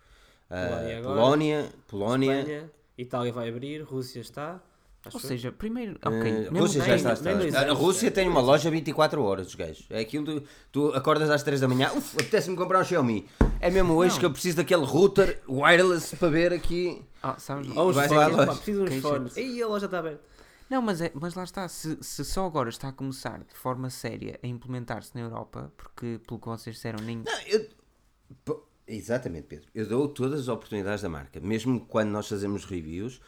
[0.51, 1.15] Polónia agora.
[1.15, 4.61] Polónia, Polónia, Espanha, Itália vai abrir, Rússia está.
[5.07, 5.97] acho Ou seja, primeiro.
[6.03, 6.23] Ah, Ok.
[6.23, 7.13] mesmo Rússia já está.
[7.13, 7.61] está.
[7.71, 8.11] A Rússia é.
[8.11, 9.87] tem uma loja 24 horas, os gajos.
[9.91, 13.27] É aquilo tu, tu acordas às 3 da manhã, uf, apetece-me comprar um Xiaomi.
[13.61, 14.19] É mesmo hoje Não.
[14.21, 17.01] que eu preciso daquele router wireless para ver aqui.
[17.23, 19.37] Ah, sabes- Ou uns fones, lá, pá, preciso de uns Quem fones.
[19.37, 20.21] Ei, a loja está aberta.
[20.69, 21.67] Não, mas, é, mas lá está.
[21.69, 26.21] Se, se só agora está a começar de forma séria a implementar-se na Europa, porque
[26.27, 27.17] pelo que vocês disseram, nem.
[27.19, 27.67] Não, eu-
[28.95, 29.69] exatamente, Pedro.
[29.75, 31.41] Eu dou todas as oportunidades da marca.
[31.41, 33.21] Mesmo quando nós fazemos reviews,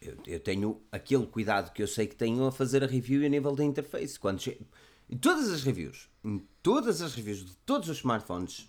[0.00, 3.28] eu, eu tenho aquele cuidado que eu sei que tenho a fazer a review a
[3.28, 4.18] nível da interface.
[4.18, 4.60] Quando che...
[5.08, 8.68] Em todas as reviews, em todas as reviews de todos os smartphones,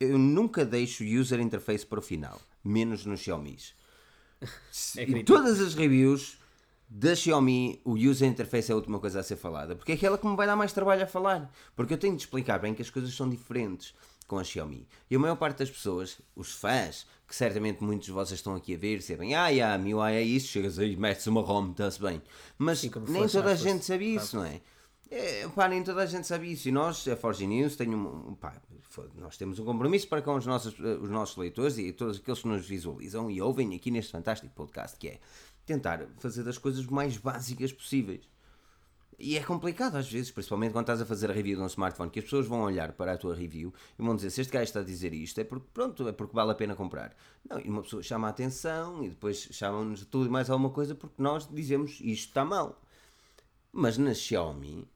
[0.00, 3.58] eu nunca deixo o user interface para o final, menos nos Xiaomi.
[4.96, 6.38] É em todas as reviews
[6.88, 10.16] da Xiaomi, o user interface é a última coisa a ser falada, porque é aquela
[10.16, 11.50] que me vai dar mais trabalho a falar.
[11.74, 13.94] Porque eu tenho de explicar bem que as coisas são diferentes
[14.26, 14.86] com a Xiaomi.
[15.10, 18.74] E a maior parte das pessoas, os fãs, que certamente muitos de vocês estão aqui
[18.74, 22.00] a ver, sabem, ah, yeah, a MIUI é isso, chegas aí, metes uma ROM, está-se
[22.00, 22.22] bem.
[22.58, 24.60] Mas Sim, nem fosse, toda a fosse, gente sabe isso, não é?
[25.10, 26.68] É, pá, nem toda a gente sabe isso.
[26.68, 28.60] E nós, a Forge News, tem um, pá,
[29.14, 32.40] nós temos um compromisso para com os nossos, eh, os nossos leitores e todos aqueles
[32.40, 35.20] que nos visualizam e ouvem aqui neste fantástico podcast, que é
[35.66, 38.28] tentar fazer das coisas mais básicas possíveis.
[39.18, 42.10] E é complicado às vezes, principalmente quando estás a fazer a review de um smartphone,
[42.10, 44.64] que as pessoas vão olhar para a tua review e vão dizer, se este gajo
[44.64, 47.14] está a dizer isto, é porque, pronto, é porque vale a pena comprar.
[47.48, 50.70] Não, e uma pessoa chama a atenção e depois chamam-nos de tudo e mais alguma
[50.70, 52.82] coisa porque nós dizemos, isto está mal.
[53.72, 54.86] Mas na Xiaomi,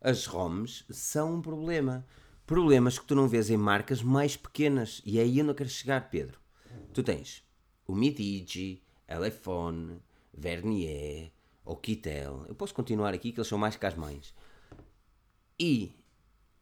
[0.00, 2.06] as ROMs são um problema.
[2.46, 5.02] Problemas que tu não vês em marcas mais pequenas.
[5.04, 6.38] E é aí eu quero chegar, Pedro.
[6.92, 7.42] Tu tens
[7.86, 10.02] o Midigi, Elefone,
[10.32, 11.32] Vernier,
[11.66, 12.44] Oquitel.
[12.48, 14.32] Eu posso continuar aqui que eles são mais que as mães.
[15.58, 15.92] E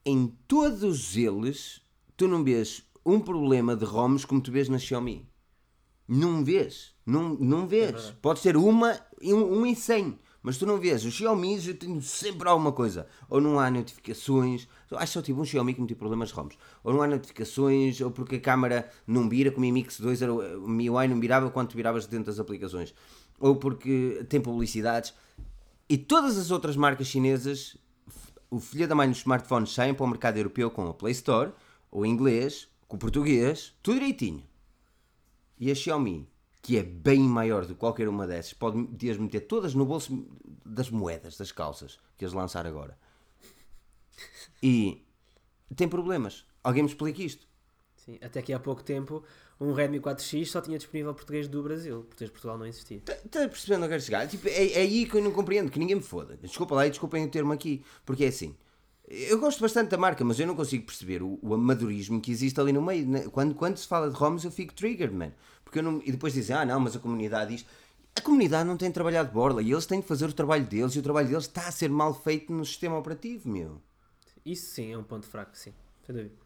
[0.05, 1.81] em todos eles,
[2.17, 5.29] tu não vês um problema de ROMs como tu vês na Xiaomi.
[6.09, 6.95] Não vês.
[7.05, 8.15] Não, não vês.
[8.23, 10.19] Pode ser uma, um, um em 100.
[10.43, 11.05] Mas tu não vês.
[11.07, 13.07] Os Xiaomi eu tenho sempre alguma coisa.
[13.31, 14.69] Ou não há notificações.
[14.91, 16.59] Acho que só tive um Xiaomi que me tive problemas de ROMs.
[16.83, 17.99] Ou não há notificações.
[18.03, 19.51] Ou porque a câmera não vira.
[19.51, 22.39] Como o Mi Mix 2 era, o MIUI não virava quando tu viravas dentro das
[22.39, 22.95] aplicações.
[23.41, 25.15] Ou porque tem publicidades.
[25.89, 27.77] E todas as outras marcas chinesas,
[28.51, 31.53] o filho da mãe dos smartphones saem para o mercado europeu com a Play Store,
[31.91, 34.43] o inglês, com o português, tudo direitinho.
[35.59, 36.29] E a Xiaomi,
[36.63, 40.27] que é bem maior do que qualquer uma dessas, pode podias meter todas no bolso
[40.65, 42.99] das moedas, das calças que eles lançaram agora.
[44.63, 45.05] E
[45.77, 46.45] tem problemas.
[46.63, 47.47] Alguém me explica isto?
[47.97, 49.23] Sim, até que há pouco tempo
[49.61, 52.03] um Redmi 4X só tinha disponível português do Brasil.
[52.03, 52.99] Português de Portugal não existia.
[52.99, 54.29] Está percebendo onde eu quero chegar?
[54.29, 56.37] Tipo, é, é aí que eu não compreendo, que ninguém me foda.
[56.43, 58.55] Desculpa lá e desculpem o termo aqui, porque é assim.
[59.07, 62.59] Eu gosto bastante da marca, mas eu não consigo perceber o, o amadorismo que existe
[62.59, 63.07] ali no meio.
[63.07, 63.29] né?
[63.29, 65.33] Quando, quando se fala de ROMs, eu fico triggered, man.
[65.63, 67.67] Porque eu não, e depois dizem, ah, não, mas a comunidade diz.
[68.17, 70.95] A comunidade não tem trabalhado de borla e eles têm de fazer o trabalho deles
[70.95, 73.83] e o trabalho deles está a ser mal feito no sistema operativo, meu.
[74.45, 75.75] Isso sim é um ponto fraco, sim.
[76.07, 76.44] Sem dúvida.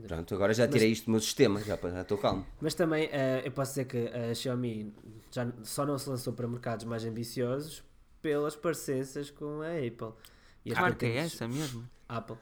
[0.00, 2.44] Pronto, agora já tirei isto do meu sistema, já estou calmo.
[2.60, 4.92] Mas também eh, eu posso dizer que a Xiaomi
[5.30, 7.84] já só não se lançou para mercados mais ambiciosos
[8.20, 10.12] pelas parecenças com a Apple.
[10.64, 11.88] E as Claro que é essa mesmo.
[12.08, 12.36] Apple.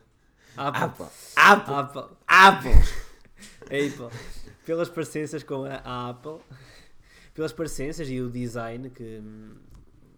[0.56, 1.06] Apple.
[1.36, 2.16] Apple, Apple, Apple.
[2.26, 2.72] Apple.
[3.64, 4.18] Apple.
[4.64, 6.38] Pelas parecenças com a Apple.
[7.34, 9.22] Pelas parecenças e o design que,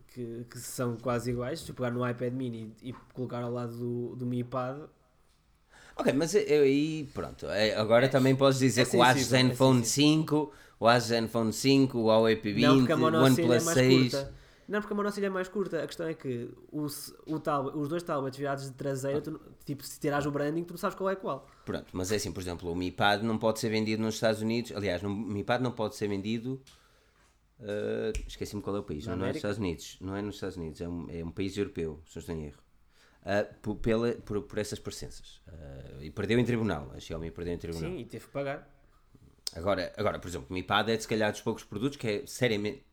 [0.09, 1.61] que, que são quase iguais.
[1.61, 4.83] Se eu pegar no iPad mini e, e colocar ao lado do, do Mi Pad,
[5.97, 7.47] Ok, mas eu aí, pronto.
[7.47, 10.19] é, Agora também podes dizer é que o Asus é Zenfone sensível.
[10.23, 13.79] 5, o Asus Zenfone 5, o Huawei P20, Não, porque a o é OnePlus mais
[13.79, 14.11] 6.
[14.13, 14.35] curta.
[14.67, 15.83] Não, porque a monocelha é mais curta.
[15.83, 16.87] A questão é que o,
[17.27, 20.71] o tablet- os dois tablets virados de traseira, tu tipo, se tirares o branding, tu
[20.73, 21.47] não sabes qual é qual.
[21.67, 24.41] Pronto, mas é assim, por exemplo, o Mi Pad não pode ser vendido nos Estados
[24.41, 24.73] Unidos.
[24.73, 26.61] Aliás, o Mi Pad não pode ser vendido.
[27.61, 29.07] ah, Esqueci-me qual é o país.
[29.07, 29.37] Não, não é nos?
[29.37, 29.99] Estados Unidos.
[30.01, 30.81] Não é nos Estados Unidos.
[30.81, 32.64] É um, é um país europeu, se não estou em erro.
[33.25, 35.41] Ah, por, pela, por, por essas presenças.
[35.49, 36.91] Ah, e perdeu em tribunal.
[36.95, 37.91] A Xiaomi perdeu em tribunal.
[37.91, 38.69] Sim, e teve que pagar.
[39.55, 42.07] Agora, agora, por exemplo, o Mi Pad é de se calhar dos poucos produtos que
[42.09, 42.85] é seriamente,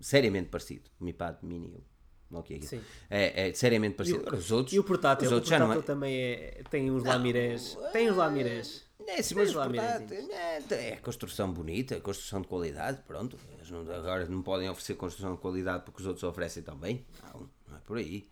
[0.00, 0.88] seriamente parecido.
[1.00, 1.84] O Mi Pad Mini.
[2.30, 2.62] o é, aquilo?
[2.64, 2.80] Sim.
[3.10, 4.18] é, é seriamente E parecido.
[4.18, 5.94] o, Agora, os outros, e o portátil, os o outros já não portátil é.
[5.94, 7.76] também é, tem uns lamirés.
[7.92, 8.88] Tem uns lamirés.
[9.06, 13.38] É, sim, mas o portátil, é, é construção bonita, construção de qualidade, pronto.
[13.54, 17.06] Eles não- agora não podem oferecer construção de qualidade porque os outros oferecem também.
[17.22, 18.28] Não, não é por aí.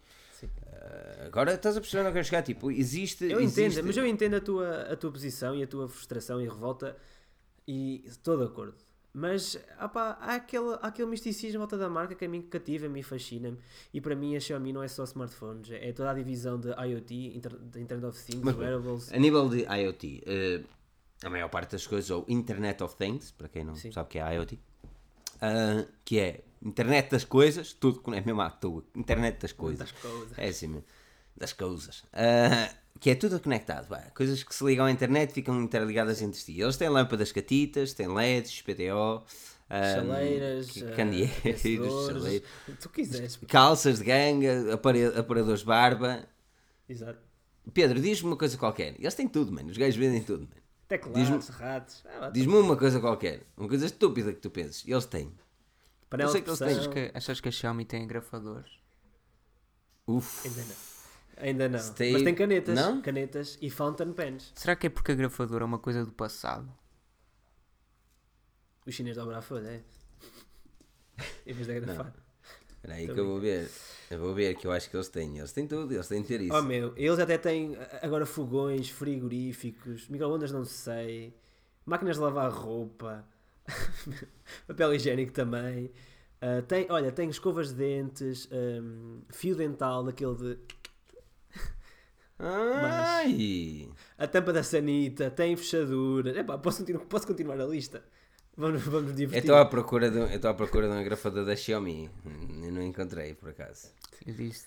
[0.67, 2.43] Ah, agora estás a perceber onde eu quero chegar?
[2.43, 3.25] Tipo, existe.
[3.25, 6.41] Eu entendo, existe- mas eu entendo a tua, a tua posição e a tua frustração
[6.41, 6.97] e revolta
[7.67, 8.75] e estou de acordo.
[9.19, 13.01] Mas opá, há, aquele, há aquele misticismo à volta da marca que a mim cativa-me
[13.01, 13.57] e fascina-me.
[13.95, 17.33] E para mim a Xiaomi não é só smartphones, é toda a divisão de IoT,
[17.35, 19.11] Inter, de Internet of Things, Mas, wearables.
[19.11, 20.61] A nível de IoT, eh,
[21.25, 23.91] a maior parte das coisas, ou Internet of Things, para quem não Sim.
[23.91, 24.61] sabe o que é IoT,
[25.41, 29.91] ah, que é internet das coisas, tudo é mesmo à toa, internet das coisas.
[29.91, 30.39] Das coisas.
[30.39, 30.85] É assim mesmo,
[31.37, 32.05] das coisas.
[32.13, 36.61] Ah, que é tudo conectado, coisas que se ligam à internet ficam interligadas entre si.
[36.61, 39.23] Eles têm lâmpadas catitas, têm LEDs, PTO,
[39.69, 42.49] ah, Chaleiras, eh, candeeiros, chaleiras,
[42.81, 43.37] tu quiseres.
[43.49, 46.27] calças de ganga, aparadores de barba.
[46.89, 47.19] Exato.
[47.75, 48.95] Pedro, diz-me uma coisa qualquer.
[48.99, 49.71] Eles têm tudo, mano.
[49.71, 50.63] Os gajos vendem tudo, mano.
[50.89, 52.05] Teclados, ratos.
[52.21, 53.43] Ah, Diz-me uma coisa qualquer.
[53.57, 54.85] Uma coisa estúpida que tu penses.
[54.87, 55.33] Eles têm.
[56.11, 56.69] Panela de pressão.
[56.69, 58.71] Achas que, achas que a Xiaomi tem agrafadores?
[60.07, 60.47] Uf.
[60.47, 60.77] Ainda não.
[61.39, 61.79] Ainda não.
[61.79, 62.75] Stay- Mas tem canetas.
[62.75, 63.03] Não?
[63.03, 64.53] Canetas e fountain pens.
[64.55, 66.73] Será que é porque agrafador é uma coisa do passado?
[68.87, 69.83] O chinês dobra a folha, é?
[71.47, 72.15] Em vez de agrafar.
[72.77, 73.69] Espera aí que eu vou ver.
[74.11, 75.39] Eu vou ver que eu acho que eles têm.
[75.39, 75.93] Eles têm tudo.
[75.93, 76.55] Eles têm de ter isso.
[76.55, 81.37] Oh meu, eles até têm a- agora fogões, frigoríficos, microondas não sei,
[81.85, 83.27] máquinas de lavar roupa,
[84.67, 85.91] papel higiênico também.
[86.41, 90.59] Ah, tem, olha, tem escovas de dentes, ahm, fio dental daquele de.
[92.39, 93.89] Ai!
[94.19, 96.39] A tampa da sanita, tem fechadura.
[96.39, 98.05] Epá, posso, continuar, posso continuar a lista?
[98.57, 99.41] Vamos, vamos Eu divertir.
[99.45, 102.11] estou à procura de, um- eu estou à procura de um agrafador da Xiaomi.
[102.63, 103.89] Eu não encontrei, por acaso.
[104.27, 104.67] Existe.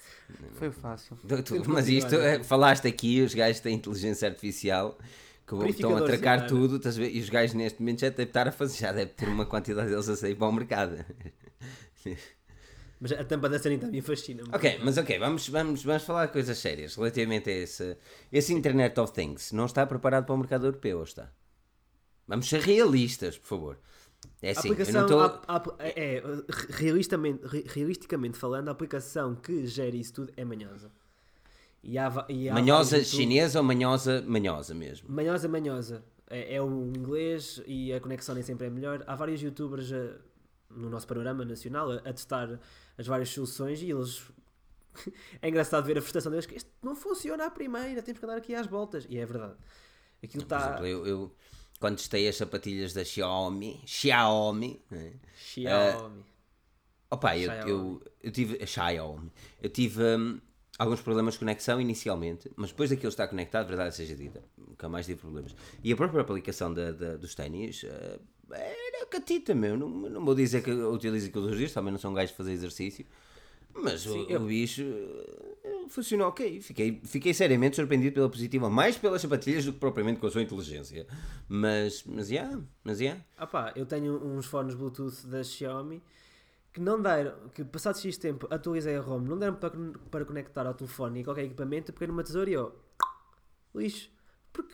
[0.54, 1.18] Foi fácil.
[1.28, 4.98] Tu- tu- mas isto, é, falaste aqui, os gajos têm inteligência artificial
[5.50, 6.48] que vão- estão a Verificadores de tracar ar.
[6.48, 7.10] tudo, estás a ver?
[7.16, 9.90] e os gajos neste momento já devem estar a fazer, já deve ter uma quantidade
[9.90, 11.04] deles a sair para o mercado.
[13.02, 14.50] Mas a tampa da sanita mim fascina-me.
[14.54, 17.98] Ok, mas ok, vamos, vamos, vamos falar de coisas sérias relativamente a esse,
[18.32, 19.52] esse Internet of Things.
[19.54, 21.32] Não está preparado para o mercado europeu, ou está?
[22.28, 23.80] Vamos ser realistas, por favor.
[24.42, 25.20] É assim, eu não aplicação, estou.
[25.22, 26.24] a- a- é, é,
[26.72, 30.92] realistamente, re- realisticamente falando, a aplicação que gera isso tudo é manhosa.
[31.82, 35.10] E há, e há Manhosa chinesa ou manhosa manhosa mesmo?
[35.10, 36.04] Manhosa, manhosa.
[36.30, 39.04] É, é o inglês e a conexão nem sempre é melhor.
[39.08, 40.16] Há vários youtubers eh,
[40.70, 42.60] no nosso panorama nacional a, a testar
[42.98, 44.22] as várias soluções e eles.
[45.42, 48.38] é engraçado ver a frustração deles que isto não funciona à primeira, temos que andar
[48.38, 49.06] aqui às voltas.
[49.10, 49.56] E é verdade.
[50.22, 50.68] Aquilo Por está.
[50.68, 51.36] exemplo, eu, eu
[51.80, 55.14] quando testei as sapatilhas da Xiaomi, Xiaomi, né?
[55.36, 56.26] Xiaomi.
[57.10, 57.72] Opa, eu, Xiaomi.
[57.72, 58.68] eu, eu tive.
[58.68, 59.32] Xiaomi.
[59.62, 60.42] Eu tive hum,
[60.80, 65.06] alguns problemas de conexão inicialmente, mas depois daquilo estar conectado, verdade seja dita, nunca mais
[65.06, 65.54] tive problemas.
[65.84, 68.20] E a própria aplicação da, da- dos ténis eh,
[68.52, 69.78] era catita, meu.
[69.78, 72.32] Não, não vou dizer que eu utilizo aquilo dos dias, também não sou um gajo
[72.32, 73.06] de fazer exercício.
[73.76, 76.60] Mas o, Sim, eu- o bicho eh, funcionou ok.
[76.62, 80.42] Fiquei, fiquei seriamente surpreendido pela positiva, mais pelas sapatilhas do que propriamente com a sua
[80.42, 81.06] inteligência.
[81.48, 83.22] Mas, mas, yeah, mas, yeah.
[83.38, 86.02] Ah pá, eu tenho uns fones Bluetooth da Xiaomi
[86.80, 89.72] que não deram, que passado X tempo atualizei a ROM, não deram para,
[90.10, 92.74] para conectar ao telefone e qualquer equipamento, peguei numa tesoura e eu,
[93.76, 94.10] lixo,
[94.54, 94.74] porque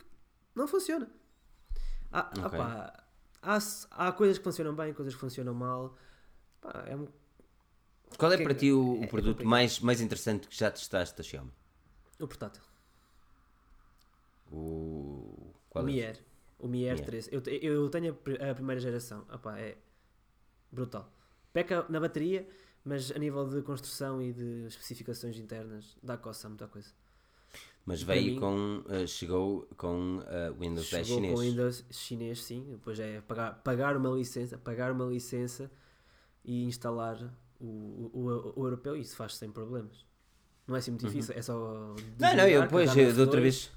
[0.53, 1.09] não funciona.
[2.11, 2.59] Há, ah Ok.
[2.59, 3.03] pá,
[3.41, 3.57] há,
[4.07, 5.97] há coisas que funcionam bem, coisas que funcionam mal.
[6.61, 7.07] Pá, é um,
[8.19, 9.49] Qual é Que- para ti o, o é produto complicado.
[9.49, 11.51] mais, mais interessante que já testaste da Xiaomi?
[12.19, 12.61] o portátil.
[14.51, 14.55] O.
[14.55, 15.87] O Qual é?
[15.91, 16.23] Mier.
[16.59, 17.05] O Mier Mier.
[17.05, 17.29] 13.
[17.33, 19.25] Eu, eu tenho a, a primeira geração.
[19.57, 19.75] É
[20.71, 21.11] brutal.
[21.55, 22.45] Peca na bateria,
[22.83, 26.89] mas a nível de construção e de especificações internas, dá coça a muita coisa.
[27.85, 28.83] Mas veio mim- com.
[28.89, 31.33] eh, chegou com eh, Windows 10 Chegou chinês.
[31.33, 32.65] com Windows chinês, sim.
[32.71, 35.71] Depois é pagar, pagar uma licença, pagar uma licença
[36.43, 37.17] e instalar
[37.57, 38.97] o, o, o- europeu.
[38.97, 40.03] Isso faz sem problemas.
[40.67, 41.53] Não é assim muito difícil, é só.
[41.55, 41.95] Uhum.
[42.19, 43.43] Não, não, eu depois, eu, da outra F2.
[43.43, 43.71] vez.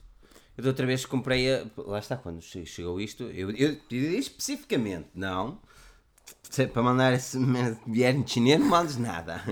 [0.56, 1.66] Eu da outra vez comprei a.
[1.76, 5.60] Lá está, quando che- chegou isto, eu, eu, eu especificamente, não.
[6.72, 9.42] Para mandar esse merda de vier em chinês, não mandes nada.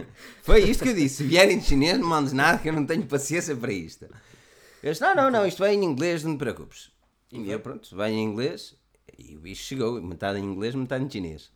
[0.43, 2.85] Foi isto que eu disse: se vier em chinês, não mandes nada, que eu não
[2.87, 4.07] tenho paciência para isto.
[4.83, 6.91] Eu disse: não, não, não, isto vai em inglês, não te preocupes.
[7.33, 8.75] E eu, pronto, vai em inglês,
[9.19, 11.51] e o bicho chegou, metade em inglês, metade em chinês.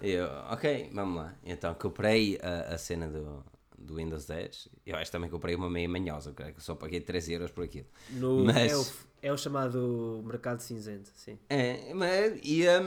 [0.00, 1.34] E eu, ok, vamos lá.
[1.44, 3.44] Então comprei a, a cena do,
[3.78, 4.68] do Windows 10.
[4.86, 7.86] Eu acho que também comprei uma meia manhosa, que só paguei 3 euros por aquilo.
[8.10, 8.86] No, Mas- é, o,
[9.22, 11.38] é o chamado mercado cinzento, sim.
[11.48, 12.80] É, mas, e é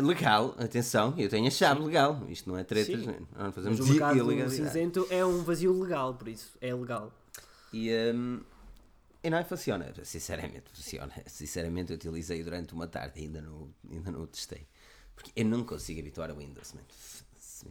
[0.00, 2.24] legal, atenção, eu tenho a chave legal.
[2.28, 3.06] Isto não é tretas, Sim.
[3.06, 7.12] não Mas fazemos o mercado cinzento é um vazio legal, por isso é legal.
[7.72, 8.40] E, hum,
[9.22, 11.12] e não funciona, sinceramente, funciona.
[11.26, 14.66] Sinceramente, eu utilizei durante uma tarde e ainda não, ainda não o testei.
[15.14, 16.82] Porque eu não consigo habituar a Windows, man.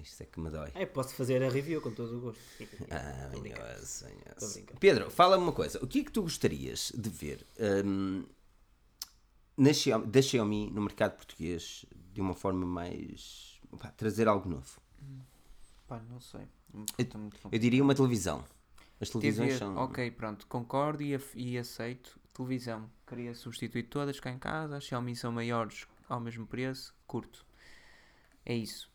[0.02, 0.72] Isto é que me dói.
[0.74, 2.42] É, posso fazer a review com todo o gosto.
[2.90, 4.64] Ah, manhoso, manhoso.
[4.80, 5.84] Pedro, fala-me uma coisa.
[5.84, 7.46] O que é que tu gostarias de ver
[7.86, 8.24] hum,
[9.58, 13.60] na Xiaomi, da Xiaomi no mercado português de uma forma mais.
[13.80, 14.82] pá, trazer algo novo?
[15.88, 16.48] Pá, não sei.
[16.74, 17.18] Muito
[17.52, 18.44] Eu diria uma televisão.
[19.00, 19.76] As televisões TV, são.
[19.78, 22.20] ok, pronto, concordo e, e aceito.
[22.34, 24.78] Televisão, queria substituir todas cá em casa.
[24.78, 27.46] As Xiaomi são maiores ao mesmo preço, curto.
[28.46, 28.90] É isso.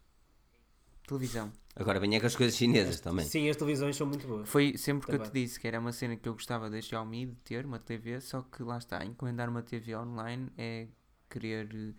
[1.06, 1.52] Televisão.
[1.74, 3.26] Agora venha com as coisas chinesas também.
[3.26, 4.48] Sim, as televisões são muito boas.
[4.48, 7.26] Foi sempre que eu te disse que era uma cena que eu gostava da Xiaomi
[7.26, 10.88] de ter, uma TV, só que lá está, encomendar uma TV online é
[11.28, 11.94] querer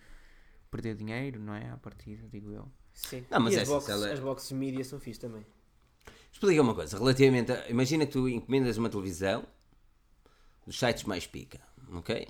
[0.69, 1.69] perder dinheiro, não é?
[1.69, 2.68] À partida, digo eu.
[2.94, 3.26] Sim.
[3.30, 5.45] Não, mas e as, essa- boxes, ela- as boxes mídia são fixe também.
[6.31, 7.68] Explica uma coisa, relativamente a.
[7.69, 9.45] Imagina que tu encomendas uma televisão
[10.65, 11.60] dos sites mais pica,
[11.94, 12.27] ok?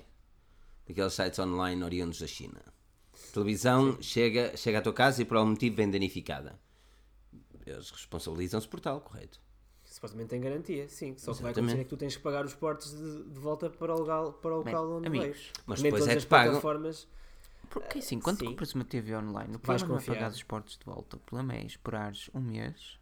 [0.86, 2.62] Daqueles sites online oriundos da China.
[3.12, 6.58] A televisão chega, chega à tua casa e por algum motivo vem danificada.
[7.66, 9.40] Eles responsabilizam-se por tal, correto?
[9.84, 11.14] Supostamente tem garantia, sim.
[11.18, 11.72] Só que vai Exatamente.
[11.72, 14.32] acontecer é que tu tens que pagar os portes de, de volta para o local,
[14.34, 15.52] para o Bem, local onde amigos, veio.
[15.66, 16.60] mas Nem depois todas é que pagam.
[17.70, 18.46] Porque assim, quando sim.
[18.46, 21.16] compras uma TV online, o Vais problema não é pagar os portos de volta.
[21.16, 22.98] O problema é esperares um mês,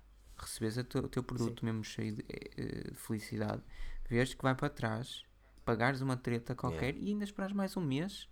[0.89, 3.63] teu- o teu produto mesmo cheio de, eh, de felicidade,
[4.09, 5.25] vês que vai para trás,
[5.65, 8.29] pagares uma treta qualquer e ainda esperares mais um mês.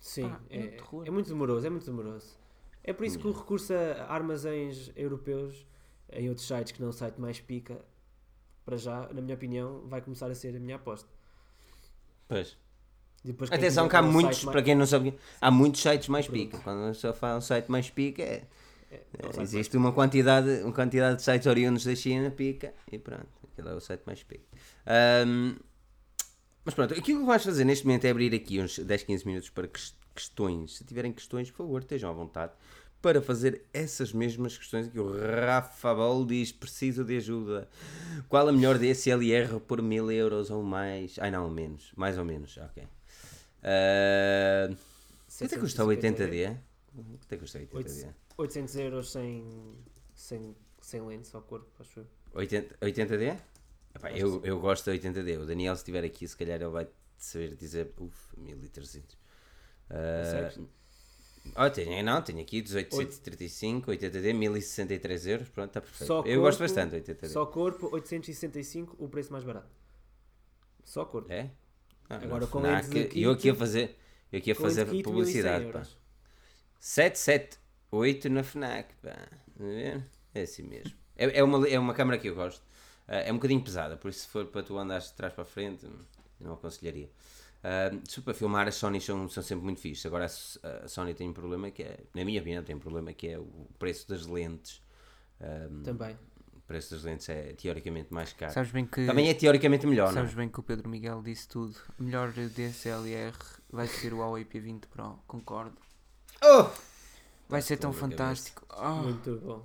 [0.00, 1.06] Sim, Pá, é é, terror.
[1.06, 2.38] é muito demoroso, é muito demoroso.
[2.84, 5.66] É por isso que o recurso a armazéns europeus
[6.12, 7.84] em outros sites que não o site mais pica,
[8.64, 11.08] para já, na minha opinião, vai começar a ser a minha aposta.
[12.28, 12.56] Pois.
[13.26, 16.38] Depois, Atenção que há um muitos, para quem não sabe, há muitos sites mais Pronto.
[16.38, 16.58] pica.
[16.58, 18.44] Quando só fala um site mais pica, é,
[18.90, 22.98] é, é um existe uma quantidade, uma quantidade de sites oriundos da China, pica, e
[22.98, 24.44] pronto, aquele é o site mais pica.
[24.86, 25.56] Ahm,
[26.64, 29.50] mas pronto, aquilo que vais fazer neste momento é abrir aqui uns 10, 15 minutos
[29.50, 30.76] para ques- questões.
[30.76, 32.52] Se tiverem questões, por favor, estejam à vontade
[33.02, 37.68] para fazer essas mesmas questões que o Rafa Bol diz: preciso de ajuda.
[38.28, 41.18] Qual a melhor DSLR por mil euros ou mais?
[41.20, 42.82] Ai não, menos, mais ou menos, ok.
[43.62, 44.68] Ah,
[45.38, 46.56] quanto é que custa o 80D?
[46.94, 48.14] Quanto é que custa o 80D?
[48.38, 49.44] 800 euros sem,
[50.14, 52.06] sem, sem lente, só corpo, acho eu.
[52.34, 53.38] 80, 80D?
[53.94, 55.40] Epá, eu, eu gosto da 80D.
[55.40, 57.92] O Daniel, se estiver aqui, se calhar ele vai saber dizer.
[57.98, 59.14] Uf, 1300.
[59.88, 60.68] Uh,
[61.56, 65.48] oh, tenho, não, tenho aqui 1835, 80D, 1063 euros.
[65.48, 66.06] Pronto, está perfeito.
[66.06, 67.28] Só eu gosto corpo, bastante do 80D.
[67.28, 69.70] Só corpo, 865, o preço mais barato.
[70.84, 71.32] Só corpo.
[71.32, 71.50] É?
[72.08, 73.96] Ah, Agora, com FNAC, de eu aqui a fazer,
[74.32, 75.64] eu aqui a fazer 1100 publicidade.
[75.64, 75.78] Pá.
[75.78, 75.96] euros.
[76.78, 78.94] 778 na FNAC.
[79.02, 79.28] Pá.
[80.34, 80.92] É assim mesmo.
[81.16, 82.62] É, é, uma, é uma câmara que eu gosto.
[83.08, 85.42] Ah, é um bocadinho pesada, por isso se for para tu andares de trás para
[85.42, 85.86] a frente,
[86.40, 87.08] não aconselharia.
[87.66, 90.06] Uh, se para filmar, as Sony são, são sempre muito fixes.
[90.06, 93.12] Agora a, a Sony tem um problema que é, na minha opinião, tem um problema
[93.12, 94.80] que é o preço das lentes.
[95.40, 96.16] Um, Também.
[96.66, 98.52] O preço das lentes é teoricamente mais caro.
[98.52, 99.06] Sabes bem que.
[99.06, 100.22] Também é teoricamente melhor, não é?
[100.22, 101.76] Sabes bem que o Pedro Miguel disse tudo.
[101.96, 103.36] Melhor DSLR
[103.70, 105.76] vai ser o Huawei P20 Pro, concordo.
[106.42, 106.66] Oh!
[107.48, 108.66] Vai ser tão fantástico.
[108.68, 109.64] Ah, Muito bom.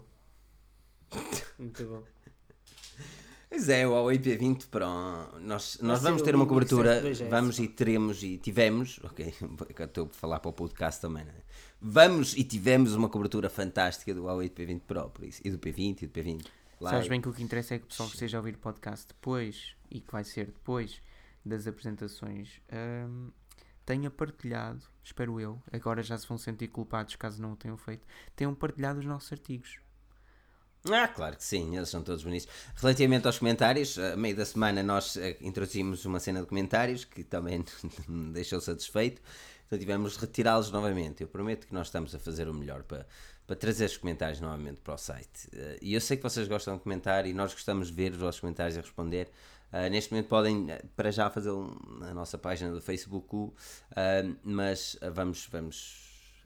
[1.57, 2.03] Muito bom.
[3.49, 4.85] Pois é, o Huawei P20 Pro.
[5.39, 7.01] Nós, nós vamos ter uma cobertura.
[7.01, 7.29] 7 2S.
[7.29, 8.99] Vamos e teremos e tivemos.
[9.03, 9.33] Ok,
[9.79, 11.41] estou a falar para o podcast também, não é?
[11.81, 15.41] Vamos e tivemos uma cobertura fantástica do Huawei P20 Pro, por isso.
[15.43, 16.45] E do P20 e do P20.
[16.81, 17.09] Sabes Lite.
[17.09, 19.07] bem que o que interessa é que o pessoal que esteja a ouvir o podcast
[19.07, 21.01] depois e que vai ser depois
[21.45, 23.31] das apresentações hum,
[23.85, 28.05] tenha partilhado, espero eu, agora já se vão sentir culpados caso não o tenham feito,
[28.35, 29.79] tenham partilhado os nossos artigos.
[30.89, 32.47] Ah, claro que sim, eles são todos bonitos.
[32.75, 37.23] Relativamente aos comentários, a meio da semana nós eh, introduzimos uma cena de comentários que
[37.23, 37.63] também
[38.07, 39.21] me deixou satisfeito,
[39.67, 41.21] então tivemos de retirá-los novamente.
[41.21, 43.05] Eu prometo que nós estamos a fazer o melhor para,
[43.45, 45.49] para trazer os comentários novamente para o site.
[45.53, 48.17] Eh, E eu sei que vocês gostam de comentar e nós gostamos de ver os
[48.17, 49.29] vossos comentários e responder.
[49.73, 51.51] Uh, neste momento podem eh, para já fazer
[51.99, 53.53] na nossa página do Facebook, uh,
[54.43, 56.43] mas vamos, vamos,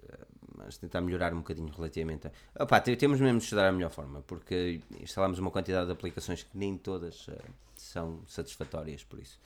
[0.56, 2.28] vamos tentar melhorar um bocadinho relativamente.
[2.28, 2.64] A...
[2.64, 6.56] Opa, temos mesmo de estudar a melhor forma, porque instalamos uma quantidade de aplicações que
[6.56, 7.28] nem todas
[7.76, 9.40] são satisfatórias por isso.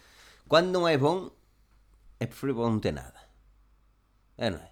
[0.45, 1.31] Quando não é bom,
[2.19, 3.19] é preferível não ter nada.
[4.37, 4.71] É, não é?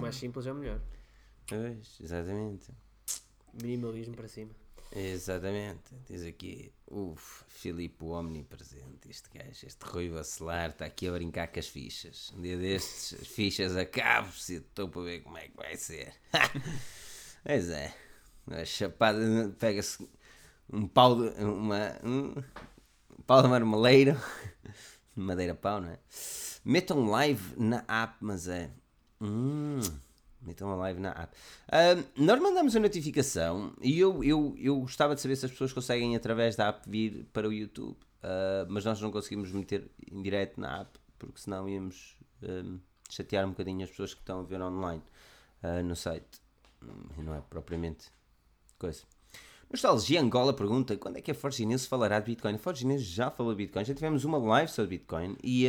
[0.00, 0.80] Mais simples é melhor.
[1.52, 2.72] Pois, exatamente.
[3.52, 4.50] Minimalismo para cima.
[4.94, 5.94] Exatamente.
[6.06, 9.10] Diz aqui, uff, Filipe o omnipresente.
[9.10, 12.32] Este gajo, este Rui Vacilar, está aqui a brincar com as fichas.
[12.34, 14.56] Um dia destes, as fichas acabam-se.
[14.56, 16.14] Estou para ver como é que vai ser.
[17.44, 17.94] pois é.
[18.50, 20.08] A chapada, pega-se
[20.72, 21.42] um pau de.
[21.42, 22.34] Uma, um,
[23.26, 24.18] pau de marmeleiro.
[25.14, 25.98] Madeira pau, não é?
[26.64, 28.70] Metam live na app, mas é.
[29.20, 29.80] Hum.
[30.42, 31.36] Metam a live na app.
[31.68, 35.72] Uh, nós mandamos a notificação e eu, eu, eu gostava de saber se as pessoas
[35.72, 40.20] conseguem através da app vir para o YouTube, uh, mas nós não conseguimos meter em
[40.20, 44.42] direto na app porque senão íamos uh, chatear um bocadinho as pessoas que estão a
[44.42, 45.02] ver online
[45.62, 46.40] ah, no site.
[47.16, 48.06] Não é propriamente
[48.78, 49.02] coisa.
[49.70, 52.54] Nostalgia Angola pergunta quando é que a Forge News falará de Bitcoin?
[52.54, 55.66] A Forge News já falou de Bitcoin, já tivemos uma live sobre Bitcoin e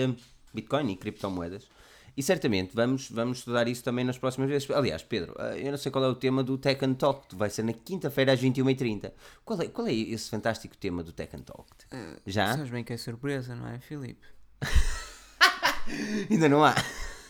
[0.54, 1.70] Bitcoin e criptomoedas.
[2.16, 4.70] E certamente vamos, vamos estudar isso também nas próximas vezes.
[4.70, 7.50] Aliás, Pedro, eh, eu não sei qual é o tema do Tech and Talk, vai
[7.50, 9.12] ser na quinta-feira às 21h30.
[9.44, 11.68] Qual é, qual é esse fantástico tema do Tech and Talk?
[11.92, 12.56] Uh, Já?
[12.56, 14.26] Sabes bem que é surpresa, não é, Filipe?
[16.30, 16.76] Ainda não há.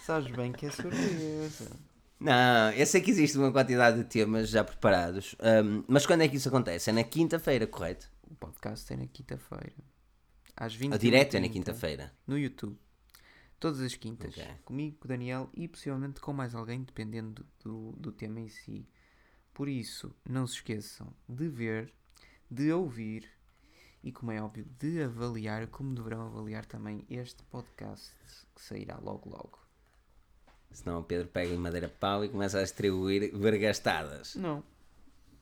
[0.06, 1.72] Sabes bem que é surpresa.
[2.20, 6.28] Não, eu sei que existe uma quantidade de temas já preparados, um, mas quando é
[6.28, 6.90] que isso acontece?
[6.90, 8.10] É na quinta-feira, correto?
[8.30, 9.74] O podcast é na quinta-feira.
[10.56, 12.14] Às 20 A direto é na quinta-feira.
[12.28, 12.78] No YouTube.
[13.60, 14.34] Todas as quintas.
[14.34, 14.56] Okay.
[14.66, 18.88] Comigo, com o Daniel e possivelmente com mais alguém, dependendo do, do tema em si.
[19.54, 21.94] Por isso, não se esqueçam de ver,
[22.50, 23.30] de ouvir
[24.04, 28.14] e, como é óbvio, de avaliar, como deverão avaliar também este podcast
[28.54, 29.60] que sairá logo logo.
[30.72, 34.36] Senão o Pedro pega em madeira pau e começa a distribuir vergastadas.
[34.36, 34.64] Não.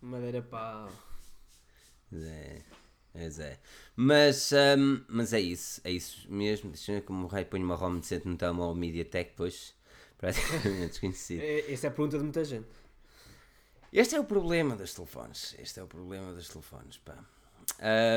[0.02, 0.92] Madeira pau.
[2.12, 2.62] É.
[3.14, 3.60] Pois é.
[3.96, 6.72] Mas, um, mas é isso, é isso mesmo.
[6.72, 9.76] Deixa eu ver como o rei põe uma ROM decente no telemóvel MediaTek, pois
[10.18, 11.42] praticamente desconhecido.
[11.42, 12.68] É, essa é a pergunta de muita gente.
[13.92, 15.56] Este é o problema dos telefones.
[15.60, 17.18] Este é o problema dos telefones, pá.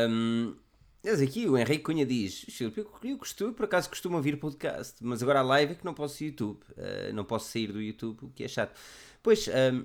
[0.09, 0.55] Um,
[1.03, 5.23] mas aqui o Henrique Cunha diz: Filipe, eu costumo, por acaso costumo ouvir podcast, mas
[5.23, 8.31] agora a live é que não posso YouTube, uh, não posso sair do YouTube, o
[8.31, 8.79] que é chato.
[9.23, 9.85] Pois, um,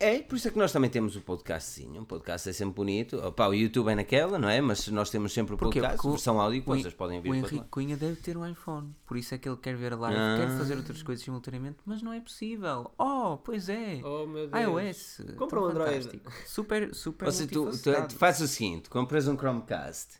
[0.00, 2.00] é, por isso é que nós também temos o podcastzinho.
[2.00, 3.16] Um podcast é sempre bonito.
[3.18, 4.60] Opa, o YouTube é naquela, não é?
[4.60, 7.30] Mas nós temos sempre o podcast, Porque versão áudio, que vocês podem ver.
[7.30, 9.96] O Henrique Cunha deve ter um iPhone, por isso é que ele quer ver a
[9.96, 10.36] live, ah.
[10.38, 12.90] quer fazer outras coisas simultaneamente, mas não é possível.
[12.98, 14.00] Oh, pois é.
[14.04, 14.86] Oh, meu Deus.
[14.88, 15.36] iOS.
[15.36, 16.22] Compra um Android.
[16.46, 17.26] Super, super.
[17.26, 20.18] Ou seja, tu, tu, tu fazes o seguinte: compras um Chromecast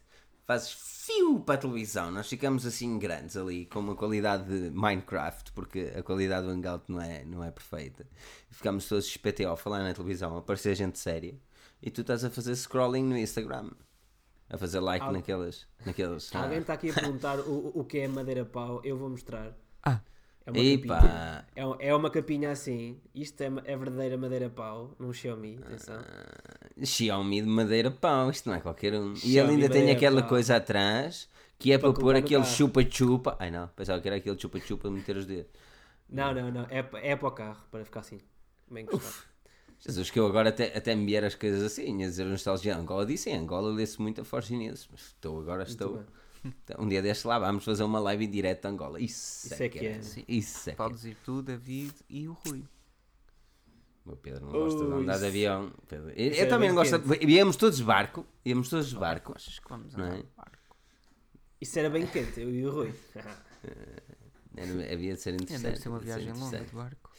[0.49, 0.71] fazes
[1.09, 2.11] fio para a televisão.
[2.11, 6.85] Nós ficamos assim grandes ali, com uma qualidade de Minecraft, porque a qualidade do Hangout
[6.87, 8.07] não é, não é perfeita.
[8.51, 11.35] Ficamos todos XPTO a falar na televisão, a parecer gente séria.
[11.83, 13.71] E tu estás a fazer scrolling no Instagram.
[14.51, 15.13] A fazer like Al...
[15.13, 16.35] naquelas, naquelas.
[16.35, 18.81] Alguém está aqui a perguntar o, o que é madeira pau.
[18.85, 19.57] Eu vou mostrar.
[19.83, 20.01] Ah,
[20.49, 22.99] é uma, capinha, é, é, uma capinha assim.
[23.15, 26.01] Isto é, é verdadeira madeira pau, num Xiaomi, atenção.
[26.01, 29.15] Uh, Xiaomi de madeira pau, isto não é qualquer um.
[29.15, 30.31] Xiaomi e ele ainda tem aquela pau.
[30.31, 33.37] coisa atrás que é para, para pôr aquele chupa-chupa.
[33.39, 35.51] Ai não, pensava que era aquele chupa-chupa meter os dedos.
[36.09, 36.67] Não, não, não.
[36.71, 38.19] É, é para o carro, para ficar assim,
[38.71, 39.29] bem encostado.
[39.81, 42.77] Jesus, que eu agora até, até me vieram as coisas assim, a dizer nostalgia.
[42.77, 46.03] Angola disse, em Angola lê-se muito a Forge News, mas estou agora, estou.
[46.45, 49.01] Então, um dia deste lá, vamos fazer uma live em direto de Angola.
[49.01, 50.01] Isso, Isso é, é que é.
[50.29, 52.65] Isso é Podes ir tu, David e o Rui.
[54.07, 55.73] O Pedro não gosta de andar de avião.
[55.87, 56.11] Pedro.
[56.11, 56.99] Eu, eu é também não gosto.
[56.99, 57.27] De...
[57.27, 58.27] Íamos todos de barco.
[58.45, 59.33] Íamos todos de barco.
[59.37, 60.23] Achas que vamos andar é?
[60.23, 60.77] de barco?
[61.61, 62.95] Isso era bem quente, eu e o Rui.
[64.57, 65.67] era, havia de ser interessante.
[65.67, 67.11] É, deve ser uma viagem longa de barco.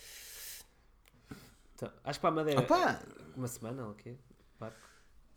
[1.75, 2.61] Então, acho que para a Madeira.
[2.61, 3.01] Opa!
[3.35, 4.15] Uma semana ou o quê?
[4.59, 4.77] Barco.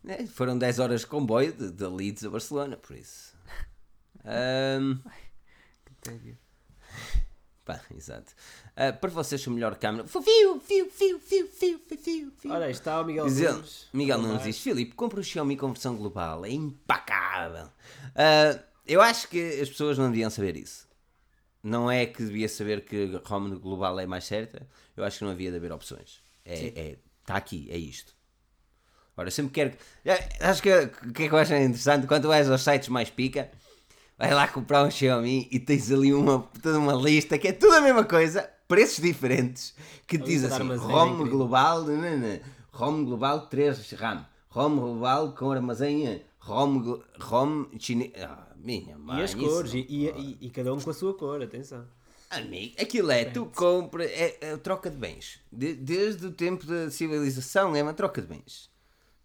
[0.05, 3.32] É, foram 10 horas de comboio de, de Leeds a Barcelona, por isso.
[4.25, 4.99] Um...
[5.85, 6.37] que tédio.
[7.65, 8.33] Pá, exato.
[8.71, 10.05] Uh, para vocês, o melhor câmera.
[10.05, 12.51] Fiu, fiu, fiu, fiu, fiu, fiu, fiu.
[12.51, 13.87] Ora, está o Miguel Nunes.
[13.93, 16.45] Miguel Nunes diz: Filipe, compra o Xiaomi com versão global.
[16.45, 17.67] É impacável.
[17.67, 20.87] Uh, eu acho que as pessoas não deviam saber isso.
[21.61, 24.67] Não é que devia saber que a ROM global é mais certa.
[24.97, 26.21] Eu acho que não havia de haver opções.
[26.43, 28.13] É, é, está aqui, é isto.
[29.15, 29.77] Agora, sempre quero.
[30.41, 32.07] Acho que o que é que eu acho interessante?
[32.07, 33.49] Quando vais aos sites mais pica
[34.27, 37.73] vai lá comprar um Xiaomi e tens ali uma, toda uma lista que é tudo
[37.73, 39.73] a mesma coisa, preços diferentes,
[40.07, 40.63] que te diz assim,
[40.93, 41.85] ROM global,
[42.71, 48.11] ROM global 3 RAM, ROM global com armazém, ROM, ROM chinês.
[48.17, 49.19] Ah, minha mãe.
[49.19, 51.85] E as cores, não e, e, e- e cada um com a sua cor, atenção.
[52.29, 55.39] Amigo, aquilo é, tu compra, é, é troca de bens.
[55.51, 58.69] De- desde o tempo da civilização é uma troca de bens.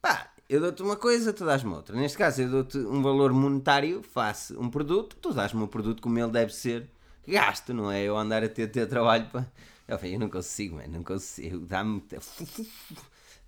[0.03, 1.95] Pá, eu dou-te uma coisa, tu dás-me outra.
[1.97, 6.19] Neste caso, eu dou-te um valor monetário, faço um produto, tu dás-me um produto como
[6.19, 6.89] ele deve ser.
[7.27, 8.03] Gasto, não é?
[8.03, 9.47] Eu andar a ter, ter trabalho para.
[9.87, 11.59] Eu, eu não consigo, mano, não consigo.
[11.67, 12.03] Dá-me.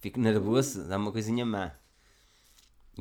[0.00, 1.72] Fico nervoso, dá-me uma coisinha má.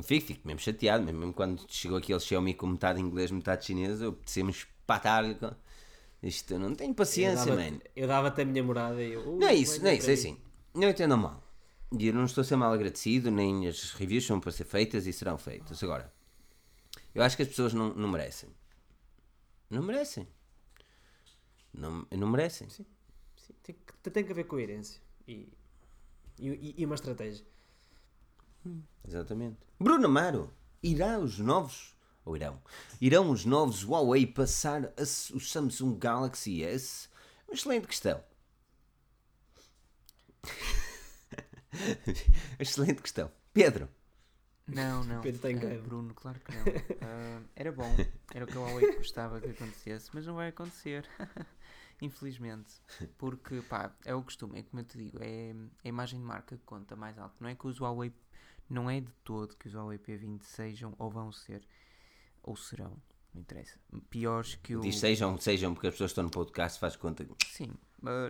[0.02, 4.18] Fico, fico mesmo chateado, mesmo quando chegou aquele Xiaomi com metade inglês, metade chinês, eu
[4.26, 5.34] espatar-lhe.
[5.34, 5.52] com-
[6.22, 7.80] Isto eu não tenho Eu paciência, dava- mano.
[7.96, 9.20] Eu dava-te a minha morada e eu.
[9.34, 10.36] "Uh, Não é isso, não é isso, é mim." assim.
[10.74, 11.42] Não entendam mal.
[11.98, 15.06] E eu não estou a ser mal agradecido, nem as reviews são para ser feitas
[15.06, 15.82] e serão feitas.
[15.82, 16.12] Agora,
[17.14, 18.48] eu acho que as pessoas não, não merecem.
[19.68, 20.26] Não merecem.
[21.72, 22.68] Não, não merecem.
[22.68, 22.86] Sim,
[23.62, 25.48] tem, que- tem que haver coerência e,
[26.38, 27.44] e, e uma estratégia.
[29.06, 29.58] Exatamente.
[29.78, 30.52] Bruno Amaro,
[30.82, 32.60] irá os novos, ou irão,
[33.00, 35.02] irão os novos Huawei passar a
[35.34, 37.08] o Samsung Galaxy S?
[37.48, 38.22] Uma excelente questão.
[42.58, 43.30] excelente questão.
[43.52, 43.88] Pedro,
[44.66, 45.20] Não, não.
[45.20, 45.82] Pedro tem raiva.
[45.82, 46.64] Bruno, claro que não.
[47.02, 47.94] Ah, era bom,
[48.34, 51.06] era o que a Huawei gostava que acontecesse, mas não vai acontecer.
[52.02, 52.74] Infelizmente.
[53.18, 56.56] Porque, pá, é o costume, é como eu te digo, é a imagem de marca
[56.56, 57.34] que conta mais alto.
[57.40, 58.12] Não é que os Huawei,
[58.68, 61.62] não é de todo que os Huawei P20 sejam ou vão ser,
[62.42, 62.96] ou serão,
[63.34, 63.78] não interessa,
[64.08, 64.80] piores que o.
[64.80, 67.26] diz sejam, sejam, porque as pessoas estão no podcast faz conta.
[67.46, 67.70] Sim,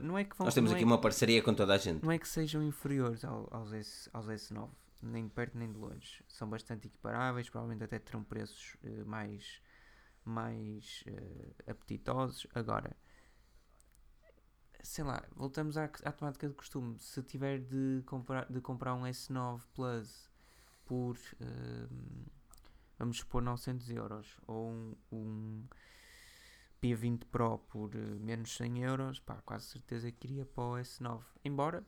[0.03, 2.03] não é que vão Nós temos aqui é uma parceria com toda a gente.
[2.03, 4.69] não é que sejam inferiores ao- aos, S, aos S9,
[5.03, 6.25] nem de perto nem de longe.
[6.29, 9.61] São bastante equiparáveis, provavelmente até terão preços eh, mais,
[10.25, 12.47] mais eh, apetitosos.
[12.55, 12.95] Agora,
[14.83, 16.99] sei lá, voltamos à, à temática de costume.
[16.99, 20.31] Se tiver de comprar, de comprar um S9 Plus
[20.85, 21.87] por, eh,
[22.99, 25.65] vamos supor, 900 euros, ou um, um
[26.81, 31.25] P20 Pro por eh, menos 100 euros, pá, quase certeza que iria para o S9.
[31.45, 31.85] Embora,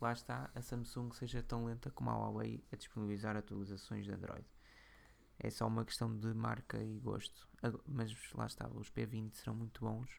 [0.00, 4.46] lá está, a Samsung seja tão lenta como a Huawei a disponibilizar atualizações de Android.
[5.38, 7.48] É só uma questão de marca e gosto.
[7.62, 10.10] Ago- Mas lá está, os P20 serão muito bons.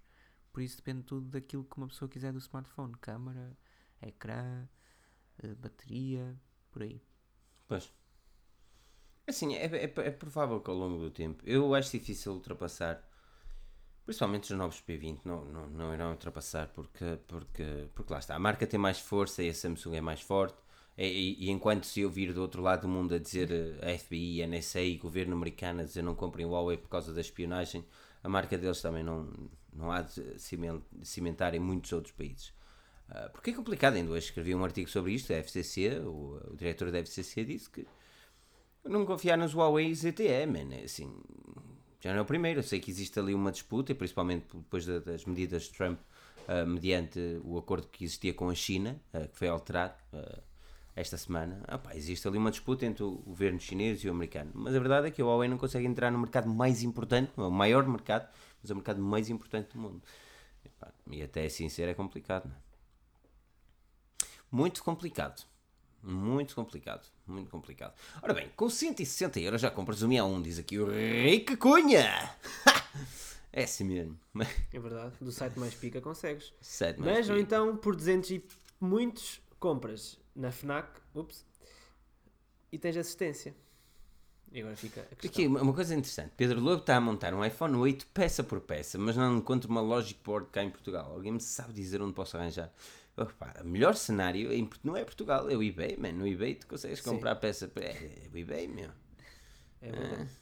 [0.51, 2.93] Por isso depende tudo daquilo que uma pessoa quiser do smartphone.
[2.99, 3.57] Câmara,
[4.01, 4.67] ecrã,
[5.39, 6.39] eh, bateria,
[6.71, 7.01] por aí.
[7.67, 7.91] Pois.
[9.27, 13.03] Assim, é, é, é provável que ao longo do tempo, eu acho difícil ultrapassar,
[14.05, 18.39] principalmente os novos P20, não, não, não irão ultrapassar, porque, porque, porque lá está, a
[18.39, 20.57] marca tem mais força e a Samsung é mais forte,
[20.97, 23.91] e, e- e enquanto se eu vir do outro lado do mundo a dizer eh,
[23.93, 27.13] a FBI, a NSA e o governo americano a dizer não comprem Huawei por causa
[27.13, 27.85] da espionagem,
[28.23, 29.29] a marca deles também não,
[29.73, 32.53] não há de cimen- cimentar em muitos outros países.
[33.09, 36.55] Ah, porque é complicado, ainda hoje escrevi um artigo sobre isto, a FCC, o, o
[36.55, 37.85] diretor da FCC disse que
[38.83, 41.11] não confiar nos Huawei ZTE, man, é assim,
[42.01, 44.85] já não é o primeiro, eu sei que existe ali uma disputa, e principalmente depois
[44.85, 45.99] da- das medidas de Trump,
[46.47, 50.39] ah, mediante o acordo que existia com a China, ah, que foi alterado ah,
[50.95, 54.51] esta semana, ah, pá, existe ali uma disputa entre o governo chinês e o americano,
[54.53, 57.41] mas a verdade é que o Huawei não consegue entrar no mercado mais importante, é
[57.41, 58.27] o maior mercado,
[58.61, 60.01] mas é o mercado mais importante do mundo.
[60.65, 62.59] E, pá, e até assim ser é complicado, não é?
[64.51, 65.45] Muito complicado.
[66.03, 67.07] Muito complicado.
[67.31, 67.93] Muito complicado.
[68.21, 72.35] Ora bem, com 160 euros já compras o Mi A1, diz aqui o Rica Cunha.
[73.51, 74.19] é assim mesmo.
[74.73, 76.53] É verdade, do site mais pica consegues.
[76.61, 77.45] Sete mais Mas ou pica.
[77.45, 78.45] então por 200 e
[78.79, 81.45] muitos compras na FNAC, ups,
[82.71, 83.55] e tens assistência.
[84.51, 85.25] E agora fica a.
[85.25, 86.33] Aqui, uma uma coisa interessante.
[86.35, 89.79] Pedro Lobo está a montar um iPhone 8 peça por peça, mas não encontro uma
[89.79, 91.13] Logic Board cá em Portugal.
[91.13, 92.69] Alguém me sabe dizer onde posso arranjar?
[93.17, 96.13] Opa, o melhor cenário em não é Portugal, é o eBay, man.
[96.13, 97.09] No eBay tu consegues Sim.
[97.09, 97.71] comprar peça.
[97.75, 98.89] É, é o eBay, meu.
[99.81, 100.41] É verdade.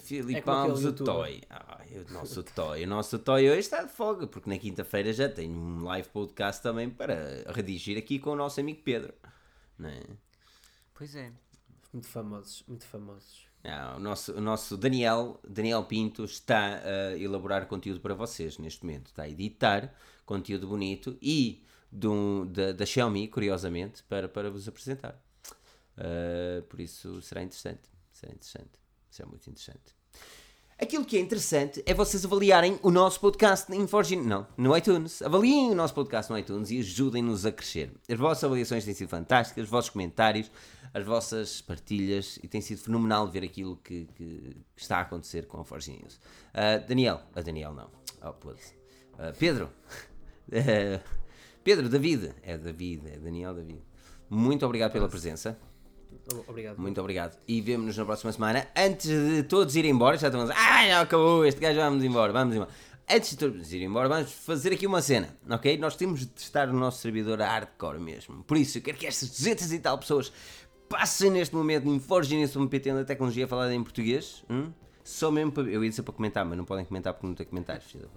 [0.00, 0.92] Filipe É.
[0.92, 1.40] Toy.
[1.48, 2.84] Ai, o nosso Toy.
[2.84, 6.62] O nosso Toy hoje está de folga, porque na quinta-feira já tenho um live podcast
[6.62, 9.14] também para redigir aqui com o nosso amigo Pedro.
[9.78, 10.02] Não é?
[10.94, 11.32] Pois é.
[11.92, 13.47] Muito famosos, muito famosos.
[13.64, 18.84] Ah, o, nosso, o nosso Daniel, Daniel Pinto está a elaborar conteúdo para vocês neste
[18.84, 19.06] momento.
[19.06, 19.92] Está a editar
[20.24, 25.20] conteúdo bonito e do, da, da Xiaomi, curiosamente, para, para vos apresentar.
[25.96, 27.88] Ah, por isso será interessante.
[28.12, 28.78] Será interessante.
[29.10, 29.98] Será muito interessante.
[30.80, 33.84] Aquilo que é interessante é vocês avaliarem o nosso podcast em.
[34.24, 35.20] Não, no iTunes.
[35.22, 37.92] Avaliem o nosso podcast no iTunes e ajudem-nos a crescer.
[38.08, 40.48] As vossas avaliações têm sido fantásticas, os vossos comentários,
[40.92, 45.60] as vossas partilhas e tem sido fenomenal ver aquilo que, que está a acontecer com
[45.60, 46.20] a Forge News.
[46.52, 47.90] Ah, Daniel, a Daniel não.
[48.22, 48.74] Oh, putz.
[49.18, 49.70] Ah, Pedro.
[50.50, 50.98] Eh,
[51.62, 52.34] Pedro, David.
[52.42, 53.82] É David, é Daniel David.
[54.30, 55.58] Muito obrigado pela presença.
[56.46, 56.78] Obrigado.
[56.78, 57.38] Muito obrigado.
[57.46, 58.66] E vemo-nos na próxima semana.
[58.74, 62.54] Antes de todos irem embora, já dizer, ah, já acabou, este gajo vamos embora, vamos
[62.54, 62.70] embora.
[63.10, 65.78] Antes de todos irem embora, vamos fazer aqui uma cena, ok?
[65.78, 68.44] Nós temos de testar o nosso servidor a hardcore mesmo.
[68.44, 70.30] Por isso, eu quero que estas 200 e tal pessoas
[70.88, 74.44] passem neste momento em forginense.pt da tecnologia falada em português.
[74.48, 74.70] Hum?
[75.04, 75.64] Só mesmo para.
[75.64, 77.94] Eu ia dizer para comentar, mas não podem comentar porque não tem comentários.
[77.94, 78.08] Uh,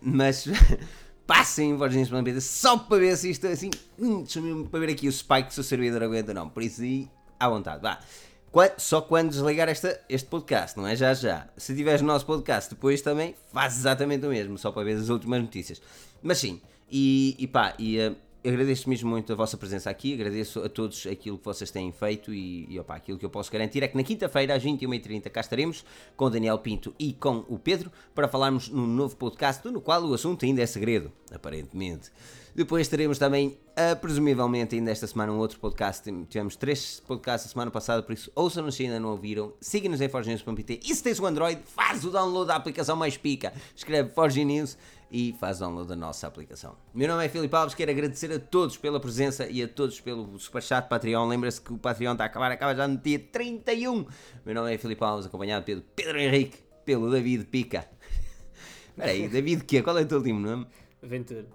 [0.00, 0.46] mas
[1.26, 3.70] passem em forginense.pt só para ver se isto é assim.
[3.98, 4.24] Hum,
[4.70, 6.48] para ver aqui o spike se o servidor aguenta ou não.
[6.48, 7.08] Por isso aí,
[7.38, 7.82] à vontade.
[7.82, 8.00] Vá.
[8.76, 11.48] Só quando desligar esta, este podcast, não é já já.
[11.56, 15.10] Se tiveres o nosso podcast depois também, faz exatamente o mesmo, só para ver as
[15.10, 15.80] últimas notícias.
[16.22, 16.60] Mas sim,
[16.90, 21.06] e, e pá, e, uh, agradeço mesmo muito a vossa presença aqui, agradeço a todos
[21.06, 23.96] aquilo que vocês têm feito e, e opa, aquilo que eu posso garantir é que
[23.96, 25.84] na quinta-feira, às 21h30, cá estaremos
[26.16, 30.02] com o Daniel Pinto e com o Pedro para falarmos num novo podcast, no qual
[30.04, 32.10] o assunto ainda é segredo, aparentemente.
[32.58, 36.10] Depois teremos também, uh, presumivelmente, ainda esta semana, um outro podcast.
[36.28, 39.52] Tivemos três podcasts a semana passada, por isso ouçam-nos se ainda não ouviram.
[39.60, 43.52] Siga-nos em forgenews.pt e se tens o Android, faz o download da aplicação mais pica.
[43.76, 44.76] Escreve Forge News
[45.10, 46.76] e faz download da nossa aplicação.
[46.94, 50.38] Meu nome é Filipe Alves, quero agradecer a todos pela presença e a todos pelo
[50.38, 51.26] superchat Patreon.
[51.26, 54.06] Lembra-se que o Patreon está a acabar, acaba já no dia 31.
[54.44, 57.88] Meu nome é Filipe Alves, acompanhado pelo Pedro Henrique, pelo David Pica.
[58.90, 60.66] Espera aí, David que Qual é o teu último nome?
[61.02, 61.46] Ventura.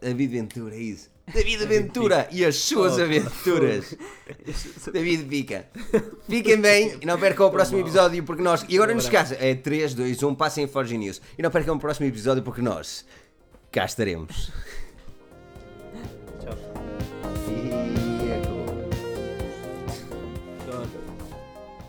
[0.00, 1.13] David Ventura, é isso.
[1.32, 3.96] David Aventura e as suas aventuras.
[4.92, 5.66] David Pica.
[6.28, 8.64] Fiquem bem e não percam o próximo episódio porque nós.
[8.68, 9.36] E agora nos casa.
[9.40, 11.20] É 3, 2, 1, passem em Forge News.
[11.38, 13.04] E não percam o próximo episódio porque nós
[13.72, 14.52] cá estaremos.
[16.40, 16.74] Tchau.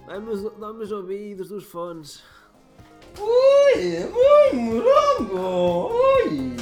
[0.07, 2.23] Dá-me dá os ouvidos dos fones.
[3.19, 5.91] Ui, é muito morango.
[5.91, 6.55] Ui.